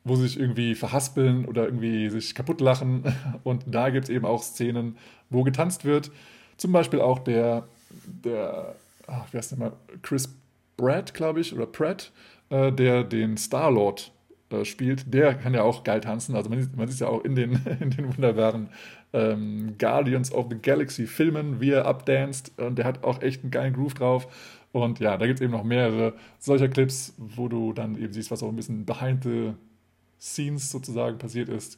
wo 0.05 0.15
sie 0.15 0.23
sich 0.23 0.39
irgendwie 0.39 0.75
verhaspeln 0.75 1.45
oder 1.45 1.65
irgendwie 1.65 2.09
sich 2.09 2.35
kaputt 2.35 2.61
lachen. 2.61 3.03
Und 3.43 3.63
da 3.67 3.89
gibt 3.89 4.05
es 4.05 4.09
eben 4.09 4.25
auch 4.25 4.43
Szenen, 4.43 4.97
wo 5.29 5.43
getanzt 5.43 5.85
wird. 5.85 6.11
Zum 6.57 6.71
Beispiel 6.71 6.99
auch 7.01 7.19
der, 7.19 7.67
der 8.23 8.75
ach, 9.07 9.31
wie 9.31 9.37
heißt 9.37 9.51
der 9.51 9.59
mal, 9.59 9.73
Chris 10.01 10.35
Pratt, 10.77 11.13
glaube 11.13 11.41
ich, 11.41 11.53
oder 11.53 11.65
Pratt, 11.65 12.11
äh, 12.49 12.71
der 12.71 13.03
den 13.03 13.37
Star-Lord 13.37 14.11
äh, 14.49 14.65
spielt. 14.65 15.13
Der 15.13 15.35
kann 15.35 15.53
ja 15.53 15.63
auch 15.63 15.83
geil 15.83 16.01
tanzen. 16.01 16.35
Also 16.35 16.49
man, 16.49 16.69
man 16.75 16.87
sieht 16.87 16.99
ja 16.99 17.07
auch 17.07 17.23
in 17.23 17.35
den, 17.35 17.53
in 17.79 17.91
den 17.91 18.07
wunderbaren 18.07 18.69
ähm, 19.13 19.75
Guardians 19.77 20.31
of 20.31 20.47
the 20.49 20.57
Galaxy 20.57 21.07
Filmen, 21.07 21.61
wie 21.61 21.71
er 21.71 21.85
abdanced. 21.85 22.57
Und 22.59 22.77
der 22.77 22.85
hat 22.85 23.03
auch 23.03 23.21
echt 23.21 23.43
einen 23.43 23.51
geilen 23.51 23.73
Groove 23.73 23.93
drauf. 23.93 24.27
Und 24.71 24.99
ja, 24.99 25.17
da 25.17 25.27
gibt 25.27 25.39
es 25.39 25.43
eben 25.43 25.53
noch 25.53 25.63
mehrere 25.63 26.13
solcher 26.39 26.67
Clips, 26.67 27.13
wo 27.17 27.47
du 27.47 27.73
dann 27.73 27.95
eben 27.95 28.11
siehst, 28.11 28.31
was 28.31 28.41
auch 28.41 28.49
ein 28.49 28.55
bisschen 28.55 28.85
behind 28.85 29.23
the 29.23 29.53
Scenes 30.19 30.71
sozusagen 30.71 31.17
passiert 31.19 31.49
ist. 31.49 31.77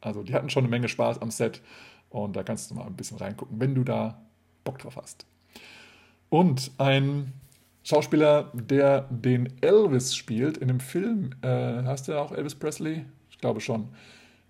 Also 0.00 0.22
die 0.22 0.32
hatten 0.32 0.48
schon 0.48 0.64
eine 0.64 0.70
Menge 0.70 0.88
Spaß 0.88 1.20
am 1.20 1.30
Set 1.30 1.60
und 2.08 2.34
da 2.34 2.42
kannst 2.42 2.70
du 2.70 2.74
mal 2.74 2.86
ein 2.86 2.96
bisschen 2.96 3.18
reingucken, 3.18 3.60
wenn 3.60 3.74
du 3.74 3.84
da 3.84 4.22
Bock 4.64 4.78
drauf 4.78 4.96
hast. 4.96 5.26
Und 6.30 6.70
ein 6.78 7.32
Schauspieler, 7.82 8.50
der 8.54 9.02
den 9.10 9.52
Elvis 9.60 10.14
spielt 10.14 10.56
in 10.56 10.68
dem 10.68 10.80
Film, 10.80 11.30
äh, 11.42 11.82
hast 11.84 12.08
du 12.08 12.18
auch 12.18 12.32
Elvis 12.32 12.54
Presley? 12.54 13.04
Ich 13.30 13.38
glaube 13.38 13.60
schon. 13.60 13.88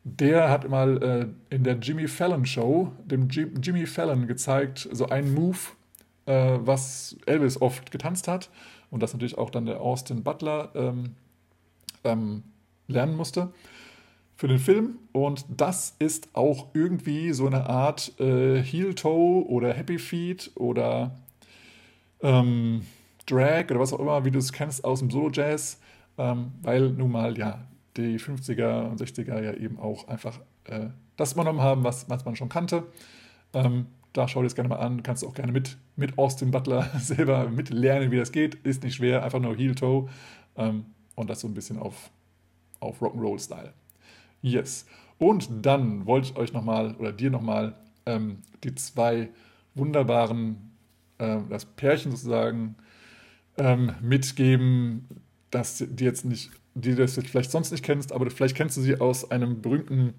Der 0.04 0.50
hat 0.50 0.68
mal 0.68 1.02
äh, 1.02 1.54
in 1.54 1.64
der 1.64 1.78
Jimmy 1.78 2.06
Fallon 2.06 2.46
Show 2.46 2.92
dem 3.04 3.28
G 3.28 3.46
Jimmy 3.62 3.86
Fallon 3.86 4.26
gezeigt, 4.26 4.88
so 4.92 5.08
einen 5.08 5.34
Move, 5.34 5.58
äh, 6.26 6.58
was 6.60 7.16
Elvis 7.26 7.60
oft 7.60 7.90
getanzt 7.90 8.28
hat. 8.28 8.50
Und 8.90 9.02
das 9.02 9.12
natürlich 9.12 9.38
auch 9.38 9.50
dann 9.50 9.66
der 9.66 9.80
Austin 9.80 10.22
Butler 10.22 10.70
ähm, 10.74 11.14
ähm, 12.04 12.42
lernen 12.88 13.16
musste 13.16 13.52
für 14.36 14.48
den 14.48 14.58
Film. 14.58 14.98
Und 15.12 15.44
das 15.48 15.94
ist 15.98 16.28
auch 16.34 16.68
irgendwie 16.74 17.32
so 17.32 17.46
eine 17.46 17.68
Art 17.68 18.18
äh, 18.18 18.62
Heel 18.62 18.94
Toe 18.94 19.46
oder 19.46 19.72
Happy 19.72 19.98
Feet 19.98 20.50
oder 20.56 21.16
ähm, 22.22 22.82
Drag 23.26 23.70
oder 23.70 23.80
was 23.80 23.92
auch 23.92 24.00
immer, 24.00 24.24
wie 24.24 24.30
du 24.30 24.38
es 24.38 24.52
kennst 24.52 24.84
aus 24.84 25.00
dem 25.00 25.10
Solo-Jazz, 25.10 25.80
ähm, 26.18 26.52
weil 26.62 26.90
nun 26.90 27.10
mal 27.10 27.38
ja 27.38 27.66
die 27.96 28.18
50er 28.18 28.88
und 28.88 29.00
60er 29.00 29.42
ja 29.42 29.52
eben 29.54 29.78
auch 29.78 30.08
einfach 30.08 30.40
äh, 30.64 30.88
das 31.16 31.32
übernommen 31.34 31.60
haben, 31.60 31.84
was, 31.84 32.08
was 32.08 32.24
man 32.24 32.36
schon 32.36 32.48
kannte. 32.48 32.84
Ähm, 33.52 33.86
da 34.12 34.26
schau 34.26 34.40
dir 34.40 34.46
das 34.46 34.54
gerne 34.54 34.68
mal 34.68 34.76
an. 34.76 35.02
Kannst 35.02 35.22
du 35.22 35.28
auch 35.28 35.34
gerne 35.34 35.52
mit, 35.52 35.76
mit 35.96 36.18
Austin 36.18 36.50
Butler 36.50 36.90
selber 36.98 37.48
mitlernen, 37.48 38.10
wie 38.10 38.16
das 38.16 38.32
geht. 38.32 38.54
Ist 38.56 38.82
nicht 38.82 38.96
schwer, 38.96 39.22
einfach 39.22 39.40
nur 39.40 39.56
Heel 39.56 39.74
Toe 39.74 40.08
ähm, 40.56 40.86
und 41.14 41.30
das 41.30 41.40
so 41.40 41.48
ein 41.48 41.54
bisschen 41.54 41.78
auf 41.78 42.10
auf 42.80 43.00
Rock'n'Roll-Style. 43.00 43.72
Yes. 44.42 44.86
Und 45.18 45.48
dann 45.62 46.06
wollte 46.06 46.30
ich 46.30 46.36
euch 46.36 46.52
nochmal 46.52 46.94
oder 46.96 47.12
dir 47.12 47.30
nochmal 47.30 47.74
ähm, 48.06 48.38
die 48.64 48.74
zwei 48.74 49.28
wunderbaren, 49.74 50.69
äh, 51.20 51.38
das 51.48 51.64
Pärchen 51.64 52.10
sozusagen, 52.10 52.76
ähm, 53.56 53.92
mitgeben, 54.00 55.06
dass 55.50 55.84
die 55.86 56.04
jetzt 56.04 56.24
nicht, 56.24 56.50
die 56.74 56.94
das 56.94 57.16
jetzt 57.16 57.28
vielleicht 57.28 57.50
sonst 57.50 57.70
nicht 57.70 57.84
kennst, 57.84 58.12
aber 58.12 58.30
vielleicht 58.30 58.56
kennst 58.56 58.76
du 58.76 58.80
sie 58.80 59.00
aus 59.00 59.30
einem 59.30 59.60
berühmten 59.60 60.14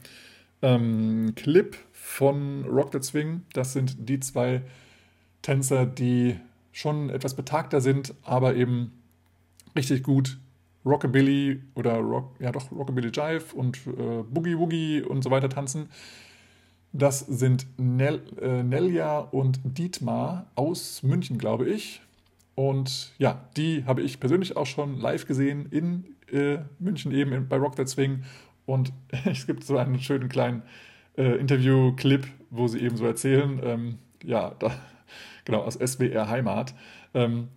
ähm, 0.62 1.34
Clip 1.36 1.76
von 1.91 2.66
Rock 2.66 2.91
the 2.93 3.02
Swing. 3.02 3.41
Das 3.54 3.74
sind 3.74 4.10
die 4.10 4.20
zwei 4.20 4.62
Tänzer, 5.41 5.86
die 5.86 6.39
schon 6.72 7.10
etwas 7.10 7.36
betagter 7.36 7.82
sind, 7.82 8.14
aber 8.24 8.56
eben 8.56 8.91
richtig 9.76 10.04
gut 10.04 10.38
Rockabilly 10.86 11.62
oder 11.76 11.97
Rock, 11.97 12.36
ja 12.39 12.52
doch, 12.52 12.72
Rockabilly 12.72 13.10
Jive 13.10 13.56
und 13.56 13.78
äh, 13.88 14.24
Boogie 14.30 14.58
Woogie 14.58 15.02
und 15.02 15.24
so 15.24 15.32
weiter 15.32 15.49
tanzen. 15.49 15.89
Das 16.94 17.20
sind 17.20 17.68
Nel, 17.78 18.22
äh, 18.42 18.64
Nelja 18.64 19.20
und 19.20 19.62
Dietmar 19.64 20.48
aus 20.56 21.04
München, 21.04 21.38
glaube 21.38 21.70
ich. 21.70 22.02
Und 22.56 23.14
ja, 23.18 23.48
die 23.56 23.86
habe 23.86 24.02
ich 24.02 24.20
persönlich 24.20 24.58
auch 24.58 24.66
schon 24.66 25.00
live 25.00 25.26
gesehen 25.26 25.68
in 25.72 26.16
äh, 26.32 26.60
München 26.80 27.12
eben 27.14 27.32
in, 27.32 27.48
bei 27.48 27.58
Rock 27.58 27.78
That 27.78 27.88
Swing. 27.88 28.24
Und 28.66 28.92
es 29.26 29.48
gibt 29.48 29.64
so 29.64 29.78
einen 29.78 30.00
schönen 30.00 30.28
kleinen 30.28 30.64
äh, 31.18 31.38
Interview-Clip, 31.38 32.28
wo 32.50 32.68
sie 32.68 32.80
eben 32.80 32.98
so 32.98 33.06
erzählen, 33.06 33.60
ähm, 33.64 33.98
ja, 34.24 34.54
da, 34.60 34.72
genau, 35.46 35.62
aus 35.62 35.76
SWR 35.76 36.30
Heimat, 36.30 36.74
ähm, 37.14 37.48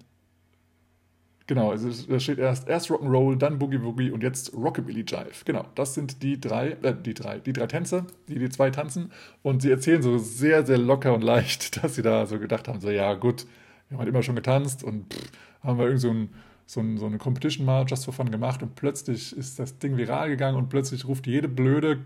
Genau, 1.46 1.70
also 1.70 1.90
da 2.08 2.18
steht 2.18 2.38
erst, 2.38 2.68
erst 2.68 2.90
Rock'n'Roll, 2.90 3.36
dann 3.36 3.58
Boogie 3.58 3.76
Boogie 3.76 4.10
und 4.10 4.22
jetzt 4.22 4.54
Rockabilly 4.54 5.04
Jive. 5.06 5.44
Genau, 5.44 5.66
das 5.74 5.92
sind 5.92 6.22
die 6.22 6.40
drei, 6.40 6.70
äh, 6.82 6.94
die 6.94 7.12
drei, 7.12 7.38
die 7.38 7.52
drei 7.52 7.66
Tänzer, 7.66 8.06
die 8.28 8.38
die 8.38 8.48
zwei 8.48 8.70
tanzen. 8.70 9.12
Und 9.42 9.60
sie 9.60 9.70
erzählen 9.70 10.00
so 10.00 10.16
sehr, 10.16 10.64
sehr 10.64 10.78
locker 10.78 11.12
und 11.12 11.22
leicht, 11.22 11.82
dass 11.84 11.96
sie 11.96 12.02
da 12.02 12.24
so 12.24 12.38
gedacht 12.38 12.66
haben, 12.68 12.80
so 12.80 12.90
ja 12.90 13.12
gut, 13.14 13.46
wir 13.88 13.96
haben 13.96 13.98
halt 13.98 14.08
immer 14.08 14.22
schon 14.22 14.36
getanzt 14.36 14.82
und 14.82 15.12
pff, 15.12 15.30
haben 15.62 15.78
wir 15.78 15.84
irgend 15.86 16.00
so 16.00 16.10
ein 16.10 16.30
so, 16.66 16.80
ein, 16.80 16.98
so 16.98 17.06
eine 17.06 17.18
Competition 17.18 17.66
mal 17.66 17.84
just 17.86 18.04
for 18.04 18.14
fun 18.14 18.30
gemacht 18.30 18.62
und 18.62 18.74
plötzlich 18.74 19.36
ist 19.36 19.58
das 19.58 19.78
Ding 19.78 19.96
viral 19.96 20.30
gegangen 20.30 20.56
und 20.56 20.68
plötzlich 20.68 21.06
ruft 21.06 21.26
jede 21.26 21.48
blöde 21.48 21.98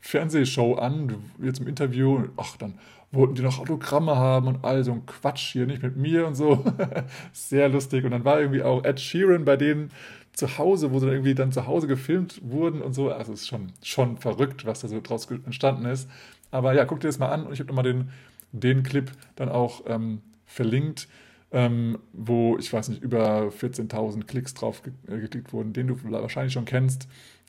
Fernsehshow 0.00 0.74
an, 0.74 1.16
jetzt 1.42 1.60
im 1.60 1.66
Interview, 1.66 2.28
ach, 2.36 2.56
dann 2.56 2.78
wollten 3.16 3.34
die 3.34 3.42
noch 3.42 3.58
Autogramme 3.58 4.16
haben 4.16 4.48
und 4.48 4.64
all 4.64 4.84
so 4.84 4.92
ein 4.92 5.06
Quatsch 5.06 5.52
hier, 5.52 5.66
nicht 5.66 5.82
mit 5.82 5.96
mir 5.96 6.26
und 6.26 6.34
so. 6.34 6.64
Sehr 7.32 7.68
lustig. 7.68 8.04
Und 8.04 8.12
dann 8.12 8.24
war 8.24 8.40
irgendwie 8.40 8.62
auch 8.62 8.84
Ed 8.84 9.00
Sheeran 9.00 9.44
bei 9.44 9.56
denen 9.56 9.90
zu 10.32 10.58
Hause, 10.58 10.92
wo 10.92 10.98
sie 10.98 11.06
dann 11.06 11.14
irgendwie 11.14 11.34
dann 11.34 11.52
zu 11.52 11.66
Hause 11.66 11.86
gefilmt 11.86 12.40
wurden 12.44 12.82
und 12.82 12.92
so. 12.92 13.10
Also 13.10 13.32
es 13.32 13.42
ist 13.42 13.48
schon, 13.48 13.72
schon 13.82 14.18
verrückt, 14.18 14.66
was 14.66 14.80
da 14.80 14.88
so 14.88 15.00
draus 15.00 15.26
entstanden 15.30 15.86
ist. 15.86 16.08
Aber 16.50 16.74
ja, 16.74 16.84
guck 16.84 17.00
dir 17.00 17.08
das 17.08 17.18
mal 17.18 17.30
an 17.30 17.46
und 17.46 17.52
ich 17.52 17.60
habe 17.60 17.68
nochmal 17.68 17.84
den, 17.84 18.10
den 18.52 18.82
Clip 18.82 19.10
dann 19.34 19.48
auch 19.48 19.82
ähm, 19.86 20.20
verlinkt, 20.44 21.08
ähm, 21.52 21.98
wo, 22.12 22.58
ich 22.58 22.72
weiß 22.72 22.88
nicht, 22.90 23.02
über 23.02 23.48
14.000 23.48 24.24
Klicks 24.24 24.54
drauf 24.54 24.82
äh, 25.08 25.18
geklickt 25.18 25.52
wurden, 25.52 25.72
den 25.72 25.86
du 25.88 25.98
wahrscheinlich 26.02 26.52
schon 26.52 26.64
kennst. 26.64 27.08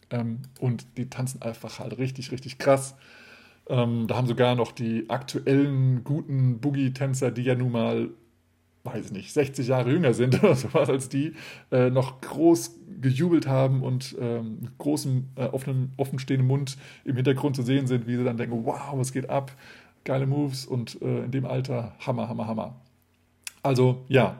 Ähm, 0.09 0.39
und 0.59 0.88
die 0.97 1.09
tanzen 1.09 1.41
einfach 1.41 1.80
halt 1.80 1.97
richtig, 1.97 2.32
richtig 2.32 2.57
krass. 2.57 2.95
Ähm, 3.70 4.07
da 4.07 4.15
haben 4.15 4.28
sogar 4.28 4.55
noch 4.55 4.72
die 4.72 5.09
aktuellen 5.09 6.03
guten 6.03 6.59
Boogie-Tänzer, 6.59 7.32
die 7.32 7.43
ja 7.43 7.55
nun 7.55 7.72
mal, 7.72 8.09
weiß 8.84 9.07
ich 9.07 9.11
nicht, 9.11 9.34
60 9.34 9.68
Jahre 9.68 9.91
jünger 9.91 10.13
sind 10.13 10.41
oder 10.43 10.55
sowas 10.55 10.89
als 10.89 11.09
die, 11.09 11.34
äh, 11.72 11.89
noch 11.89 12.22
groß 12.22 12.80
gejubelt 13.01 13.47
haben 13.47 13.84
und 13.84 14.15
ähm, 14.20 14.59
mit 14.61 14.78
großem, 14.78 15.26
äh, 15.36 15.45
offenen, 15.45 15.91
offenstehenden 15.97 16.47
Mund 16.47 16.78
im 17.03 17.15
Hintergrund 17.15 17.55
zu 17.55 17.61
sehen 17.61 17.88
sind, 17.88 18.07
wie 18.07 18.15
sie 18.15 18.24
dann 18.24 18.38
denken, 18.38 18.65
wow, 18.65 18.93
was 18.93 19.11
geht 19.11 19.30
ab? 19.30 19.51
Geile 20.05 20.26
Moves 20.26 20.65
und 20.65 21.01
äh, 21.01 21.26
in 21.26 21.32
dem 21.32 21.45
Alter 21.45 21.95
Hammer, 21.99 22.30
Hammer, 22.30 22.47
Hammer. 22.47 22.76
Also 23.61 24.05
ja, 24.07 24.39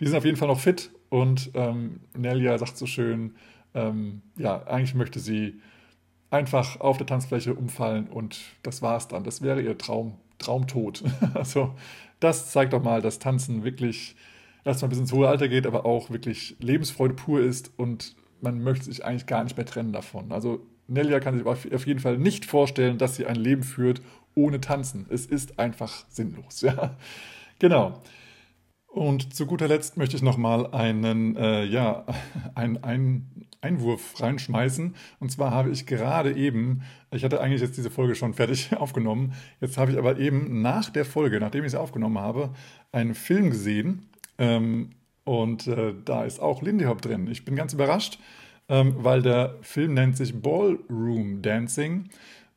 die 0.00 0.06
sind 0.06 0.16
auf 0.16 0.24
jeden 0.24 0.38
Fall 0.38 0.48
noch 0.48 0.58
fit 0.58 0.90
und 1.10 1.50
ähm, 1.52 2.00
Nelia 2.16 2.56
sagt 2.56 2.78
so 2.78 2.86
schön, 2.86 3.34
ähm, 3.74 4.22
ja, 4.38 4.66
eigentlich 4.66 4.94
möchte 4.94 5.20
sie 5.20 5.60
einfach 6.32 6.80
auf 6.80 6.96
der 6.96 7.06
Tanzfläche 7.06 7.54
umfallen 7.54 8.08
und 8.08 8.40
das 8.62 8.82
war's 8.82 9.08
dann. 9.08 9.22
Das 9.22 9.42
wäre 9.42 9.60
ihr 9.60 9.76
Traum, 9.76 10.14
Traumtod. 10.38 11.04
also 11.34 11.74
das 12.20 12.50
zeigt 12.50 12.72
doch 12.72 12.82
mal, 12.82 13.02
dass 13.02 13.18
Tanzen 13.18 13.64
wirklich 13.64 14.16
erstmal 14.64 14.88
bis 14.88 14.98
ins 14.98 15.12
hohe 15.12 15.28
Alter 15.28 15.48
geht, 15.48 15.66
aber 15.66 15.84
auch 15.84 16.10
wirklich 16.10 16.56
Lebensfreude 16.60 17.14
pur 17.14 17.40
ist 17.40 17.72
und 17.76 18.16
man 18.40 18.62
möchte 18.62 18.86
sich 18.86 19.04
eigentlich 19.04 19.26
gar 19.26 19.44
nicht 19.44 19.56
mehr 19.56 19.66
trennen 19.66 19.92
davon. 19.92 20.32
Also 20.32 20.60
Nelia 20.88 21.20
kann 21.20 21.36
sich 21.36 21.46
auf 21.46 21.86
jeden 21.86 22.00
Fall 22.00 22.18
nicht 22.18 22.44
vorstellen, 22.44 22.98
dass 22.98 23.16
sie 23.16 23.26
ein 23.26 23.36
Leben 23.36 23.62
führt 23.62 24.02
ohne 24.34 24.60
Tanzen. 24.60 25.06
Es 25.10 25.26
ist 25.26 25.58
einfach 25.58 26.04
sinnlos. 26.08 26.62
Ja, 26.62 26.96
genau. 27.58 28.02
Und 28.92 29.34
zu 29.34 29.46
guter 29.46 29.68
Letzt 29.68 29.96
möchte 29.96 30.16
ich 30.16 30.22
nochmal 30.22 30.66
einen, 30.74 31.34
äh, 31.36 31.64
ja, 31.64 32.04
einen, 32.54 32.84
einen 32.84 33.46
Einwurf 33.62 34.20
reinschmeißen. 34.20 34.94
Und 35.18 35.32
zwar 35.32 35.50
habe 35.50 35.70
ich 35.70 35.86
gerade 35.86 36.36
eben, 36.36 36.82
ich 37.10 37.24
hatte 37.24 37.40
eigentlich 37.40 37.62
jetzt 37.62 37.78
diese 37.78 37.88
Folge 37.88 38.14
schon 38.14 38.34
fertig 38.34 38.76
aufgenommen, 38.76 39.32
jetzt 39.62 39.78
habe 39.78 39.92
ich 39.92 39.98
aber 39.98 40.18
eben 40.18 40.60
nach 40.60 40.90
der 40.90 41.06
Folge, 41.06 41.40
nachdem 41.40 41.64
ich 41.64 41.70
sie 41.70 41.80
aufgenommen 41.80 42.18
habe, 42.18 42.50
einen 42.92 43.14
Film 43.14 43.48
gesehen. 43.48 44.10
Ähm, 44.36 44.90
und 45.24 45.68
äh, 45.68 45.94
da 46.04 46.24
ist 46.24 46.40
auch 46.40 46.60
Lindy 46.60 46.84
Hop 46.84 47.00
drin. 47.00 47.28
Ich 47.30 47.46
bin 47.46 47.56
ganz 47.56 47.72
überrascht, 47.72 48.18
ähm, 48.68 48.96
weil 48.98 49.22
der 49.22 49.56
Film 49.62 49.94
nennt 49.94 50.18
sich 50.18 50.34
Ballroom 50.34 51.40
Dancing 51.40 52.10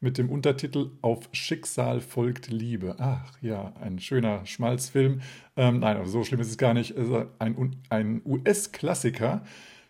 mit 0.05 0.19
dem 0.19 0.29
Untertitel 0.29 0.91
Auf 1.01 1.29
Schicksal 1.31 1.99
folgt 1.99 2.49
Liebe. 2.49 2.95
Ach 2.99 3.33
ja, 3.41 3.73
ein 3.81 3.97
schöner 3.97 4.45
Schmalzfilm. 4.45 5.21
Ähm, 5.57 5.79
nein, 5.79 6.05
so 6.05 6.23
schlimm 6.23 6.39
ist 6.41 6.51
es 6.51 6.59
gar 6.59 6.75
nicht. 6.75 6.93
Ein, 7.39 7.75
ein 7.89 8.21
US-Klassiker, 8.23 9.43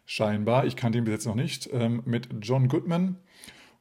scheinbar. 0.06 0.66
Ich 0.66 0.78
kannte 0.78 0.98
ihn 0.98 1.04
bis 1.04 1.12
jetzt 1.12 1.26
noch 1.26 1.36
nicht, 1.36 1.70
ähm, 1.74 2.02
mit 2.06 2.30
John 2.42 2.70
Goodman. 2.70 3.18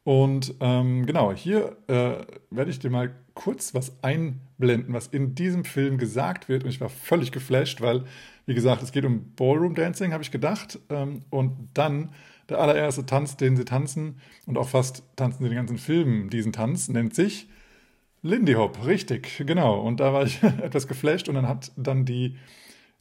Und 0.03 0.55
ähm, 0.59 1.07
genau, 1.07 1.32
hier 1.32 1.76
äh, 1.87 2.26
werde 2.51 2.70
ich 2.70 2.80
dir 2.80 2.91
mal 2.91 3.14
kurz 3.35 3.72
was 3.72 4.03
einblenden, 4.03 4.93
was 4.93 5.07
in 5.07 5.37
diesem 5.37 5.64
Film 5.64 5.99
gesagt 5.99 6.49
wird. 6.49 6.64
Und 6.64 6.70
ich 6.70 6.80
war 6.80 6.89
völlig 6.89 7.30
geflasht, 7.30 7.80
weil, 7.80 8.03
wie 8.47 8.55
gesagt, 8.55 8.82
es 8.82 8.91
geht 8.91 9.05
um 9.05 9.32
Ballroom 9.37 9.76
Dancing, 9.76 10.12
habe 10.12 10.24
ich 10.24 10.32
gedacht. 10.32 10.80
Ähm, 10.91 11.22
und 11.30 11.68
dann 11.74 12.11
der 12.49 12.61
allererste 12.61 13.07
Tanz, 13.07 13.37
den 13.37 13.57
sie 13.57 13.65
tanzen, 13.65 14.21
und 14.47 14.59
auch 14.59 14.69
fast 14.69 15.03
tanzen 15.17 15.43
sie 15.43 15.49
den 15.49 15.57
ganzen 15.57 15.79
Film 15.79 16.31
diesen 16.31 16.53
Tanz, 16.53 16.89
nennt 16.89 17.15
sich 17.15 17.49
Lindy 18.25 18.55
Hop, 18.55 18.87
richtig, 18.87 19.43
genau. 19.47 19.79
Und 19.81 20.01
da 20.01 20.15
war 20.15 20.25
ich 20.25 20.43
etwas 20.63 20.89
geflasht 20.89 21.29
und 21.29 21.35
dann 21.35 21.47
hat 21.47 21.73
dann 21.77 22.07
die, 22.07 22.39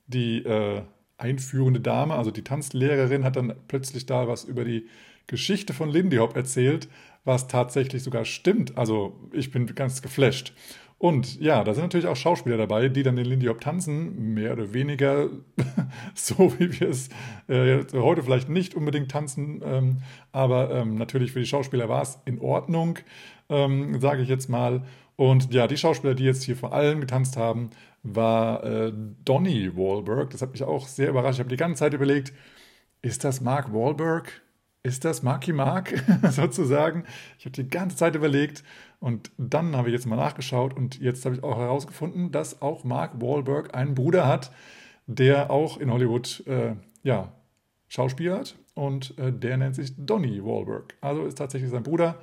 die 0.06 0.44
äh, 0.44 0.82
einführende 1.18 1.80
Dame, 1.80 2.14
also 2.16 2.30
die 2.30 2.44
Tanzlehrerin, 2.44 3.24
hat 3.24 3.38
dann 3.38 3.56
plötzlich 3.70 4.06
da 4.06 4.28
was 4.28 4.44
über 4.44 4.66
die 4.66 4.88
Geschichte 5.28 5.74
von 5.74 5.90
Lindy 5.90 6.18
Hop 6.18 6.36
erzählt, 6.36 6.90
was 7.24 7.48
tatsächlich 7.48 8.04
sogar 8.04 8.26
stimmt. 8.26 8.78
Also 8.78 9.30
ich 9.32 9.50
bin 9.50 9.66
ganz 9.74 10.02
geflasht. 10.02 10.54
Und 11.04 11.42
ja, 11.42 11.66
da 11.66 11.74
sind 11.74 11.84
natürlich 11.84 12.08
auch 12.08 12.16
Schauspieler 12.16 12.56
dabei, 12.56 12.88
die 12.88 13.04
dann 13.04 13.18
den 13.18 13.26
Lindy 13.26 13.48
Hop 13.48 13.60
tanzen, 13.60 14.34
mehr 14.36 14.54
oder 14.54 14.72
weniger 14.72 15.28
so, 16.16 16.58
wie 16.58 16.80
wir 16.80 16.88
es 16.88 17.10
äh, 17.50 17.84
heute 17.92 18.24
vielleicht 18.24 18.48
nicht 18.48 18.74
unbedingt 18.74 19.12
tanzen. 19.12 19.62
Ähm, 19.66 19.98
aber 20.32 20.72
ähm, 20.72 20.96
natürlich 20.96 21.34
für 21.34 21.42
die 21.42 21.46
Schauspieler 21.46 21.90
war 21.90 22.04
es 22.04 22.20
in 22.24 22.40
Ordnung, 22.40 23.00
ähm, 23.50 24.00
sage 24.00 24.22
ich 24.22 24.30
jetzt 24.30 24.48
mal. 24.48 24.86
Und 25.18 25.54
ja, 25.54 25.68
die 25.68 25.76
Schauspieler, 25.76 26.16
die 26.16 26.24
jetzt 26.24 26.44
hier 26.44 26.56
vor 26.56 26.72
allem 26.72 27.02
getanzt 27.02 27.36
haben, 27.36 27.72
war 28.04 28.64
äh, 28.64 28.94
Donny 29.26 29.76
Wahlberg. 29.76 30.30
Das 30.30 30.42
hat 30.42 30.54
mich 30.54 30.64
auch 30.64 30.88
sehr 30.88 31.10
überrascht. 31.10 31.34
Ich 31.34 31.40
habe 31.40 31.50
die 31.50 31.58
ganze 31.58 31.80
Zeit 31.80 31.94
überlegt, 31.94 32.32
ist 33.02 33.26
das 33.26 33.42
Mark 33.42 33.74
Wahlberg? 33.74 34.42
Ist 34.86 35.06
das 35.06 35.24
Marky 35.24 35.54
Mark 35.54 35.94
sozusagen? 36.30 37.06
Ich 37.40 37.46
habe 37.46 37.54
die 37.54 37.70
ganze 37.70 37.96
Zeit 37.96 38.16
überlegt 38.16 38.66
und 39.04 39.32
dann 39.38 39.76
habe 39.76 39.90
ich 39.90 39.94
jetzt 39.94 40.06
mal 40.06 40.16
nachgeschaut 40.16 40.74
und 40.74 41.02
jetzt 41.02 41.26
habe 41.26 41.36
ich 41.36 41.44
auch 41.44 41.58
herausgefunden, 41.58 42.32
dass 42.32 42.62
auch 42.62 42.86
Mark 42.86 43.22
Wahlberg 43.22 43.76
einen 43.76 43.96
Bruder 43.96 44.30
hat, 44.30 44.50
der 45.08 45.52
auch 45.52 45.78
in 45.78 45.92
Hollywood 45.92 46.42
äh, 46.48 46.76
ja, 47.04 47.34
Schauspieler 47.90 48.40
hat 48.40 48.56
und 48.76 49.18
äh, 49.20 49.34
der 49.34 49.58
nennt 49.58 49.76
sich 49.76 49.92
Donny 49.98 50.42
Wahlberg. 50.42 50.96
Also 51.02 51.26
ist 51.26 51.38
tatsächlich 51.38 51.70
sein 51.70 51.84
Bruder. 51.84 52.20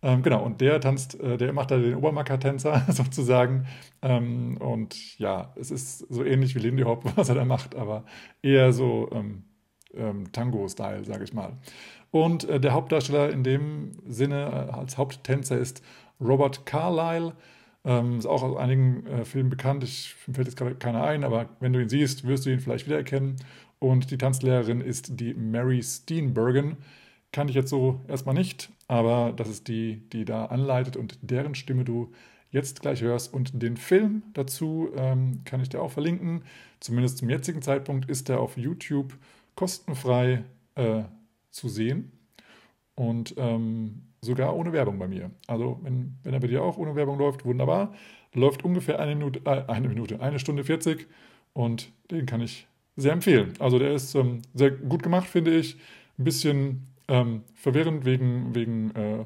Ähm, 0.00 0.22
genau, 0.22 0.42
und 0.42 0.62
der 0.62 0.80
tanzt, 0.80 1.20
äh, 1.20 1.36
der 1.36 1.52
macht 1.52 1.70
da 1.70 1.76
den 1.76 1.94
Obermacker-Tänzer 1.94 2.86
sozusagen. 2.88 3.66
Ähm, 4.00 4.56
und 4.56 5.18
ja, 5.18 5.52
es 5.56 5.70
ist 5.70 6.10
so 6.10 6.24
ähnlich 6.24 6.54
wie 6.54 6.60
Lindy 6.60 6.84
Hop, 6.84 7.04
was 7.16 7.28
er 7.28 7.34
da 7.34 7.44
macht, 7.44 7.74
aber 7.74 8.06
eher 8.40 8.72
so 8.72 9.10
ähm, 9.12 9.44
ähm 9.92 10.32
Tango-Style, 10.32 11.04
sage 11.04 11.24
ich 11.24 11.34
mal. 11.34 11.58
Und 12.14 12.48
äh, 12.48 12.60
der 12.60 12.72
Hauptdarsteller 12.72 13.30
in 13.30 13.42
dem 13.42 13.90
Sinne 14.06 14.68
äh, 14.70 14.72
als 14.72 14.96
Haupttänzer 14.96 15.58
ist 15.58 15.82
Robert 16.20 16.66
Carlyle. 16.66 17.34
Ähm, 17.84 18.18
ist 18.18 18.26
auch 18.26 18.42
aus 18.42 18.56
einigen 18.56 19.06
äh, 19.06 19.24
Filmen 19.24 19.50
bekannt. 19.50 19.84
Ich 19.84 20.14
fällt 20.14 20.46
jetzt 20.46 20.56
gerade 20.56 20.74
keiner 20.74 21.04
ein, 21.04 21.22
aber 21.22 21.50
wenn 21.60 21.72
du 21.72 21.80
ihn 21.80 21.88
siehst, 21.88 22.26
wirst 22.26 22.46
du 22.46 22.50
ihn 22.50 22.60
vielleicht 22.60 22.86
wiedererkennen. 22.86 23.36
Und 23.78 24.10
die 24.10 24.18
Tanzlehrerin 24.18 24.80
ist 24.80 25.20
die 25.20 25.34
Mary 25.34 25.82
Steenburgen. 25.82 26.78
Kann 27.32 27.48
ich 27.48 27.54
jetzt 27.54 27.68
so 27.68 28.00
erstmal 28.08 28.34
nicht, 28.34 28.70
aber 28.88 29.32
das 29.36 29.48
ist 29.48 29.68
die, 29.68 30.08
die 30.10 30.24
da 30.24 30.46
anleitet 30.46 30.96
und 30.96 31.18
deren 31.20 31.54
Stimme 31.54 31.84
du 31.84 32.12
jetzt 32.50 32.80
gleich 32.80 33.02
hörst. 33.02 33.34
Und 33.34 33.60
den 33.62 33.76
Film 33.76 34.22
dazu 34.32 34.88
ähm, 34.96 35.42
kann 35.44 35.60
ich 35.60 35.68
dir 35.68 35.82
auch 35.82 35.90
verlinken. 35.90 36.44
Zumindest 36.80 37.18
zum 37.18 37.28
jetzigen 37.28 37.60
Zeitpunkt 37.60 38.08
ist 38.08 38.30
er 38.30 38.40
auf 38.40 38.56
YouTube 38.56 39.18
kostenfrei 39.56 40.44
äh, 40.76 41.02
zu 41.50 41.68
sehen. 41.68 42.12
Und 42.94 43.34
ähm, 43.36 44.02
Sogar 44.24 44.56
ohne 44.56 44.72
Werbung 44.72 44.98
bei 44.98 45.08
mir. 45.08 45.30
Also, 45.46 45.78
wenn, 45.82 46.16
wenn 46.22 46.34
er 46.34 46.40
bei 46.40 46.46
dir 46.48 46.62
auch 46.62 46.76
ohne 46.76 46.94
Werbung 46.94 47.18
läuft, 47.18 47.44
wunderbar. 47.44 47.94
Läuft 48.32 48.64
ungefähr 48.64 48.98
eine 48.98 49.14
Minute, 49.14 49.40
äh, 49.44 49.64
eine 49.68 49.88
Minute, 49.88 50.20
eine 50.20 50.38
Stunde 50.38 50.64
40 50.64 51.06
und 51.52 51.92
den 52.10 52.26
kann 52.26 52.40
ich 52.40 52.66
sehr 52.96 53.12
empfehlen. 53.12 53.54
Also, 53.58 53.78
der 53.78 53.92
ist 53.92 54.14
ähm, 54.14 54.42
sehr 54.54 54.70
gut 54.70 55.02
gemacht, 55.02 55.28
finde 55.28 55.56
ich. 55.56 55.76
Ein 56.18 56.24
bisschen 56.24 56.88
ähm, 57.08 57.42
verwirrend 57.54 58.04
wegen, 58.04 58.54
wegen 58.54 58.90
äh, 58.94 59.24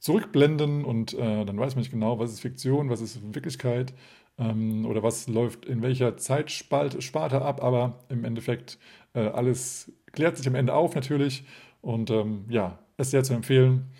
Zurückblenden 0.00 0.84
und 0.84 1.12
äh, 1.14 1.44
dann 1.44 1.58
weiß 1.58 1.74
man 1.74 1.80
nicht 1.80 1.90
genau, 1.90 2.18
was 2.18 2.32
ist 2.32 2.40
Fiktion, 2.40 2.88
was 2.88 3.02
ist 3.02 3.20
Wirklichkeit 3.34 3.92
ähm, 4.38 4.86
oder 4.86 5.02
was 5.02 5.28
läuft 5.28 5.66
in 5.66 5.82
welcher 5.82 6.16
Zeitsparte 6.16 7.42
ab, 7.42 7.62
aber 7.62 8.00
im 8.08 8.24
Endeffekt 8.24 8.78
äh, 9.14 9.20
alles 9.20 9.92
klärt 10.12 10.38
sich 10.38 10.48
am 10.48 10.54
Ende 10.54 10.72
auf 10.72 10.94
natürlich 10.94 11.44
und 11.82 12.10
ähm, 12.10 12.46
ja, 12.48 12.78
ist 13.00 13.10
sehr 13.10 13.24
zu 13.24 13.34
empfehlen. 13.34 13.90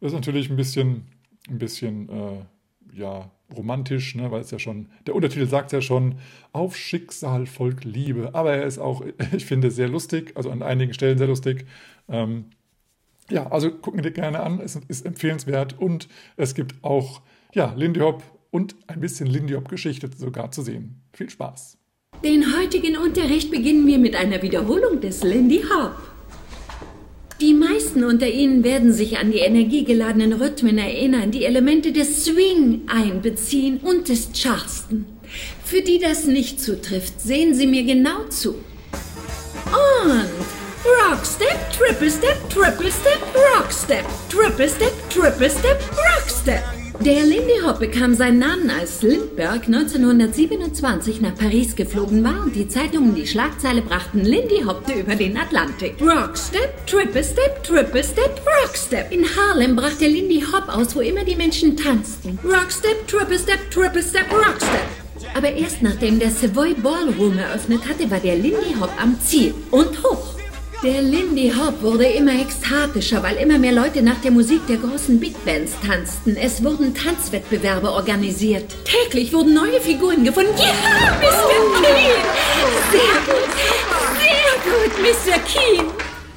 Ist 0.00 0.12
natürlich 0.12 0.50
ein 0.50 0.56
bisschen, 0.56 1.06
ein 1.48 1.58
bisschen 1.58 2.08
äh, 2.08 2.44
ja, 2.94 3.30
romantisch, 3.54 4.14
ne, 4.14 4.30
weil 4.30 4.40
es 4.40 4.50
ja 4.50 4.58
schon, 4.58 4.88
der 5.06 5.14
Untertitel 5.14 5.46
sagt 5.46 5.72
ja 5.72 5.80
schon, 5.80 6.16
auf 6.52 6.76
Schicksal 6.76 7.46
folgt 7.46 7.84
Liebe. 7.84 8.30
Aber 8.34 8.54
er 8.54 8.64
ist 8.64 8.78
auch, 8.78 9.04
ich 9.32 9.44
finde, 9.44 9.70
sehr 9.70 9.88
lustig, 9.88 10.32
also 10.34 10.50
an 10.50 10.62
einigen 10.62 10.94
Stellen 10.94 11.18
sehr 11.18 11.26
lustig. 11.26 11.66
Ähm, 12.08 12.46
ja, 13.30 13.50
also 13.50 13.70
gucken 13.70 14.02
dir 14.02 14.10
gerne 14.10 14.40
an, 14.40 14.60
es 14.60 14.78
ist 14.88 15.06
empfehlenswert 15.06 15.78
und 15.78 16.08
es 16.36 16.54
gibt 16.54 16.74
auch, 16.82 17.22
ja, 17.54 17.72
Lindy 17.74 18.00
Hop 18.00 18.22
und 18.50 18.76
ein 18.86 19.00
bisschen 19.00 19.26
Lindy 19.26 19.54
Hop-Geschichte 19.54 20.10
sogar 20.14 20.50
zu 20.50 20.62
sehen. 20.62 21.00
Viel 21.12 21.30
Spaß. 21.30 21.78
Den 22.22 22.56
heutigen 22.56 22.96
Unterricht 22.96 23.50
beginnen 23.50 23.86
wir 23.86 23.98
mit 23.98 24.14
einer 24.14 24.42
Wiederholung 24.42 25.00
des 25.00 25.22
Lindy 25.22 25.62
Hop. 25.62 25.96
Die 27.40 27.52
meisten 27.52 27.73
unter 28.02 28.26
Ihnen 28.26 28.64
werden 28.64 28.92
sich 28.92 29.18
an 29.18 29.30
die 29.30 29.38
energiegeladenen 29.38 30.32
Rhythmen 30.32 30.78
erinnern, 30.78 31.30
die 31.30 31.44
Elemente 31.44 31.92
des 31.92 32.24
Swing 32.24 32.82
einbeziehen 32.88 33.78
und 33.78 34.08
des 34.08 34.32
Charleston. 34.32 35.04
Für 35.62 35.82
die 35.82 35.98
das 35.98 36.26
nicht 36.26 36.60
zutrifft, 36.60 37.20
sehen 37.20 37.54
Sie 37.54 37.66
mir 37.66 37.84
genau 37.84 38.24
zu. 38.30 38.54
Und 39.66 40.30
Rockstep, 40.84 41.58
Triple 41.72 42.10
Step, 42.10 42.50
Triple 42.50 42.90
Step, 42.90 43.20
Rockstep, 43.56 44.04
Triple 44.28 44.68
Step, 44.68 44.92
Triple 45.10 45.50
Step, 45.50 45.80
Rockstep. 45.96 46.83
Der 47.00 47.24
Lindy 47.24 47.60
Hop 47.66 47.80
bekam 47.80 48.14
seinen 48.14 48.38
Namen, 48.38 48.70
als 48.70 49.02
Lindbergh 49.02 49.66
1927 49.66 51.20
nach 51.20 51.34
Paris 51.34 51.74
geflogen 51.74 52.22
war 52.22 52.44
und 52.44 52.54
die 52.54 52.68
Zeitungen 52.68 53.14
die 53.14 53.26
Schlagzeile 53.26 53.82
brachten, 53.82 54.20
Lindy 54.20 54.62
hoppte 54.64 54.92
über 54.92 55.16
den 55.16 55.36
Atlantik. 55.36 55.96
Rockstep, 56.00 56.86
Triple 56.86 57.24
Step, 57.24 57.62
Triple 57.64 58.04
Step, 58.04 58.40
Rockstep. 58.62 59.10
In 59.10 59.24
Harlem 59.24 59.74
brach 59.74 59.94
der 60.00 60.08
Lindy 60.08 60.42
Hop 60.42 60.68
aus, 60.68 60.94
wo 60.94 61.00
immer 61.00 61.24
die 61.24 61.36
Menschen 61.36 61.76
tanzten. 61.76 62.38
Rockstep, 62.44 63.06
Triple 63.08 63.38
Step, 63.38 63.70
Triple 63.70 64.02
Step, 64.02 64.32
Rockstep. 64.32 64.88
Aber 65.36 65.50
erst 65.50 65.82
nachdem 65.82 66.20
der 66.20 66.30
Savoy 66.30 66.74
Ballroom 66.74 67.38
eröffnet 67.38 67.80
hatte, 67.88 68.08
war 68.10 68.20
der 68.20 68.36
Lindy 68.36 68.74
Hop 68.80 68.90
am 69.02 69.18
Ziel 69.20 69.52
und 69.72 70.02
hoch. 70.04 70.33
Der 70.84 71.00
Lindy 71.00 71.50
Hop 71.50 71.80
wurde 71.80 72.04
immer 72.04 72.38
ekstatischer, 72.38 73.22
weil 73.22 73.36
immer 73.36 73.58
mehr 73.58 73.72
Leute 73.72 74.02
nach 74.02 74.20
der 74.20 74.30
Musik 74.30 74.66
der 74.66 74.76
großen 74.76 75.18
Big 75.18 75.42
Bands 75.42 75.72
tanzten. 75.80 76.36
Es 76.36 76.62
wurden 76.62 76.92
Tanzwettbewerbe 76.92 77.90
organisiert. 77.90 78.66
Täglich 78.84 79.32
wurden 79.32 79.54
neue 79.54 79.80
Figuren 79.80 80.22
gefunden. 80.24 80.52
Ja, 80.58 81.16
Mr. 81.22 81.78
Clean! 81.78 82.20
Sehr 82.92 83.16
gut! 83.24 83.50
Sehr 84.20 84.60
gut, 84.68 84.92
Mr. 85.00 85.38
Keen! 85.48 85.86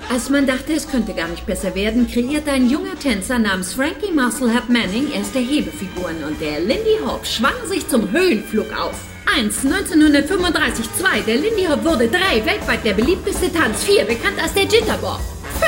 Als 0.10 0.30
man 0.30 0.48
dachte, 0.48 0.72
es 0.72 0.90
könnte 0.90 1.14
gar 1.14 1.28
nicht 1.28 1.46
besser 1.46 1.76
werden, 1.76 2.10
kreierte 2.10 2.52
ein 2.52 2.70
junger 2.70 2.98
Tänzer 2.98 3.40
namens 3.40 3.74
Frankie 3.74 4.14
Musclehub 4.14 4.70
Manning 4.70 5.12
erste 5.12 5.40
Hebefiguren 5.40 6.24
und 6.24 6.40
der 6.40 6.62
Lindy 6.62 7.00
Hop 7.06 7.26
schwang 7.26 7.68
sich 7.68 7.86
zum 7.90 8.10
Höhenflug 8.14 8.72
auf. 8.72 9.17
1. 9.36 9.66
1935, 9.66 10.94
2. 10.94 11.22
Der 11.22 11.38
Lindy 11.38 11.66
Hop 11.66 11.84
wurde 11.84 12.08
3. 12.08 12.46
Weltweit 12.46 12.86
der 12.86 12.94
beliebteste 12.94 13.52
Tanz, 13.52 13.84
4. 13.84 14.06
Bekannt 14.06 14.40
als 14.42 14.54
der 14.54 14.64
Jitterbug. 14.64 15.20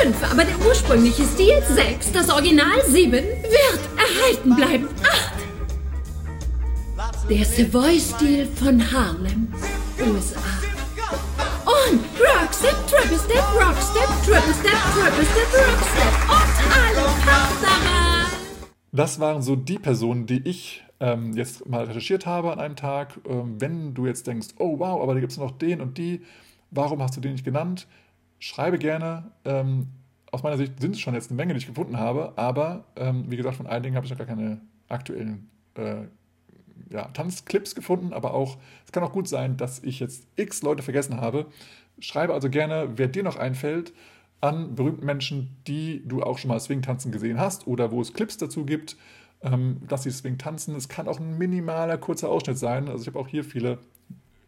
5. 0.03 0.31
Aber 0.31 0.45
der 0.45 0.55
ursprüngliche 0.67 1.23
Stil, 1.23 1.61
6. 1.67 2.11
Das 2.13 2.29
Original, 2.29 2.81
7. 2.87 3.11
Wird 3.11 3.79
erhalten 3.97 4.55
bleiben, 4.55 4.87
8. 5.03 5.33
Der 7.29 7.45
Savoy-Stil 7.45 8.47
von 8.55 8.91
Harlem, 8.91 9.53
USA. 9.99 10.39
Und 11.65 11.99
Rockstep, 12.19 12.75
Triple 12.87 13.19
Step, 13.19 13.43
Rockstep, 13.53 14.09
Triple 14.25 14.53
Step, 14.59 14.79
Triple 14.93 15.25
Step, 15.25 15.53
Rockstep 15.53 16.13
und 16.27 16.51
alle 16.73 17.05
Partner. 17.23 18.25
Das 18.91 19.19
waren 19.19 19.43
so 19.43 19.55
die 19.55 19.77
Personen, 19.77 20.25
die 20.25 20.41
ich 20.43 20.83
ähm, 20.99 21.33
jetzt 21.33 21.67
mal 21.67 21.85
recherchiert 21.85 22.25
habe 22.25 22.51
an 22.51 22.59
einem 22.59 22.75
Tag. 22.75 23.19
Ähm, 23.27 23.59
wenn 23.59 23.93
du 23.93 24.05
jetzt 24.05 24.27
denkst, 24.27 24.49
oh 24.57 24.79
wow, 24.79 25.01
aber 25.01 25.13
da 25.13 25.19
gibt 25.19 25.31
es 25.31 25.37
noch 25.37 25.51
den 25.51 25.81
und 25.81 25.97
die, 25.97 26.21
warum 26.71 27.01
hast 27.01 27.15
du 27.15 27.21
den 27.21 27.33
nicht 27.33 27.45
genannt? 27.45 27.87
Schreibe 28.39 28.77
gerne. 28.77 29.31
Ähm, 29.45 29.87
aus 30.31 30.43
meiner 30.43 30.57
Sicht 30.57 30.79
sind 30.79 30.95
es 30.95 30.99
schon 30.99 31.13
jetzt 31.13 31.31
eine 31.31 31.37
Menge, 31.37 31.53
die 31.53 31.59
ich 31.59 31.67
gefunden 31.67 31.97
habe, 31.97 32.33
aber 32.35 32.85
ähm, 32.95 33.25
wie 33.29 33.37
gesagt, 33.37 33.55
von 33.55 33.67
einigen 33.67 33.95
habe 33.95 34.05
ich 34.05 34.11
noch 34.11 34.17
gar 34.17 34.27
keine 34.27 34.61
aktuellen 34.87 35.49
äh, 35.75 36.03
ja, 36.91 37.05
Tanzclips 37.09 37.75
gefunden, 37.75 38.13
aber 38.13 38.33
auch, 38.33 38.57
es 38.85 38.91
kann 38.91 39.03
auch 39.03 39.11
gut 39.11 39.27
sein, 39.27 39.57
dass 39.57 39.83
ich 39.83 39.99
jetzt 39.99 40.27
x 40.35 40.61
Leute 40.61 40.83
vergessen 40.83 41.19
habe. 41.19 41.47
Schreibe 41.99 42.33
also 42.33 42.49
gerne, 42.49 42.89
wer 42.95 43.07
dir 43.07 43.23
noch 43.23 43.35
einfällt, 43.37 43.93
an 44.41 44.75
berühmten 44.75 45.05
Menschen, 45.05 45.57
die 45.67 46.01
du 46.07 46.23
auch 46.23 46.37
schon 46.37 46.49
mal 46.49 46.59
Swing 46.59 46.81
tanzen 46.81 47.11
gesehen 47.11 47.39
hast 47.39 47.67
oder 47.67 47.91
wo 47.91 48.01
es 48.01 48.13
Clips 48.13 48.37
dazu 48.37 48.65
gibt, 48.65 48.95
ähm, 49.41 49.77
dass 49.87 50.03
sie 50.03 50.11
Swing 50.11 50.37
tanzen. 50.37 50.75
Es 50.75 50.89
kann 50.89 51.07
auch 51.07 51.19
ein 51.19 51.37
minimaler, 51.37 51.97
kurzer 51.97 52.29
Ausschnitt 52.29 52.57
sein. 52.57 52.89
Also 52.89 53.01
ich 53.01 53.07
habe 53.07 53.19
auch 53.19 53.27
hier 53.27 53.43
viele 53.43 53.79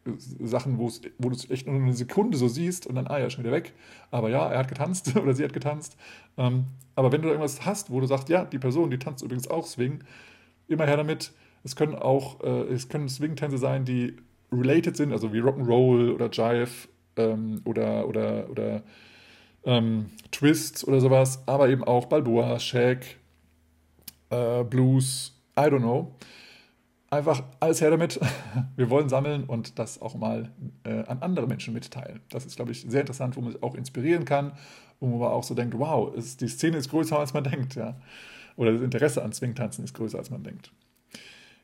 äh, 0.05 0.11
Sachen, 0.45 0.77
wo 0.77 0.89
du 0.89 1.35
es 1.35 1.49
echt 1.49 1.67
nur 1.67 1.75
eine 1.75 1.93
Sekunde 1.93 2.37
so 2.37 2.47
siehst 2.47 2.87
und 2.87 2.95
dann, 2.95 3.07
ah 3.07 3.19
ja, 3.19 3.29
schon 3.29 3.43
wieder 3.43 3.53
weg. 3.53 3.73
Aber 4.09 4.29
ja, 4.29 4.49
er 4.49 4.59
hat 4.59 4.67
getanzt 4.67 5.15
oder 5.21 5.33
sie 5.33 5.43
hat 5.43 5.53
getanzt. 5.53 5.97
Ähm, 6.37 6.65
aber 6.95 7.11
wenn 7.11 7.21
du 7.21 7.29
irgendwas 7.29 7.65
hast, 7.65 7.91
wo 7.91 7.99
du 7.99 8.07
sagst, 8.07 8.29
ja, 8.29 8.45
die 8.45 8.59
Person, 8.59 8.89
die 8.89 8.99
tanzt 8.99 9.23
übrigens 9.23 9.49
auch 9.49 9.65
Swing, 9.65 10.03
immer 10.67 10.85
her 10.85 10.97
damit. 10.97 11.31
Es 11.63 11.75
können 11.75 11.95
auch, 11.95 12.41
äh, 12.41 12.73
es 12.73 12.89
können 12.89 13.07
Swing-Tänze 13.07 13.57
sein, 13.57 13.85
die 13.85 14.17
related 14.51 14.97
sind, 14.97 15.11
also 15.11 15.31
wie 15.31 15.39
Rock'n'Roll 15.39 16.13
oder 16.13 16.29
Jive 16.29 16.89
ähm, 17.17 17.61
oder, 17.65 18.07
oder, 18.07 18.49
oder 18.49 18.83
ähm, 19.63 20.07
Twists 20.31 20.85
oder 20.87 20.99
sowas, 20.99 21.43
aber 21.45 21.69
eben 21.69 21.83
auch 21.83 22.05
Balboa, 22.05 22.59
Shag, 22.59 23.05
äh, 24.31 24.63
Blues, 24.63 25.33
I 25.57 25.63
don't 25.63 25.79
know. 25.79 26.15
Einfach 27.09 27.43
alles 27.59 27.81
her 27.81 27.91
damit. 27.91 28.19
Wir 28.77 28.89
wollen 28.89 29.09
sammeln 29.09 29.43
und 29.43 29.77
das 29.77 30.01
auch 30.01 30.15
mal 30.15 30.49
äh, 30.83 31.03
an 31.05 31.19
andere 31.21 31.45
Menschen 31.45 31.73
mitteilen. 31.73 32.21
Das 32.29 32.45
ist, 32.45 32.55
glaube 32.55 32.71
ich, 32.71 32.85
sehr 32.87 33.01
interessant, 33.01 33.35
wo 33.35 33.41
man 33.41 33.51
sich 33.51 33.61
auch 33.61 33.75
inspirieren 33.75 34.25
kann 34.25 34.53
und 34.99 35.11
wo 35.11 35.17
man 35.17 35.29
auch 35.29 35.43
so 35.43 35.53
denkt, 35.53 35.77
wow, 35.77 36.13
ist, 36.15 36.41
die 36.41 36.47
Szene 36.47 36.77
ist 36.77 36.89
größer, 36.89 37.19
als 37.19 37.33
man 37.33 37.43
denkt. 37.43 37.75
Ja. 37.75 37.97
Oder 38.55 38.73
das 38.73 38.81
Interesse 38.81 39.23
an 39.23 39.33
Swingtanzen 39.33 39.83
ist 39.83 39.93
größer, 39.93 40.17
als 40.17 40.29
man 40.29 40.43
denkt. 40.43 40.71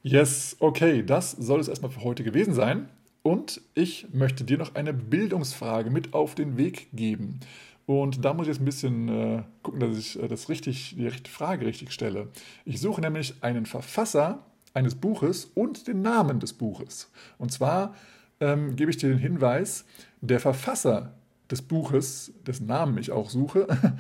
Yes, 0.03 0.57
okay, 0.59 1.03
das 1.03 1.32
soll 1.32 1.59
es 1.59 1.68
erstmal 1.68 1.91
für 1.91 2.03
heute 2.03 2.24
gewesen 2.24 2.53
sein. 2.53 2.89
Und 3.24 3.61
ich 3.74 4.07
möchte 4.13 4.43
dir 4.43 4.57
noch 4.57 4.76
eine 4.76 4.93
Bildungsfrage 4.93 5.89
mit 5.89 6.13
auf 6.13 6.36
den 6.36 6.57
Weg 6.57 6.88
geben. 6.93 7.39
Und 7.88 8.24
da 8.26 8.34
muss 8.34 8.48
ich 8.48 8.50
jetzt 8.50 8.62
ein 8.62 8.66
bisschen 8.66 9.08
äh, 9.08 9.44
gucken, 9.64 9.80
dass 9.80 9.98
ich 9.98 10.22
äh, 10.22 10.28
das 10.28 10.50
richtig, 10.50 10.96
die 10.98 11.06
richtige 11.06 11.30
Frage 11.30 11.66
richtig 11.66 11.94
stelle. 11.94 12.28
Ich 12.66 12.82
suche 12.82 13.00
nämlich 13.00 13.42
einen 13.42 13.66
Verfasser 13.66 14.46
eines 14.74 14.96
Buches 14.96 15.46
und 15.56 15.88
den 15.88 16.02
Namen 16.02 16.42
des 16.42 16.52
Buches. 16.52 17.10
Und 17.38 17.54
zwar 17.54 17.96
ähm, 18.42 18.76
gebe 18.76 18.92
ich 18.92 18.98
dir 18.98 19.08
den 19.08 19.20
Hinweis, 19.20 19.86
der 20.20 20.42
Verfasser 20.42 21.14
des 21.50 21.62
Buches, 21.62 22.34
dessen 22.46 22.68
Namen 22.68 22.98
ich 22.98 23.12
auch 23.12 23.30
suche, 23.30 23.68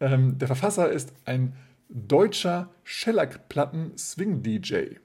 ähm, 0.00 0.36
der 0.36 0.48
Verfasser 0.48 0.90
ist 0.90 1.12
ein 1.24 1.52
deutscher 1.88 2.70
Shellac-Platten-Swing-DJ. 2.82 4.96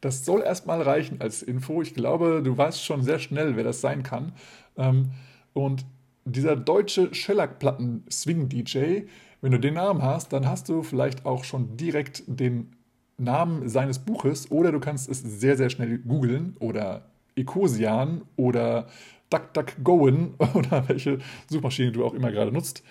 Das 0.00 0.24
soll 0.24 0.42
erstmal 0.42 0.82
reichen 0.82 1.20
als 1.20 1.42
Info. 1.42 1.82
Ich 1.82 1.94
glaube, 1.94 2.42
du 2.44 2.56
weißt 2.56 2.84
schon 2.84 3.02
sehr 3.02 3.18
schnell, 3.18 3.56
wer 3.56 3.64
das 3.64 3.80
sein 3.80 4.04
kann. 4.04 4.34
Ähm, 4.76 5.10
und 5.52 5.84
dieser 6.26 6.56
deutsche 6.56 7.14
Shellac-Platten-Swing-DJ, 7.14 9.06
wenn 9.40 9.52
du 9.52 9.60
den 9.60 9.74
Namen 9.74 10.02
hast, 10.02 10.32
dann 10.32 10.46
hast 10.46 10.68
du 10.68 10.82
vielleicht 10.82 11.24
auch 11.24 11.44
schon 11.44 11.76
direkt 11.76 12.24
den 12.26 12.72
Namen 13.16 13.68
seines 13.68 14.00
Buches 14.00 14.50
oder 14.50 14.72
du 14.72 14.80
kannst 14.80 15.08
es 15.08 15.20
sehr, 15.20 15.56
sehr 15.56 15.70
schnell 15.70 15.98
googeln 15.98 16.56
oder 16.58 17.06
Ecosian 17.36 18.22
oder 18.36 18.88
DuckDuckGoen 19.30 20.34
oder 20.54 20.88
welche 20.88 21.18
Suchmaschine 21.48 21.92
du 21.92 22.04
auch 22.04 22.12
immer 22.12 22.32
gerade 22.32 22.52
nutzt. 22.52 22.82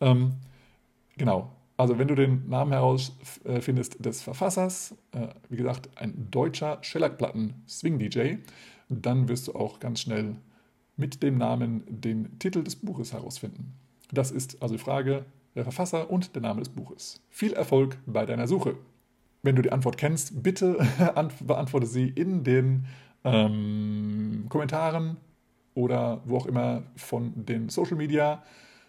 Ähm, 0.00 0.34
genau. 1.16 1.50
Also 1.76 1.98
wenn 1.98 2.06
du 2.06 2.14
den 2.14 2.48
Namen 2.48 2.70
herausfindest 2.70 4.04
des 4.04 4.22
Verfassers, 4.22 4.94
äh, 5.10 5.26
wie 5.48 5.56
gesagt, 5.56 5.88
ein 5.96 6.28
deutscher 6.30 6.78
Shellac-Platten-Swing-DJ, 6.82 8.36
dann 8.88 9.28
wirst 9.28 9.48
du 9.48 9.54
auch 9.56 9.80
ganz 9.80 10.00
schnell 10.00 10.36
mit 10.96 11.22
dem 11.22 11.38
Namen 11.38 11.84
den 11.88 12.38
Titel 12.38 12.62
des 12.62 12.76
Buches 12.76 13.12
herausfinden. 13.12 13.74
Das 14.12 14.30
ist 14.30 14.62
also 14.62 14.74
die 14.74 14.82
Frage, 14.82 15.24
der 15.54 15.64
Verfasser 15.64 16.10
und 16.10 16.34
der 16.34 16.42
Name 16.42 16.60
des 16.60 16.68
Buches. 16.68 17.20
Viel 17.30 17.52
Erfolg 17.52 17.98
bei 18.06 18.26
deiner 18.26 18.46
Suche. 18.46 18.76
Wenn 19.42 19.56
du 19.56 19.62
die 19.62 19.72
Antwort 19.72 19.96
kennst, 19.96 20.42
bitte 20.42 20.78
beantworte 21.40 21.86
sie 21.86 22.08
in 22.08 22.44
den 22.44 22.86
ähm, 23.24 24.46
Kommentaren 24.48 25.16
oder 25.74 26.22
wo 26.24 26.36
auch 26.36 26.46
immer 26.46 26.82
von 26.96 27.32
den 27.44 27.68
Social 27.68 27.96
Media. 27.96 28.42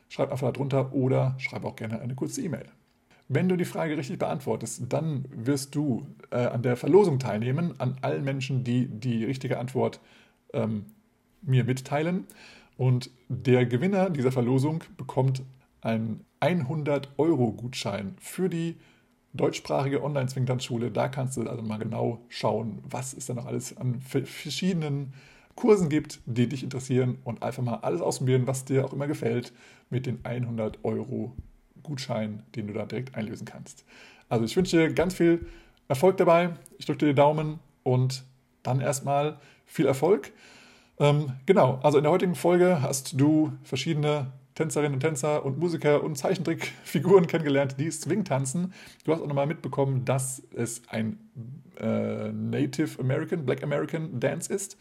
Schreib 0.09 0.31
einfach 0.31 0.51
darunter 0.51 0.93
oder 0.93 1.35
schreib 1.39 1.65
auch 1.65 1.75
gerne 1.75 1.99
eine 1.99 2.15
kurze 2.15 2.41
E-Mail. 2.41 2.65
Wenn 3.27 3.49
du 3.49 3.55
die 3.55 3.65
Frage 3.65 3.97
richtig 3.97 4.19
beantwortest, 4.19 4.83
dann 4.89 5.25
wirst 5.31 5.73
du 5.73 6.05
äh, 6.29 6.37
an 6.37 6.61
der 6.61 6.77
Verlosung 6.77 7.17
teilnehmen, 7.17 7.73
an 7.79 7.97
allen 8.01 8.23
Menschen, 8.23 8.63
die 8.63 8.87
die 8.87 9.25
richtige 9.25 9.57
Antwort 9.57 9.99
ähm, 10.53 10.85
mir 11.45 11.63
mitteilen. 11.63 12.25
Und 12.77 13.09
der 13.29 13.65
Gewinner 13.65 14.09
dieser 14.09 14.31
Verlosung 14.31 14.83
bekommt 14.97 15.43
einen 15.81 16.25
100-Euro-Gutschein 16.41 18.15
für 18.19 18.49
die 18.49 18.75
deutschsprachige 19.33 20.03
Online-Zwingtanzschule. 20.03 20.91
Da 20.91 21.07
kannst 21.07 21.37
du 21.37 21.47
also 21.47 21.61
mal 21.61 21.77
genau 21.77 22.19
schauen, 22.29 22.79
was 22.89 23.13
es 23.13 23.25
da 23.25 23.33
noch 23.33 23.45
alles 23.45 23.77
an 23.77 23.99
verschiedenen 24.01 25.13
Kursen 25.55 25.89
gibt, 25.89 26.19
die 26.25 26.47
dich 26.47 26.63
interessieren 26.63 27.17
und 27.23 27.43
einfach 27.43 27.63
mal 27.63 27.75
alles 27.75 28.01
ausprobieren, 28.01 28.47
was 28.47 28.65
dir 28.65 28.85
auch 28.85 28.93
immer 28.93 29.07
gefällt, 29.07 29.53
mit 29.89 30.05
den 30.05 30.19
100 30.23 30.79
Euro 30.83 31.33
Gutschein, 31.83 32.43
den 32.55 32.67
du 32.67 32.73
da 32.73 32.85
direkt 32.85 33.15
einlösen 33.15 33.45
kannst. 33.45 33.85
Also 34.27 34.45
ich 34.45 34.55
wünsche 34.57 34.77
dir 34.77 34.93
ganz 34.93 35.13
viel 35.13 35.45
Erfolg 35.87 36.17
dabei. 36.17 36.55
Ich 36.77 36.85
drücke 36.85 36.99
dir 36.99 37.07
die 37.07 37.15
Daumen 37.15 37.59
und 37.83 38.23
dann 38.63 38.81
erstmal 38.81 39.39
viel 39.65 39.85
Erfolg. 39.85 40.33
Ähm, 40.99 41.33
genau, 41.45 41.79
also 41.83 41.97
in 41.97 42.03
der 42.03 42.11
heutigen 42.11 42.35
Folge 42.35 42.81
hast 42.81 43.19
du 43.19 43.51
verschiedene 43.63 44.31
Tänzerinnen 44.55 44.93
und 44.93 44.99
Tänzer 45.01 45.45
und 45.45 45.59
Musiker 45.59 46.03
und 46.03 46.17
Zeichentrickfiguren 46.17 47.27
kennengelernt, 47.27 47.75
die 47.77 47.91
Swing 47.91 48.23
tanzen. 48.23 48.73
Du 49.03 49.11
hast 49.11 49.21
auch 49.21 49.27
nochmal 49.27 49.47
mitbekommen, 49.47 50.05
dass 50.05 50.41
es 50.55 50.81
ein 50.87 51.19
äh, 51.79 52.31
Native 52.31 52.99
American, 52.99 53.45
Black 53.45 53.63
American 53.63 54.19
Dance 54.19 54.51
ist. 54.51 54.77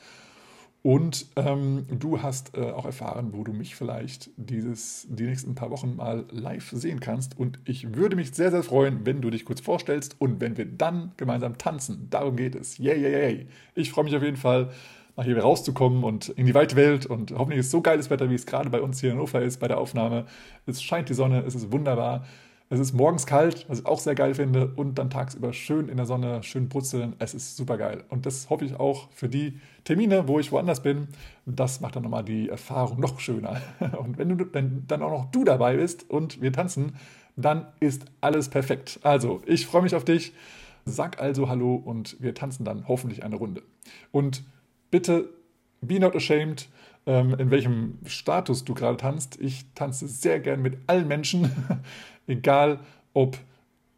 Und 0.82 1.28
ähm, 1.36 1.86
du 1.90 2.20
hast 2.20 2.58
äh, 2.58 2.60
auch 2.60 2.84
erfahren, 2.84 3.30
wo 3.32 3.42
du 3.42 3.54
mich 3.54 3.74
vielleicht 3.74 4.30
dieses, 4.36 5.06
die 5.08 5.24
nächsten 5.24 5.54
paar 5.54 5.70
Wochen 5.70 5.96
mal 5.96 6.26
live 6.30 6.70
sehen 6.72 7.00
kannst. 7.00 7.38
Und 7.38 7.58
ich 7.64 7.96
würde 7.96 8.16
mich 8.16 8.34
sehr, 8.34 8.50
sehr 8.50 8.62
freuen, 8.62 9.06
wenn 9.06 9.22
du 9.22 9.30
dich 9.30 9.46
kurz 9.46 9.62
vorstellst 9.62 10.16
und 10.20 10.42
wenn 10.42 10.58
wir 10.58 10.66
dann 10.66 11.12
gemeinsam 11.16 11.56
tanzen. 11.56 12.08
Darum 12.10 12.36
geht 12.36 12.54
es. 12.54 12.76
Yay, 12.76 13.00
yay, 13.00 13.12
yay. 13.12 13.46
Ich 13.74 13.92
freue 13.92 14.04
mich 14.04 14.14
auf 14.14 14.22
jeden 14.22 14.36
Fall 14.36 14.72
nach 15.16 15.24
hier 15.24 15.38
rauszukommen 15.38 16.04
und 16.04 16.28
in 16.30 16.46
die 16.46 16.54
weite 16.54 16.76
Welt. 16.76 17.06
Und 17.06 17.32
hoffentlich 17.32 17.60
ist 17.60 17.70
so 17.70 17.80
geiles 17.80 18.10
Wetter, 18.10 18.30
wie 18.30 18.34
es 18.34 18.46
gerade 18.46 18.70
bei 18.70 18.80
uns 18.80 19.00
hier 19.00 19.10
in 19.10 19.16
Hannover 19.16 19.42
ist, 19.42 19.58
bei 19.60 19.68
der 19.68 19.78
Aufnahme. 19.78 20.26
Es 20.66 20.82
scheint 20.82 21.08
die 21.08 21.14
Sonne, 21.14 21.44
es 21.46 21.54
ist 21.54 21.72
wunderbar. 21.72 22.24
Es 22.70 22.80
ist 22.80 22.94
morgens 22.94 23.26
kalt, 23.26 23.66
was 23.68 23.80
ich 23.80 23.86
auch 23.86 24.00
sehr 24.00 24.14
geil 24.14 24.34
finde, 24.34 24.72
und 24.74 24.94
dann 24.98 25.10
tagsüber 25.10 25.52
schön 25.52 25.88
in 25.88 25.98
der 25.98 26.06
Sonne, 26.06 26.42
schön 26.42 26.68
brutzeln. 26.68 27.14
Es 27.18 27.34
ist 27.34 27.56
super 27.56 27.76
geil. 27.76 28.04
Und 28.08 28.24
das 28.24 28.48
hoffe 28.48 28.64
ich 28.64 28.74
auch 28.80 29.10
für 29.12 29.28
die 29.28 29.60
Termine, 29.84 30.26
wo 30.28 30.40
ich 30.40 30.50
woanders 30.50 30.82
bin. 30.82 31.08
Das 31.44 31.80
macht 31.80 31.94
dann 31.94 32.02
nochmal 32.02 32.24
die 32.24 32.48
Erfahrung 32.48 32.98
noch 33.00 33.20
schöner. 33.20 33.60
Und 33.98 34.16
wenn 34.16 34.30
du 34.36 34.46
wenn 34.52 34.84
dann 34.88 35.02
auch 35.02 35.10
noch 35.10 35.30
du 35.30 35.44
dabei 35.44 35.76
bist 35.76 36.10
und 36.10 36.40
wir 36.40 36.52
tanzen, 36.52 36.96
dann 37.36 37.66
ist 37.80 38.06
alles 38.20 38.48
perfekt. 38.48 38.98
Also, 39.02 39.42
ich 39.46 39.66
freue 39.66 39.82
mich 39.82 39.94
auf 39.94 40.04
dich. 40.04 40.32
Sag 40.86 41.20
also 41.20 41.48
Hallo 41.48 41.76
und 41.76 42.16
wir 42.20 42.34
tanzen 42.34 42.64
dann 42.64 42.86
hoffentlich 42.88 43.24
eine 43.24 43.36
Runde. 43.36 43.62
Und 44.12 44.42
bitte 44.94 45.28
be 45.80 45.98
not 45.98 46.14
ashamed. 46.14 46.68
ähm, 47.04 47.34
in 47.34 47.50
welchem 47.50 47.98
Status 48.06 48.64
du 48.64 48.74
gerade 48.74 48.96
tanzt. 48.96 49.40
Ich 49.40 49.66
tanze 49.74 50.06
sehr 50.06 50.38
gern 50.38 50.62
mit 50.62 50.78
allen 50.86 51.08
Menschen, 51.08 51.50
egal 52.28 52.78
ob 53.12 53.36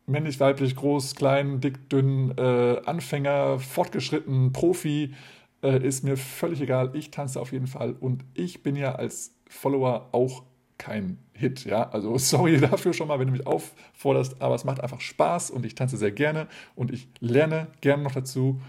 männlich, 0.06 0.40
weiblich, 0.40 0.74
groß, 0.74 1.14
klein, 1.14 1.60
dick, 1.60 1.90
dünn, 1.90 2.32
äh, 2.38 2.80
Anfänger, 2.86 3.58
fortgeschritten, 3.58 4.52
Profi, 4.52 5.14
äh, 5.62 5.86
ist 5.86 6.02
mir 6.02 6.16
völlig 6.16 6.62
egal. 6.62 6.90
Ich 6.94 7.10
tanze 7.10 7.40
auf 7.40 7.52
jeden 7.52 7.66
Fall 7.66 7.92
und 7.92 8.24
ich 8.32 8.62
bin 8.62 8.74
ja 8.74 8.94
als 8.94 9.34
Follower 9.48 10.08
auch 10.12 10.44
kein 10.78 11.18
Hit, 11.34 11.66
ja. 11.66 11.90
Also 11.90 12.16
sorry 12.18 12.58
dafür 12.58 12.94
schon 12.94 13.08
mal, 13.08 13.18
wenn 13.18 13.26
du 13.26 13.32
mich 13.32 13.46
aufforderst, 13.46 14.40
aber 14.40 14.54
es 14.54 14.64
macht 14.64 14.80
einfach 14.80 15.02
Spaß 15.02 15.50
und 15.50 15.66
ich 15.66 15.74
tanze 15.74 15.98
sehr 15.98 16.12
gerne 16.12 16.48
und 16.74 16.90
ich 16.90 17.08
lerne 17.20 17.68
gerne 17.82 18.02
noch 18.02 18.12
dazu, 18.12 18.62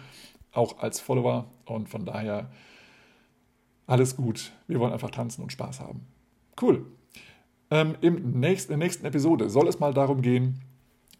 auch 0.51 0.79
als 0.79 0.99
Follower 0.99 1.49
und 1.69 1.89
von 1.89 2.05
daher 2.05 2.49
alles 3.85 4.15
gut. 4.15 4.51
Wir 4.67 4.79
wollen 4.79 4.93
einfach 4.93 5.11
tanzen 5.11 5.41
und 5.41 5.51
Spaß 5.51 5.79
haben. 5.79 6.05
Cool. 6.61 6.85
Ähm, 7.69 7.95
im 8.01 8.39
nächsten, 8.39 8.73
in 8.73 8.79
der 8.79 8.87
nächsten 8.87 9.05
Episode 9.05 9.49
soll 9.49 9.67
es 9.67 9.79
mal 9.79 9.93
darum 9.93 10.21
gehen, 10.21 10.61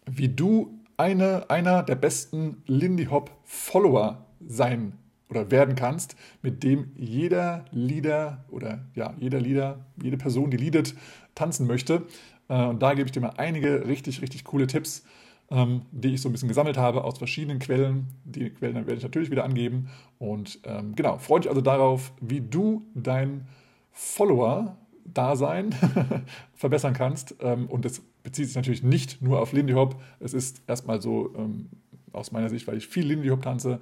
wie 0.06 0.28
du 0.28 0.78
eine, 0.96 1.48
einer 1.50 1.82
der 1.82 1.94
besten 1.94 2.62
Lindy 2.66 3.06
Hop 3.06 3.30
Follower 3.44 4.26
sein 4.46 4.94
oder 5.28 5.50
werden 5.50 5.74
kannst, 5.74 6.16
mit 6.42 6.62
dem 6.62 6.92
jeder 6.96 7.64
Leader 7.70 8.44
oder 8.50 8.86
ja, 8.94 9.14
jeder 9.18 9.40
Leader, 9.40 9.84
jede 10.02 10.16
Person, 10.16 10.50
die 10.50 10.56
leadet, 10.56 10.94
tanzen 11.34 11.66
möchte. 11.66 12.06
Äh, 12.48 12.64
und 12.64 12.82
da 12.82 12.94
gebe 12.94 13.06
ich 13.06 13.12
dir 13.12 13.20
mal 13.20 13.34
einige 13.36 13.86
richtig, 13.86 14.22
richtig 14.22 14.44
coole 14.44 14.66
Tipps, 14.66 15.04
ähm, 15.50 15.82
die 15.92 16.14
ich 16.14 16.22
so 16.22 16.28
ein 16.28 16.32
bisschen 16.32 16.48
gesammelt 16.48 16.76
habe 16.76 17.04
aus 17.04 17.18
verschiedenen 17.18 17.58
Quellen. 17.58 18.08
Die 18.24 18.50
Quellen 18.50 18.74
werde 18.74 18.94
ich 18.94 19.02
natürlich 19.02 19.30
wieder 19.30 19.44
angeben. 19.44 19.88
Und 20.18 20.60
ähm, 20.64 20.94
genau, 20.94 21.18
freue 21.18 21.40
dich 21.40 21.48
also 21.48 21.60
darauf, 21.60 22.12
wie 22.20 22.40
du 22.40 22.82
dein 22.94 23.46
Follower-Dasein 23.92 25.74
verbessern 26.54 26.92
kannst. 26.92 27.36
Ähm, 27.40 27.66
und 27.66 27.84
das 27.84 28.02
bezieht 28.22 28.46
sich 28.46 28.56
natürlich 28.56 28.82
nicht 28.82 29.22
nur 29.22 29.40
auf 29.40 29.52
Lindy 29.52 29.72
Hop. 29.72 30.00
Es 30.20 30.34
ist 30.34 30.62
erstmal 30.66 31.00
so 31.00 31.34
ähm, 31.36 31.68
aus 32.12 32.30
meiner 32.30 32.50
Sicht, 32.50 32.66
weil 32.66 32.76
ich 32.76 32.86
viel 32.86 33.06
Lindy 33.06 33.28
Hop 33.28 33.42
tanze, 33.42 33.80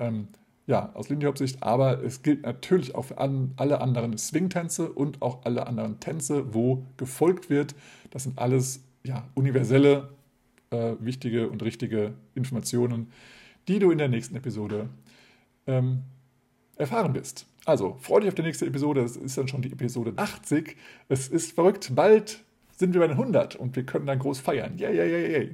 ähm, 0.00 0.28
ja, 0.66 0.90
aus 0.94 1.10
Lindy 1.10 1.26
Hop 1.26 1.38
Sicht, 1.38 1.62
aber 1.62 2.02
es 2.02 2.22
gilt 2.22 2.42
natürlich 2.42 2.94
auch 2.94 3.04
für 3.04 3.18
an, 3.18 3.52
alle 3.56 3.80
anderen 3.80 4.16
Swing-Tänze 4.16 4.90
und 4.90 5.20
auch 5.22 5.44
alle 5.44 5.66
anderen 5.66 6.00
Tänze, 6.00 6.54
wo 6.54 6.86
gefolgt 6.96 7.50
wird. 7.50 7.74
Das 8.10 8.24
sind 8.24 8.38
alles 8.38 8.82
ja, 9.04 9.28
universelle, 9.34 10.08
äh, 10.74 11.04
wichtige 11.04 11.48
und 11.48 11.62
richtige 11.62 12.14
Informationen, 12.34 13.12
die 13.68 13.78
du 13.78 13.90
in 13.90 13.98
der 13.98 14.08
nächsten 14.08 14.36
Episode 14.36 14.88
ähm, 15.66 16.02
erfahren 16.76 17.14
wirst. 17.14 17.46
Also, 17.64 17.96
freue 18.00 18.20
dich 18.20 18.28
auf 18.28 18.34
die 18.34 18.42
nächste 18.42 18.66
Episode. 18.66 19.02
Es 19.02 19.16
ist 19.16 19.38
dann 19.38 19.48
schon 19.48 19.62
die 19.62 19.72
Episode 19.72 20.12
80. 20.16 20.76
Es 21.08 21.28
ist 21.28 21.52
verrückt. 21.52 21.92
Bald 21.94 22.44
sind 22.76 22.92
wir 22.92 23.00
bei 23.00 23.06
den 23.06 23.16
100 23.16 23.56
und 23.56 23.76
wir 23.76 23.84
können 23.84 24.06
dann 24.06 24.18
groß 24.18 24.40
feiern. 24.40 24.76
Yay, 24.76 24.94
yay, 24.94 25.10
yay, 25.10 25.32
yay. 25.32 25.50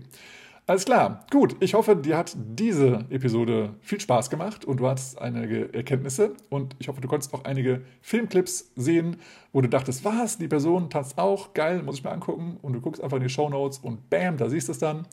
Alles 0.70 0.84
klar. 0.84 1.26
Gut. 1.32 1.56
Ich 1.58 1.74
hoffe, 1.74 1.96
dir 1.96 2.16
hat 2.16 2.36
diese 2.36 3.04
Episode 3.10 3.74
viel 3.80 3.98
Spaß 3.98 4.30
gemacht 4.30 4.64
und 4.64 4.76
du 4.76 4.86
hattest 4.86 5.20
einige 5.20 5.74
Erkenntnisse. 5.74 6.36
Und 6.48 6.76
ich 6.78 6.86
hoffe, 6.86 7.00
du 7.00 7.08
konntest 7.08 7.34
auch 7.34 7.42
einige 7.42 7.82
Filmclips 8.02 8.70
sehen, 8.76 9.16
wo 9.52 9.62
du 9.62 9.68
dachtest, 9.68 10.04
was, 10.04 10.38
die 10.38 10.46
Person 10.46 10.88
tanzt 10.88 11.18
auch, 11.18 11.54
geil, 11.54 11.82
muss 11.82 11.96
ich 11.96 12.04
mir 12.04 12.12
angucken. 12.12 12.56
Und 12.62 12.74
du 12.74 12.80
guckst 12.80 13.02
einfach 13.02 13.16
in 13.16 13.24
die 13.24 13.28
Show 13.28 13.48
Notes 13.48 13.78
und 13.78 14.10
bam, 14.10 14.36
da 14.36 14.48
siehst 14.48 14.68
du 14.68 14.72
es 14.72 14.78
dann. 14.78 15.08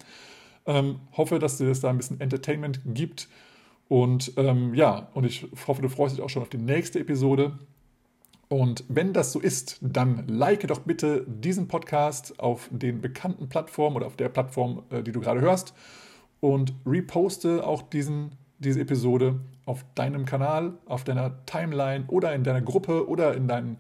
Ähm, 0.68 1.00
hoffe, 1.14 1.40
dass 1.40 1.58
dir 1.58 1.66
das 1.66 1.80
da 1.80 1.90
ein 1.90 1.98
bisschen 1.98 2.22
Entertainment 2.22 2.82
gibt. 2.86 3.28
Und 3.88 4.34
ähm, 4.38 4.76
ja, 4.76 5.10
und 5.16 5.24
ich 5.24 5.48
hoffe, 5.66 5.82
du 5.82 5.90
freust 5.90 6.16
dich 6.16 6.24
auch 6.24 6.30
schon 6.30 6.44
auf 6.44 6.50
die 6.50 6.60
nächste 6.60 7.00
Episode. 7.00 7.58
Und 8.50 8.86
wenn 8.88 9.12
das 9.12 9.34
so 9.34 9.40
ist, 9.40 9.78
dann 9.82 10.28
like 10.28 10.66
doch 10.68 10.80
bitte 10.80 11.26
diesen 11.28 11.68
Podcast 11.68 12.40
auf 12.40 12.70
den 12.72 13.02
bekannten 13.02 13.50
Plattformen 13.50 13.98
oder 13.98 14.08
auf 14.08 14.16
der 14.16 14.30
Plattform, 14.30 14.84
äh, 14.90 15.04
die 15.04 15.12
du 15.12 15.20
gerade 15.20 15.42
hörst. 15.42 15.74
Und 16.40 16.74
reposte 16.86 17.66
auch 17.66 17.82
diesen, 17.82 18.32
diese 18.60 18.80
Episode 18.80 19.40
auf 19.66 19.84
deinem 19.96 20.26
Kanal, 20.26 20.74
auf 20.86 21.04
deiner 21.04 21.46
Timeline 21.46 22.06
oder 22.08 22.34
in 22.34 22.44
deiner 22.44 22.62
Gruppe 22.62 23.10
oder 23.10 23.36
in 23.36 23.48
deinen 23.48 23.78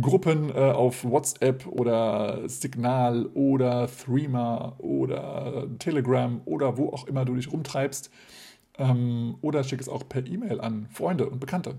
Gruppen 0.00 0.48
äh, 0.50 0.54
auf 0.54 1.04
WhatsApp 1.04 1.66
oder 1.66 2.48
Signal 2.48 3.26
oder 3.34 3.88
Threema 3.88 4.74
oder 4.78 5.66
Telegram 5.78 6.40
oder 6.46 6.78
wo 6.78 6.88
auch 6.88 7.06
immer 7.06 7.26
du 7.26 7.34
dich 7.34 7.52
rumtreibst. 7.52 8.10
Ähm, 8.78 9.36
oder 9.42 9.64
schick 9.64 9.82
es 9.82 9.90
auch 9.90 10.08
per 10.08 10.26
E-Mail 10.26 10.62
an 10.62 10.86
Freunde 10.90 11.28
und 11.28 11.40
Bekannte. 11.40 11.74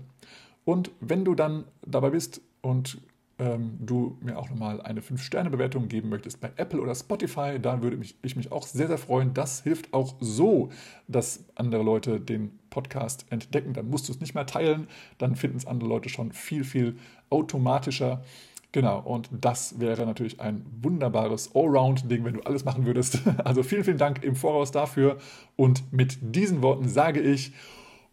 Und 0.64 0.90
wenn 1.00 1.24
du 1.24 1.34
dann 1.34 1.64
dabei 1.86 2.10
bist 2.10 2.40
und 2.62 2.98
ähm, 3.38 3.76
du 3.80 4.16
mir 4.20 4.38
auch 4.38 4.48
nochmal 4.48 4.80
eine 4.80 5.00
5-Sterne-Bewertung 5.00 5.88
geben 5.88 6.08
möchtest 6.08 6.40
bei 6.40 6.52
Apple 6.56 6.80
oder 6.80 6.94
Spotify, 6.94 7.58
dann 7.60 7.82
würde 7.82 7.96
mich, 7.96 8.16
ich 8.22 8.36
mich 8.36 8.52
auch 8.52 8.66
sehr, 8.66 8.86
sehr 8.86 8.98
freuen. 8.98 9.34
Das 9.34 9.62
hilft 9.62 9.92
auch 9.92 10.14
so, 10.20 10.70
dass 11.08 11.44
andere 11.56 11.82
Leute 11.82 12.20
den 12.20 12.58
Podcast 12.70 13.26
entdecken. 13.30 13.72
Dann 13.72 13.90
musst 13.90 14.08
du 14.08 14.12
es 14.12 14.20
nicht 14.20 14.34
mehr 14.34 14.46
teilen, 14.46 14.88
dann 15.18 15.36
finden 15.36 15.56
es 15.56 15.66
andere 15.66 15.88
Leute 15.88 16.08
schon 16.08 16.32
viel, 16.32 16.64
viel 16.64 16.96
automatischer. 17.30 18.22
Genau, 18.70 19.00
und 19.00 19.28
das 19.30 19.78
wäre 19.78 20.04
natürlich 20.04 20.40
ein 20.40 20.64
wunderbares 20.82 21.54
Allround-Ding, 21.54 22.24
wenn 22.24 22.34
du 22.34 22.40
alles 22.40 22.64
machen 22.64 22.86
würdest. 22.86 23.20
Also 23.44 23.62
vielen, 23.62 23.84
vielen 23.84 23.98
Dank 23.98 24.22
im 24.24 24.36
Voraus 24.36 24.70
dafür. 24.70 25.18
Und 25.56 25.92
mit 25.92 26.18
diesen 26.20 26.62
Worten 26.62 26.88
sage 26.88 27.20
ich 27.20 27.52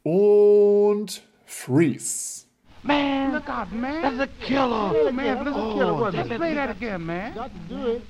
und 0.03 1.23
freeze. 1.51 2.45
Man, 2.83 3.33
look 3.33 3.47
out, 3.47 3.71
man. 3.71 4.17
That's 4.17 4.31
a 4.31 4.45
killer. 4.45 5.03
Yeah, 5.03 5.11
man, 5.11 5.43
that's 5.43 5.49
a 5.49 5.53
killer. 5.53 5.91
Oh, 5.91 5.95
let's 5.95 6.15
Let's 6.15 6.27
play 6.29 6.37
play 6.37 6.53
that 6.55 6.71
again, 6.71 7.05
man. 7.05 7.35
Got 7.35 7.51
to 7.53 7.59
do 7.75 7.87
it. 7.87 8.01